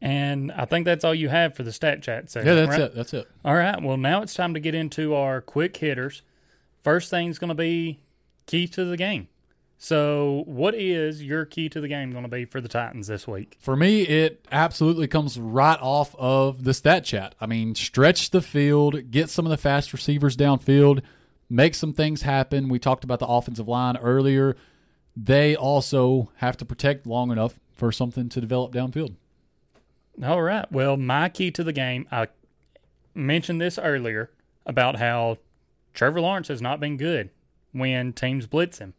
and 0.01 0.51
I 0.51 0.65
think 0.65 0.85
that's 0.85 1.03
all 1.05 1.15
you 1.15 1.29
have 1.29 1.55
for 1.55 1.63
the 1.63 1.71
stat 1.71 2.01
chat 2.01 2.29
segment. 2.29 2.57
Yeah, 2.57 2.65
that's 2.65 2.77
right? 2.77 2.87
it. 2.87 2.95
That's 2.95 3.13
it. 3.13 3.27
All 3.45 3.55
right. 3.55 3.81
Well, 3.81 3.97
now 3.97 4.21
it's 4.21 4.33
time 4.33 4.53
to 4.55 4.59
get 4.59 4.75
into 4.75 5.15
our 5.15 5.39
quick 5.41 5.77
hitters. 5.77 6.21
First 6.81 7.09
thing's 7.09 7.39
going 7.39 7.49
to 7.49 7.55
be 7.55 7.99
key 8.45 8.67
to 8.67 8.83
the 8.83 8.97
game. 8.97 9.29
So, 9.83 10.43
what 10.45 10.75
is 10.75 11.21
your 11.21 11.43
key 11.43 11.67
to 11.67 11.81
the 11.81 11.89
game 11.89 12.11
going 12.11 12.23
to 12.23 12.29
be 12.29 12.45
for 12.45 12.61
the 12.61 12.69
Titans 12.69 13.07
this 13.07 13.27
week? 13.27 13.57
For 13.59 13.75
me, 13.75 14.03
it 14.03 14.47
absolutely 14.49 15.09
comes 15.09 15.37
right 15.37 15.77
off 15.81 16.15
of 16.15 16.63
the 16.63 16.73
stat 16.73 17.03
chat. 17.03 17.35
I 17.41 17.47
mean, 17.47 17.75
stretch 17.75 18.29
the 18.29 18.41
field, 18.41 19.11
get 19.11 19.29
some 19.29 19.45
of 19.45 19.49
the 19.49 19.57
fast 19.57 19.91
receivers 19.91 20.37
downfield, 20.37 21.01
make 21.49 21.75
some 21.75 21.91
things 21.91 22.21
happen. 22.21 22.69
We 22.69 22.79
talked 22.79 23.03
about 23.03 23.19
the 23.19 23.27
offensive 23.27 23.67
line 23.67 23.97
earlier. 23.97 24.55
They 25.17 25.53
also 25.53 26.31
have 26.37 26.55
to 26.57 26.65
protect 26.65 27.05
long 27.05 27.29
enough 27.29 27.59
for 27.73 27.91
something 27.91 28.29
to 28.29 28.39
develop 28.39 28.71
downfield. 28.71 29.15
All 30.23 30.43
right. 30.43 30.71
Well, 30.71 30.95
my 30.95 31.27
key 31.27 31.51
to 31.51 31.63
the 31.63 31.73
game, 31.73 32.07
I 32.09 32.29
mentioned 33.13 33.59
this 33.59 33.77
earlier 33.77 34.31
about 34.65 34.99
how 34.99 35.39
Trevor 35.93 36.21
Lawrence 36.21 36.47
has 36.47 36.61
not 36.61 36.79
been 36.79 36.95
good 36.95 37.31
when 37.73 38.13
teams 38.13 38.47
blitz 38.47 38.77
him. 38.77 38.93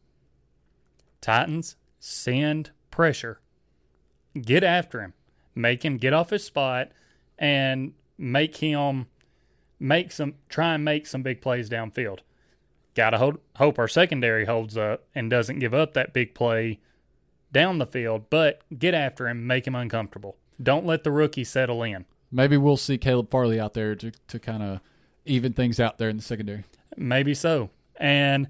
Titans 1.25 1.77
send 1.99 2.71
pressure. 2.91 3.41
Get 4.39 4.63
after 4.63 5.01
him. 5.01 5.15
Make 5.55 5.83
him 5.83 5.97
get 5.97 6.13
off 6.13 6.29
his 6.29 6.45
spot 6.45 6.91
and 7.39 7.95
make 8.19 8.57
him 8.59 9.07
make 9.81 10.13
some 10.13 10.35
try 10.51 10.75
and 10.75 10.85
make 10.85 11.07
some 11.07 11.23
big 11.23 11.41
plays 11.41 11.71
downfield. 11.71 12.19
Gotta 12.95 13.17
hold, 13.17 13.39
hope 13.57 13.79
our 13.79 13.89
secondary 13.89 14.45
holds 14.45 14.77
up 14.77 15.05
and 15.15 15.31
doesn't 15.31 15.61
give 15.61 15.73
up 15.73 15.95
that 15.95 16.13
big 16.13 16.35
play 16.35 16.79
down 17.51 17.79
the 17.79 17.87
field, 17.87 18.29
but 18.29 18.61
get 18.79 18.93
after 18.93 19.27
him, 19.27 19.47
make 19.47 19.67
him 19.67 19.75
uncomfortable. 19.75 20.37
Don't 20.63 20.85
let 20.85 21.05
the 21.05 21.11
rookie 21.11 21.45
settle 21.45 21.83
in. 21.83 22.05
Maybe 22.31 22.59
we'll 22.59 22.77
see 22.77 22.99
Caleb 22.99 23.31
Farley 23.31 23.59
out 23.59 23.73
there 23.73 23.95
to, 23.95 24.13
to 24.29 24.39
kind 24.39 24.63
of 24.63 24.81
even 25.25 25.55
things 25.55 25.81
out 25.81 25.97
there 25.97 26.11
in 26.11 26.19
the 26.19 26.23
secondary. 26.23 26.65
Maybe 26.99 27.33
so. 27.33 27.71
And 27.97 28.49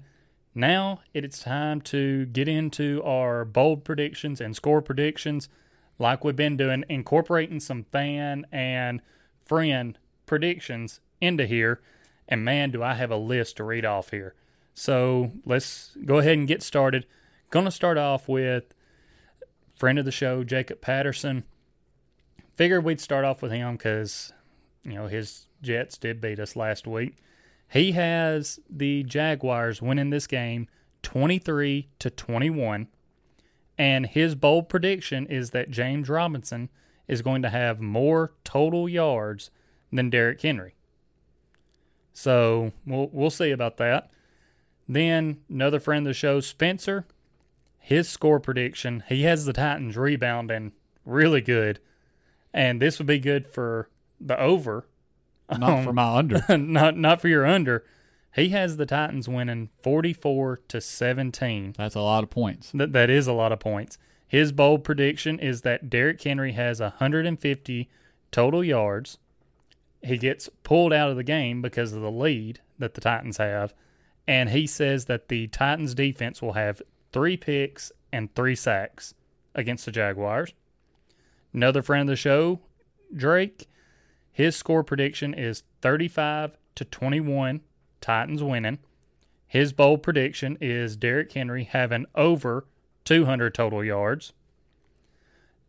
now 0.55 1.01
it's 1.13 1.39
time 1.39 1.81
to 1.81 2.25
get 2.27 2.47
into 2.47 3.03
our 3.03 3.43
bold 3.43 3.83
predictions 3.83 4.39
and 4.39 4.55
score 4.55 4.81
predictions 4.81 5.49
like 5.99 6.23
we've 6.23 6.35
been 6.35 6.57
doing, 6.57 6.83
incorporating 6.89 7.59
some 7.59 7.83
fan 7.91 8.45
and 8.51 9.01
friend 9.45 9.97
predictions 10.25 11.01
into 11.21 11.45
here. 11.45 11.81
And 12.27 12.43
man, 12.43 12.71
do 12.71 12.81
I 12.81 12.93
have 12.93 13.11
a 13.11 13.17
list 13.17 13.57
to 13.57 13.63
read 13.63 13.85
off 13.85 14.11
here. 14.11 14.33
So 14.73 15.31
let's 15.45 15.95
go 16.05 16.17
ahead 16.17 16.37
and 16.37 16.47
get 16.47 16.63
started. 16.63 17.05
Going 17.49 17.65
to 17.65 17.71
start 17.71 17.97
off 17.97 18.27
with 18.27 18.73
friend 19.77 19.99
of 19.99 20.05
the 20.05 20.11
show, 20.11 20.43
Jacob 20.43 20.81
Patterson. 20.81 21.43
Figured 22.55 22.83
we'd 22.83 23.01
start 23.01 23.25
off 23.25 23.41
with 23.41 23.51
him 23.51 23.75
because, 23.75 24.33
you 24.83 24.93
know, 24.93 25.07
his 25.07 25.47
Jets 25.61 25.97
did 25.97 26.21
beat 26.21 26.39
us 26.39 26.55
last 26.55 26.87
week. 26.87 27.17
He 27.69 27.93
has 27.93 28.59
the 28.69 29.03
Jaguars 29.03 29.81
winning 29.81 30.09
this 30.09 30.27
game 30.27 30.67
23 31.03 31.89
to 31.99 32.09
21. 32.09 32.87
And 33.77 34.05
his 34.05 34.35
bold 34.35 34.69
prediction 34.69 35.27
is 35.27 35.51
that 35.51 35.69
James 35.69 36.09
Robinson 36.09 36.69
is 37.07 37.21
going 37.21 37.41
to 37.41 37.49
have 37.49 37.81
more 37.81 38.33
total 38.43 38.87
yards 38.87 39.51
than 39.91 40.09
Derrick 40.09 40.41
Henry. 40.41 40.75
So 42.13 42.71
we'll 42.85 43.09
we'll 43.11 43.29
see 43.29 43.51
about 43.51 43.77
that. 43.77 44.09
Then 44.87 45.41
another 45.49 45.79
friend 45.79 46.05
of 46.05 46.11
the 46.11 46.13
show, 46.13 46.39
Spencer, 46.39 47.05
his 47.77 48.07
score 48.07 48.39
prediction, 48.39 49.03
he 49.09 49.23
has 49.23 49.45
the 49.45 49.53
Titans 49.53 49.97
rebounding 49.97 50.71
really 51.05 51.41
good. 51.41 51.79
And 52.53 52.81
this 52.81 52.97
would 52.97 53.07
be 53.07 53.19
good 53.19 53.47
for 53.47 53.89
the 54.19 54.39
over 54.39 54.87
not 55.57 55.83
for 55.83 55.93
my 55.93 56.17
under. 56.17 56.43
not 56.57 56.97
not 56.97 57.21
for 57.21 57.27
your 57.27 57.45
under. 57.45 57.83
He 58.35 58.49
has 58.49 58.75
the 58.75 58.85
Titans 58.85 59.29
winning 59.29 59.69
44 59.81 60.59
to 60.67 60.81
17. 60.81 61.75
That's 61.77 61.95
a 61.95 62.01
lot 62.01 62.23
of 62.23 62.29
points. 62.29 62.71
That 62.73 62.91
that 62.93 63.09
is 63.09 63.27
a 63.27 63.33
lot 63.33 63.51
of 63.51 63.59
points. 63.59 63.97
His 64.27 64.51
bold 64.51 64.83
prediction 64.83 65.39
is 65.39 65.61
that 65.61 65.89
Derrick 65.89 66.21
Henry 66.21 66.51
has 66.53 66.81
150 66.81 67.89
total 68.31 68.63
yards. 68.63 69.17
He 70.01 70.17
gets 70.17 70.49
pulled 70.63 70.91
out 70.91 71.09
of 71.09 71.15
the 71.15 71.23
game 71.23 71.61
because 71.61 71.93
of 71.93 72.01
the 72.01 72.11
lead 72.11 72.59
that 72.77 72.93
the 72.93 73.01
Titans 73.01 73.37
have, 73.37 73.73
and 74.27 74.49
he 74.49 74.67
says 74.67 75.05
that 75.05 75.29
the 75.29 75.47
Titans 75.47 75.95
defense 75.95 76.41
will 76.41 76.53
have 76.53 76.81
3 77.13 77.37
picks 77.37 77.91
and 78.11 78.33
3 78.35 78.55
sacks 78.55 79.13
against 79.53 79.85
the 79.85 79.91
Jaguars. 79.91 80.53
Another 81.53 81.81
friend 81.81 82.01
of 82.09 82.13
the 82.13 82.17
show, 82.17 82.59
Drake, 83.15 83.67
his 84.35 84.57
score 84.57 84.83
prediction 84.83 85.33
is 85.33 85.63
35 85.81 86.57
to 86.75 86.83
21, 86.83 87.61
Titans 88.01 88.43
winning. 88.43 88.79
His 89.47 89.71
bold 89.71 90.03
prediction 90.03 90.57
is 90.59 90.97
Derrick 90.97 91.31
Henry 91.31 91.63
having 91.63 92.05
over 92.15 92.65
200 93.05 93.55
total 93.55 93.81
yards. 93.81 94.33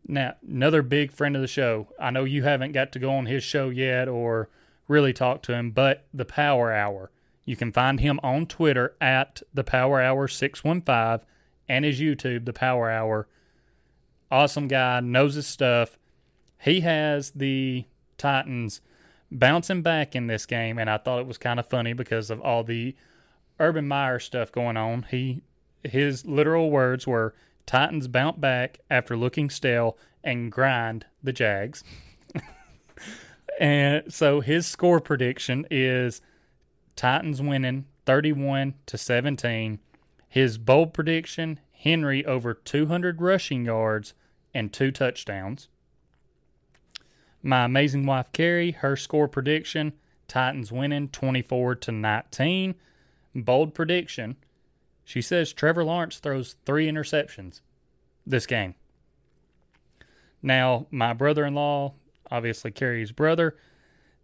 Now, 0.05 0.35
another 0.45 0.81
big 0.81 1.13
friend 1.13 1.37
of 1.37 1.41
the 1.41 1.47
show. 1.47 1.87
I 1.97 2.11
know 2.11 2.25
you 2.25 2.43
haven't 2.43 2.73
got 2.73 2.91
to 2.91 2.99
go 2.99 3.13
on 3.13 3.27
his 3.27 3.41
show 3.41 3.69
yet 3.69 4.09
or 4.09 4.49
really 4.89 5.13
talk 5.13 5.43
to 5.43 5.53
him, 5.53 5.71
but 5.71 6.05
the 6.13 6.25
Power 6.25 6.73
Hour. 6.73 7.09
You 7.45 7.55
can 7.55 7.71
find 7.71 8.01
him 8.01 8.19
on 8.21 8.47
Twitter 8.47 8.97
at 8.99 9.43
the 9.53 9.63
Power 9.63 10.01
Hour 10.01 10.27
615 10.27 11.25
and 11.69 11.85
his 11.85 12.01
YouTube, 12.01 12.43
the 12.43 12.51
Power 12.51 12.91
Hour. 12.91 13.29
Awesome 14.29 14.67
guy, 14.67 14.99
knows 14.99 15.35
his 15.35 15.47
stuff. 15.47 15.97
He 16.59 16.81
has 16.81 17.31
the 17.31 17.85
Titans 18.17 18.81
bouncing 19.31 19.81
back 19.81 20.15
in 20.15 20.27
this 20.27 20.45
game, 20.45 20.77
and 20.77 20.89
I 20.89 20.97
thought 20.97 21.19
it 21.19 21.27
was 21.27 21.37
kind 21.37 21.59
of 21.59 21.67
funny 21.67 21.93
because 21.93 22.29
of 22.29 22.41
all 22.41 22.63
the 22.63 22.95
Urban 23.59 23.87
Meyer 23.87 24.19
stuff 24.19 24.51
going 24.51 24.77
on. 24.77 25.05
He 25.09 25.41
his 25.83 26.25
literal 26.25 26.69
words 26.69 27.07
were 27.07 27.33
Titans 27.65 28.07
bounce 28.07 28.37
back 28.37 28.79
after 28.89 29.15
looking 29.15 29.49
stale 29.49 29.97
and 30.23 30.51
grind 30.51 31.05
the 31.23 31.33
Jags. 31.33 31.83
and 33.59 34.11
so 34.11 34.41
his 34.41 34.65
score 34.65 34.99
prediction 34.99 35.65
is 35.69 36.21
Titans 36.95 37.41
winning 37.41 37.85
31 38.05 38.73
to 38.87 38.97
17. 38.97 39.79
His 40.27 40.57
bold 40.57 40.93
prediction, 40.93 41.59
Henry 41.71 42.25
over 42.25 42.53
200 42.53 43.21
rushing 43.21 43.65
yards 43.65 44.13
and 44.53 44.73
two 44.73 44.91
touchdowns. 44.91 45.69
My 47.47 47.63
amazing 47.63 48.05
wife 48.05 48.33
Carrie, 48.33 48.71
her 48.71 48.97
score 48.97 49.29
prediction: 49.29 49.93
Titans 50.27 50.69
winning 50.69 51.07
24 51.07 51.75
to 51.75 51.93
19. 51.93 52.75
Bold 53.33 53.73
prediction. 53.73 54.35
She 55.05 55.21
says 55.21 55.53
Trevor 55.53 55.85
Lawrence 55.85 56.17
throws 56.17 56.57
three 56.65 56.91
interceptions 56.91 57.61
this 58.25 58.45
game. 58.45 58.75
Now, 60.41 60.87
my 60.91 61.13
brother-in-law, 61.13 61.93
obviously 62.29 62.71
Carrie's 62.71 63.13
brother, 63.13 63.55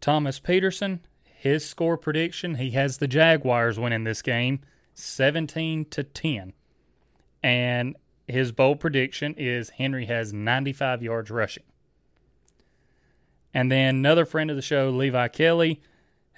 Thomas 0.02 0.40
Peterson, 0.40 1.00
his 1.24 1.66
score 1.66 1.96
prediction, 1.96 2.56
he 2.56 2.72
has 2.72 2.98
the 2.98 3.08
Jaguars 3.08 3.80
winning 3.80 4.04
this 4.04 4.22
game 4.22 4.60
17 4.96 5.86
to 5.92 6.04
10. 6.04 6.52
And 7.42 7.96
his 8.28 8.52
bold 8.52 8.82
prediction 8.82 9.34
is 9.36 9.70
Henry 9.70 10.08
has 10.08 10.34
95 10.34 11.02
yards 11.02 11.32
rushing. 11.32 11.64
And 13.54 13.72
then 13.72 13.96
another 13.96 14.26
friend 14.26 14.50
of 14.50 14.56
the 14.56 14.62
show, 14.62 14.90
Levi 14.90 15.28
Kelly, 15.30 15.82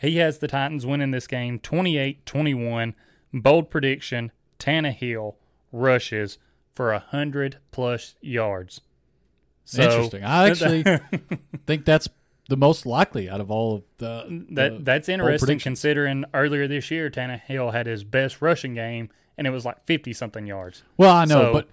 he 0.02 0.18
has 0.18 0.40
the 0.40 0.48
Titans 0.48 0.86
winning 0.86 1.12
this 1.12 1.28
game 1.28 1.60
28 1.60 2.26
21. 2.26 2.96
Bold 3.34 3.70
prediction 3.70 4.32
Tannehill 4.60 5.36
rushes 5.72 6.38
for 6.74 6.92
100 6.92 7.58
plus 7.72 8.16
yards. 8.22 8.82
So, 9.66 9.84
Interesting. 9.84 10.24
I 10.24 10.50
actually 10.50 10.84
think 11.66 11.86
that's 11.86 12.08
the 12.48 12.58
most 12.58 12.86
likely 12.86 13.30
out 13.30 13.42
of 13.42 13.50
all 13.50 13.76
of 13.76 13.84
the. 13.98 14.46
the 14.50 14.78
That's 14.82 15.10
interesting 15.10 15.60
considering 15.60 16.26
earlier 16.34 16.68
this 16.68 16.92
year, 16.92 17.10
Tannehill 17.10 17.74
had 17.74 17.88
his 17.88 18.04
best 18.04 18.42
rushing 18.42 18.76
game 18.76 19.10
and 19.38 19.48
it 19.48 19.50
was 19.50 19.66
like 19.66 19.84
50 19.86 20.14
something 20.14 20.46
yards. 20.48 20.84
Well, 20.98 21.12
I 21.14 21.26
know, 21.26 21.54
so, 21.54 21.64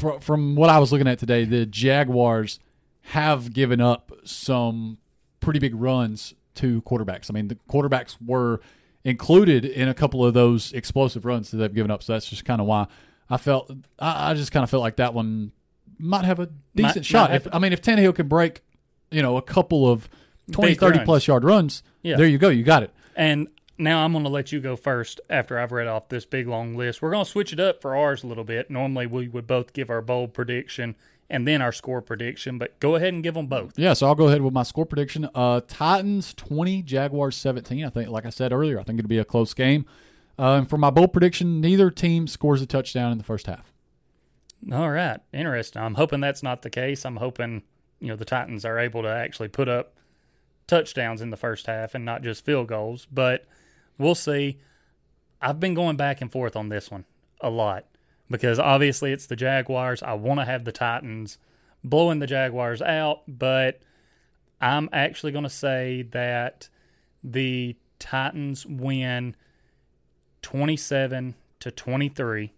but 0.00 0.22
from 0.22 0.54
what 0.54 0.70
I 0.70 0.78
was 0.78 0.92
looking 0.92 1.08
at 1.08 1.18
today, 1.18 1.44
the 1.44 1.66
Jaguars 1.66 2.60
have 3.02 3.52
given 3.52 3.80
up 3.80 4.12
some 4.24 4.98
pretty 5.40 5.58
big 5.58 5.74
runs 5.74 6.34
to 6.54 6.82
quarterbacks. 6.82 7.30
I 7.30 7.32
mean, 7.32 7.48
the 7.48 7.56
quarterbacks 7.68 8.16
were 8.24 8.60
included 9.04 9.64
in 9.64 9.88
a 9.88 9.94
couple 9.94 10.24
of 10.24 10.34
those 10.34 10.72
explosive 10.72 11.24
runs 11.24 11.50
that 11.50 11.56
they've 11.58 11.74
given 11.74 11.90
up. 11.90 12.02
So 12.02 12.12
that's 12.12 12.28
just 12.28 12.44
kind 12.44 12.60
of 12.60 12.66
why 12.66 12.86
I 13.28 13.36
felt 13.36 13.70
I, 13.98 14.30
I 14.30 14.34
just 14.34 14.52
kind 14.52 14.62
of 14.62 14.70
felt 14.70 14.82
like 14.82 14.96
that 14.96 15.14
one 15.14 15.52
might 15.98 16.24
have 16.24 16.38
a 16.38 16.48
decent 16.74 16.96
might, 16.96 17.06
shot. 17.06 17.30
Might 17.30 17.36
if, 17.36 17.48
I 17.52 17.58
mean, 17.58 17.72
if 17.72 17.82
Tannehill 17.82 18.14
can 18.14 18.28
break, 18.28 18.62
you 19.10 19.22
know, 19.22 19.36
a 19.36 19.42
couple 19.42 19.90
of 19.90 20.08
20, 20.50 20.74
30 20.74 20.98
runs. 20.98 21.06
plus 21.06 21.26
yard 21.26 21.44
runs, 21.44 21.82
yeah. 22.02 22.16
there 22.16 22.26
you 22.26 22.38
go. 22.38 22.48
You 22.48 22.62
got 22.62 22.82
it. 22.82 22.92
And 23.16 23.48
now 23.78 24.04
I'm 24.04 24.12
going 24.12 24.24
to 24.24 24.30
let 24.30 24.52
you 24.52 24.60
go 24.60 24.76
first 24.76 25.20
after 25.28 25.58
I've 25.58 25.72
read 25.72 25.86
off 25.86 26.08
this 26.08 26.24
big 26.24 26.46
long 26.46 26.76
list. 26.76 27.02
We're 27.02 27.10
going 27.10 27.24
to 27.24 27.30
switch 27.30 27.52
it 27.52 27.60
up 27.60 27.80
for 27.80 27.96
ours 27.96 28.22
a 28.22 28.26
little 28.26 28.44
bit. 28.44 28.70
Normally, 28.70 29.06
we 29.06 29.28
would 29.28 29.46
both 29.46 29.72
give 29.72 29.90
our 29.90 30.02
bold 30.02 30.34
prediction 30.34 30.94
and 31.32 31.48
then 31.48 31.62
our 31.62 31.72
score 31.72 32.02
prediction. 32.02 32.58
But 32.58 32.78
go 32.78 32.94
ahead 32.94 33.14
and 33.14 33.22
give 33.22 33.34
them 33.34 33.46
both. 33.46 33.76
Yeah, 33.78 33.94
so 33.94 34.06
I'll 34.06 34.14
go 34.14 34.28
ahead 34.28 34.42
with 34.42 34.52
my 34.52 34.62
score 34.62 34.84
prediction. 34.84 35.28
Uh, 35.34 35.62
Titans 35.66 36.34
20, 36.34 36.82
Jaguars 36.82 37.34
17. 37.36 37.84
I 37.84 37.88
think, 37.88 38.10
like 38.10 38.26
I 38.26 38.30
said 38.30 38.52
earlier, 38.52 38.78
I 38.78 38.84
think 38.84 38.98
it'll 38.98 39.08
be 39.08 39.18
a 39.18 39.24
close 39.24 39.54
game. 39.54 39.86
Uh, 40.38 40.58
and 40.58 40.70
for 40.70 40.76
my 40.76 40.90
bold 40.90 41.12
prediction, 41.12 41.60
neither 41.60 41.90
team 41.90 42.28
scores 42.28 42.60
a 42.60 42.66
touchdown 42.66 43.10
in 43.10 43.18
the 43.18 43.24
first 43.24 43.46
half. 43.46 43.72
All 44.70 44.90
right, 44.90 45.20
interesting. 45.32 45.82
I'm 45.82 45.94
hoping 45.94 46.20
that's 46.20 46.42
not 46.42 46.62
the 46.62 46.70
case. 46.70 47.04
I'm 47.04 47.16
hoping 47.16 47.62
you 47.98 48.08
know 48.08 48.16
the 48.16 48.24
Titans 48.24 48.64
are 48.64 48.78
able 48.78 49.02
to 49.02 49.08
actually 49.08 49.48
put 49.48 49.68
up 49.68 49.94
touchdowns 50.66 51.20
in 51.20 51.30
the 51.30 51.36
first 51.36 51.66
half 51.66 51.94
and 51.94 52.04
not 52.04 52.22
just 52.22 52.44
field 52.44 52.68
goals. 52.68 53.08
But 53.10 53.46
we'll 53.98 54.14
see. 54.14 54.60
I've 55.40 55.58
been 55.58 55.74
going 55.74 55.96
back 55.96 56.20
and 56.20 56.30
forth 56.30 56.54
on 56.54 56.68
this 56.68 56.90
one 56.90 57.06
a 57.40 57.50
lot 57.50 57.86
because 58.30 58.58
obviously 58.58 59.12
it's 59.12 59.26
the 59.26 59.36
Jaguars. 59.36 60.02
I 60.02 60.14
want 60.14 60.40
to 60.40 60.44
have 60.44 60.64
the 60.64 60.72
Titans 60.72 61.38
blowing 61.84 62.18
the 62.18 62.26
Jaguars 62.26 62.80
out, 62.82 63.22
but 63.28 63.80
I'm 64.60 64.88
actually 64.92 65.32
going 65.32 65.44
to 65.44 65.50
say 65.50 66.02
that 66.12 66.68
the 67.24 67.76
Titans 67.98 68.64
win 68.66 69.34
27 70.42 71.34
to 71.60 71.70
23 71.70 72.52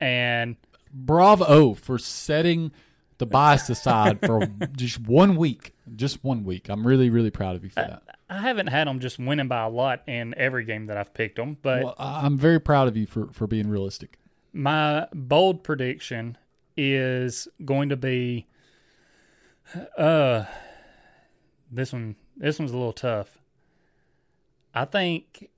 and 0.00 0.56
Bravo 0.92 1.74
for 1.74 1.98
setting 1.98 2.72
the 3.18 3.26
bias 3.26 3.70
aside 3.70 4.20
for 4.20 4.46
just 4.76 5.00
one 5.00 5.36
week. 5.36 5.74
Just 5.94 6.22
one 6.24 6.44
week. 6.44 6.68
I'm 6.68 6.86
really, 6.86 7.08
really 7.10 7.30
proud 7.30 7.56
of 7.56 7.64
you 7.64 7.70
for 7.70 7.80
that. 7.80 8.02
I 8.28 8.38
haven't 8.38 8.66
had 8.68 8.86
them 8.88 8.98
just 9.00 9.18
winning 9.18 9.48
by 9.48 9.62
a 9.62 9.68
lot 9.68 10.02
in 10.08 10.34
every 10.36 10.64
game 10.64 10.86
that 10.86 10.96
I've 10.96 11.12
picked 11.14 11.36
them, 11.36 11.56
but 11.62 11.84
Well, 11.84 11.94
I- 11.98 12.24
I'm 12.26 12.36
very 12.38 12.58
proud 12.60 12.88
of 12.88 12.96
you 12.96 13.06
for, 13.06 13.28
for 13.32 13.46
being 13.46 13.68
realistic. 13.68 14.18
My 14.52 15.06
bold 15.12 15.62
prediction 15.64 16.36
is 16.76 17.48
going 17.64 17.88
to 17.90 17.96
be 17.96 18.46
uh 19.96 20.44
this 21.70 21.92
one 21.92 22.16
this 22.36 22.58
one's 22.58 22.72
a 22.72 22.76
little 22.76 22.92
tough. 22.92 23.38
I 24.74 24.84
think 24.84 25.50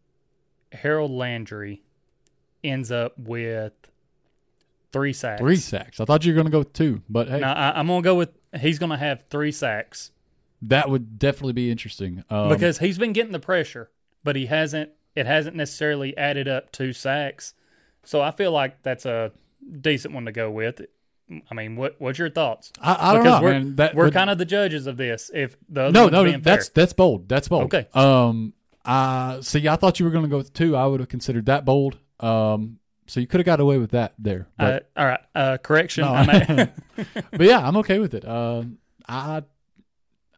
Harold 0.73 1.11
Landry 1.11 1.83
ends 2.63 2.91
up 2.91 3.17
with 3.17 3.73
three 4.93 5.13
sacks. 5.13 5.41
Three 5.41 5.57
sacks. 5.57 6.01
I 6.01 6.05
thought 6.05 6.25
you 6.25 6.33
were 6.33 6.35
going 6.35 6.47
to 6.47 6.51
go 6.51 6.59
with 6.59 6.73
two, 6.73 7.03
but 7.09 7.29
hey, 7.29 7.41
Now 7.41 7.55
I, 7.55 7.79
I'm 7.79 7.87
gonna 7.87 8.03
go 8.03 8.15
with 8.17 8.31
he's 8.61 8.79
gonna 8.79 8.97
have 8.97 9.25
three 9.31 9.53
sacks 9.53 10.11
that 10.69 10.89
would 10.89 11.19
definitely 11.19 11.53
be 11.53 11.71
interesting. 11.71 12.25
Um, 12.31 12.49
because 12.49 12.79
he's 12.79 12.99
been 12.99 13.13
getting 13.13 13.33
the 13.33 13.41
pressure, 13.41 13.91
but 14.23 14.37
he 14.37 14.47
hasn't. 14.47 14.91
It 15.15 15.27
hasn't 15.27 15.55
necessarily 15.55 16.17
added 16.17 16.49
up 16.49 16.73
two 16.73 16.93
sacks, 16.93 17.55
so 18.05 18.21
I 18.21 18.31
feel 18.31 18.53
like 18.53 18.83
that's 18.83 19.07
a 19.07 19.33
decent 19.81 20.15
one 20.15 20.27
to 20.27 20.33
go 20.33 20.51
with. 20.51 20.81
I 21.51 21.55
mean, 21.55 21.77
what 21.77 21.97
what's 21.99 22.19
your 22.19 22.29
thoughts? 22.31 22.71
I, 22.81 23.11
I 23.11 23.13
don't 23.15 23.23
because 23.23 23.41
know, 23.41 23.45
we're 23.45 23.53
man. 23.53 23.77
That, 23.77 23.95
we're 23.95 24.07
but- 24.07 24.13
kind 24.15 24.31
of 24.31 24.39
the 24.39 24.45
judges 24.45 24.87
of 24.87 24.97
this. 24.97 25.31
If 25.33 25.57
the 25.69 25.85
other 25.85 25.93
no, 25.93 26.09
no, 26.09 26.39
that's 26.39 26.69
fair. 26.69 26.73
that's 26.75 26.93
bold. 26.93 27.29
That's 27.29 27.49
bold. 27.49 27.75
Okay. 27.75 27.89
Um. 27.95 28.53
Uh. 28.85 29.41
See, 29.41 29.67
I 29.67 29.77
thought 29.77 29.99
you 29.99 30.05
were 30.05 30.13
going 30.13 30.25
to 30.25 30.31
go 30.31 30.37
with 30.37 30.53
two. 30.53 30.77
I 30.77 30.87
would 30.87 31.01
have 31.01 31.09
considered 31.09 31.47
that 31.47 31.65
bold. 31.65 31.99
Um. 32.21 32.79
So 33.07 33.21
you 33.21 33.27
could 33.27 33.41
have 33.41 33.47
got 33.47 33.61
away 33.61 33.77
with 33.79 33.91
that 33.91 34.15
there. 34.19 34.49
But, 34.57 34.91
Uh, 34.97 35.01
all 35.01 35.07
right, 35.07 35.21
uh, 35.35 35.57
correction. 35.59 36.05
No. 36.05 36.15
I'm 36.15 36.31
at, 36.31 36.75
but 37.31 37.41
yeah, 37.43 37.67
I'm 37.67 37.77
okay 37.79 37.99
with 37.99 38.15
it. 38.15 38.27
Um. 38.29 38.79
I, 39.09 39.43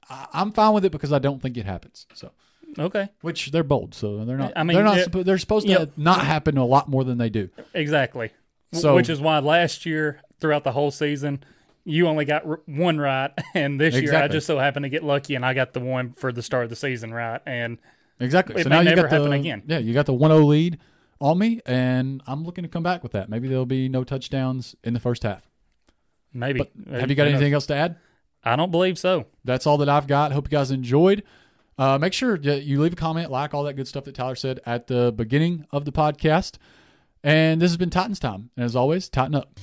I. 0.08 0.26
I'm 0.32 0.52
fine 0.52 0.72
with 0.72 0.84
it 0.84 0.92
because 0.92 1.12
I 1.12 1.18
don't 1.18 1.42
think 1.42 1.56
it 1.56 1.66
happens. 1.66 2.06
So. 2.14 2.30
Okay, 2.78 3.08
Which 3.20 3.50
they're 3.50 3.64
bold, 3.64 3.94
so 3.94 4.24
they're 4.24 4.36
not. 4.36 4.52
I 4.56 4.62
mean, 4.64 4.74
they're 4.76 4.84
not. 4.84 4.98
it- 4.98 5.24
they're 5.24 5.38
supposed 5.38 5.66
to 5.66 5.72
know- 5.72 5.88
not 5.96 6.24
happen 6.24 6.56
a 6.58 6.64
lot 6.64 6.88
more 6.88 7.04
than 7.04 7.18
they 7.18 7.30
do. 7.30 7.48
exactly. 7.74 8.30
So- 8.72 8.94
which 8.94 9.08
is 9.08 9.20
why 9.20 9.38
last 9.38 9.86
year, 9.86 10.20
throughout 10.40 10.64
the 10.64 10.72
whole 10.72 10.90
season, 10.90 11.42
you 11.84 12.08
only 12.08 12.24
got 12.24 12.44
r- 12.46 12.60
one 12.66 12.98
right, 12.98 13.30
and 13.54 13.80
this 13.80 13.94
year 13.94 14.14
I 14.14 14.28
just 14.28 14.46
so 14.46 14.58
happened 14.58 14.84
to 14.84 14.88
get 14.90 15.04
lucky, 15.04 15.34
and 15.34 15.44
I 15.46 15.54
got 15.54 15.72
the 15.72 15.80
one 15.80 16.12
for 16.12 16.32
the 16.32 16.42
start 16.42 16.64
of 16.64 16.70
the 16.70 16.76
season 16.76 17.12
right. 17.14 17.40
And 17.46 17.78
Exactly. 18.18 18.60
It 18.60 18.64
so 18.64 18.70
may 18.70 18.76
now 18.76 18.80
you 18.80 18.88
never 18.96 19.02
got 19.02 19.10
the, 19.10 19.16
happen 19.16 19.32
again. 19.34 19.62
Yeah, 19.66 19.78
you 19.78 19.92
got 19.92 20.06
the 20.06 20.14
1-0 20.14 20.46
lead 20.46 20.78
on 21.20 21.38
me, 21.38 21.60
and 21.66 22.22
I'm 22.26 22.44
looking 22.44 22.62
to 22.62 22.68
come 22.68 22.82
back 22.82 23.02
with 23.02 23.12
that. 23.12 23.28
Maybe 23.28 23.46
there'll 23.46 23.66
be 23.66 23.88
no 23.88 24.04
touchdowns 24.04 24.74
in 24.82 24.94
the 24.94 25.00
first 25.00 25.22
half. 25.22 25.48
maybe 26.32 26.60
But 26.60 26.98
have 27.00 27.10
you 27.10 27.16
got 27.16 27.28
anything 27.28 27.52
else 27.52 27.66
to 27.66 27.74
add? 27.74 27.96
I 28.42 28.56
don't 28.56 28.70
believe 28.70 28.98
so. 28.98 29.26
That's 29.44 29.66
all 29.66 29.76
that 29.78 29.88
I've 29.88 30.06
got. 30.06 30.32
Hope 30.32 30.46
you 30.46 30.56
guys 30.56 30.70
enjoyed. 30.70 31.24
Uh, 31.78 31.98
make 31.98 32.12
sure 32.12 32.38
that 32.38 32.62
you 32.62 32.80
leave 32.80 32.94
a 32.94 32.96
comment, 32.96 33.30
like 33.30 33.52
all 33.52 33.64
that 33.64 33.74
good 33.74 33.86
stuff 33.86 34.04
that 34.04 34.14
Tyler 34.14 34.34
said 34.34 34.60
at 34.64 34.86
the 34.86 35.12
beginning 35.14 35.66
of 35.70 35.84
the 35.84 35.92
podcast. 35.92 36.56
And 37.22 37.60
this 37.60 37.70
has 37.70 37.76
been 37.76 37.90
Titans 37.90 38.18
time. 38.18 38.50
And 38.56 38.64
as 38.64 38.76
always, 38.76 39.08
tighten 39.08 39.34
up. 39.34 39.58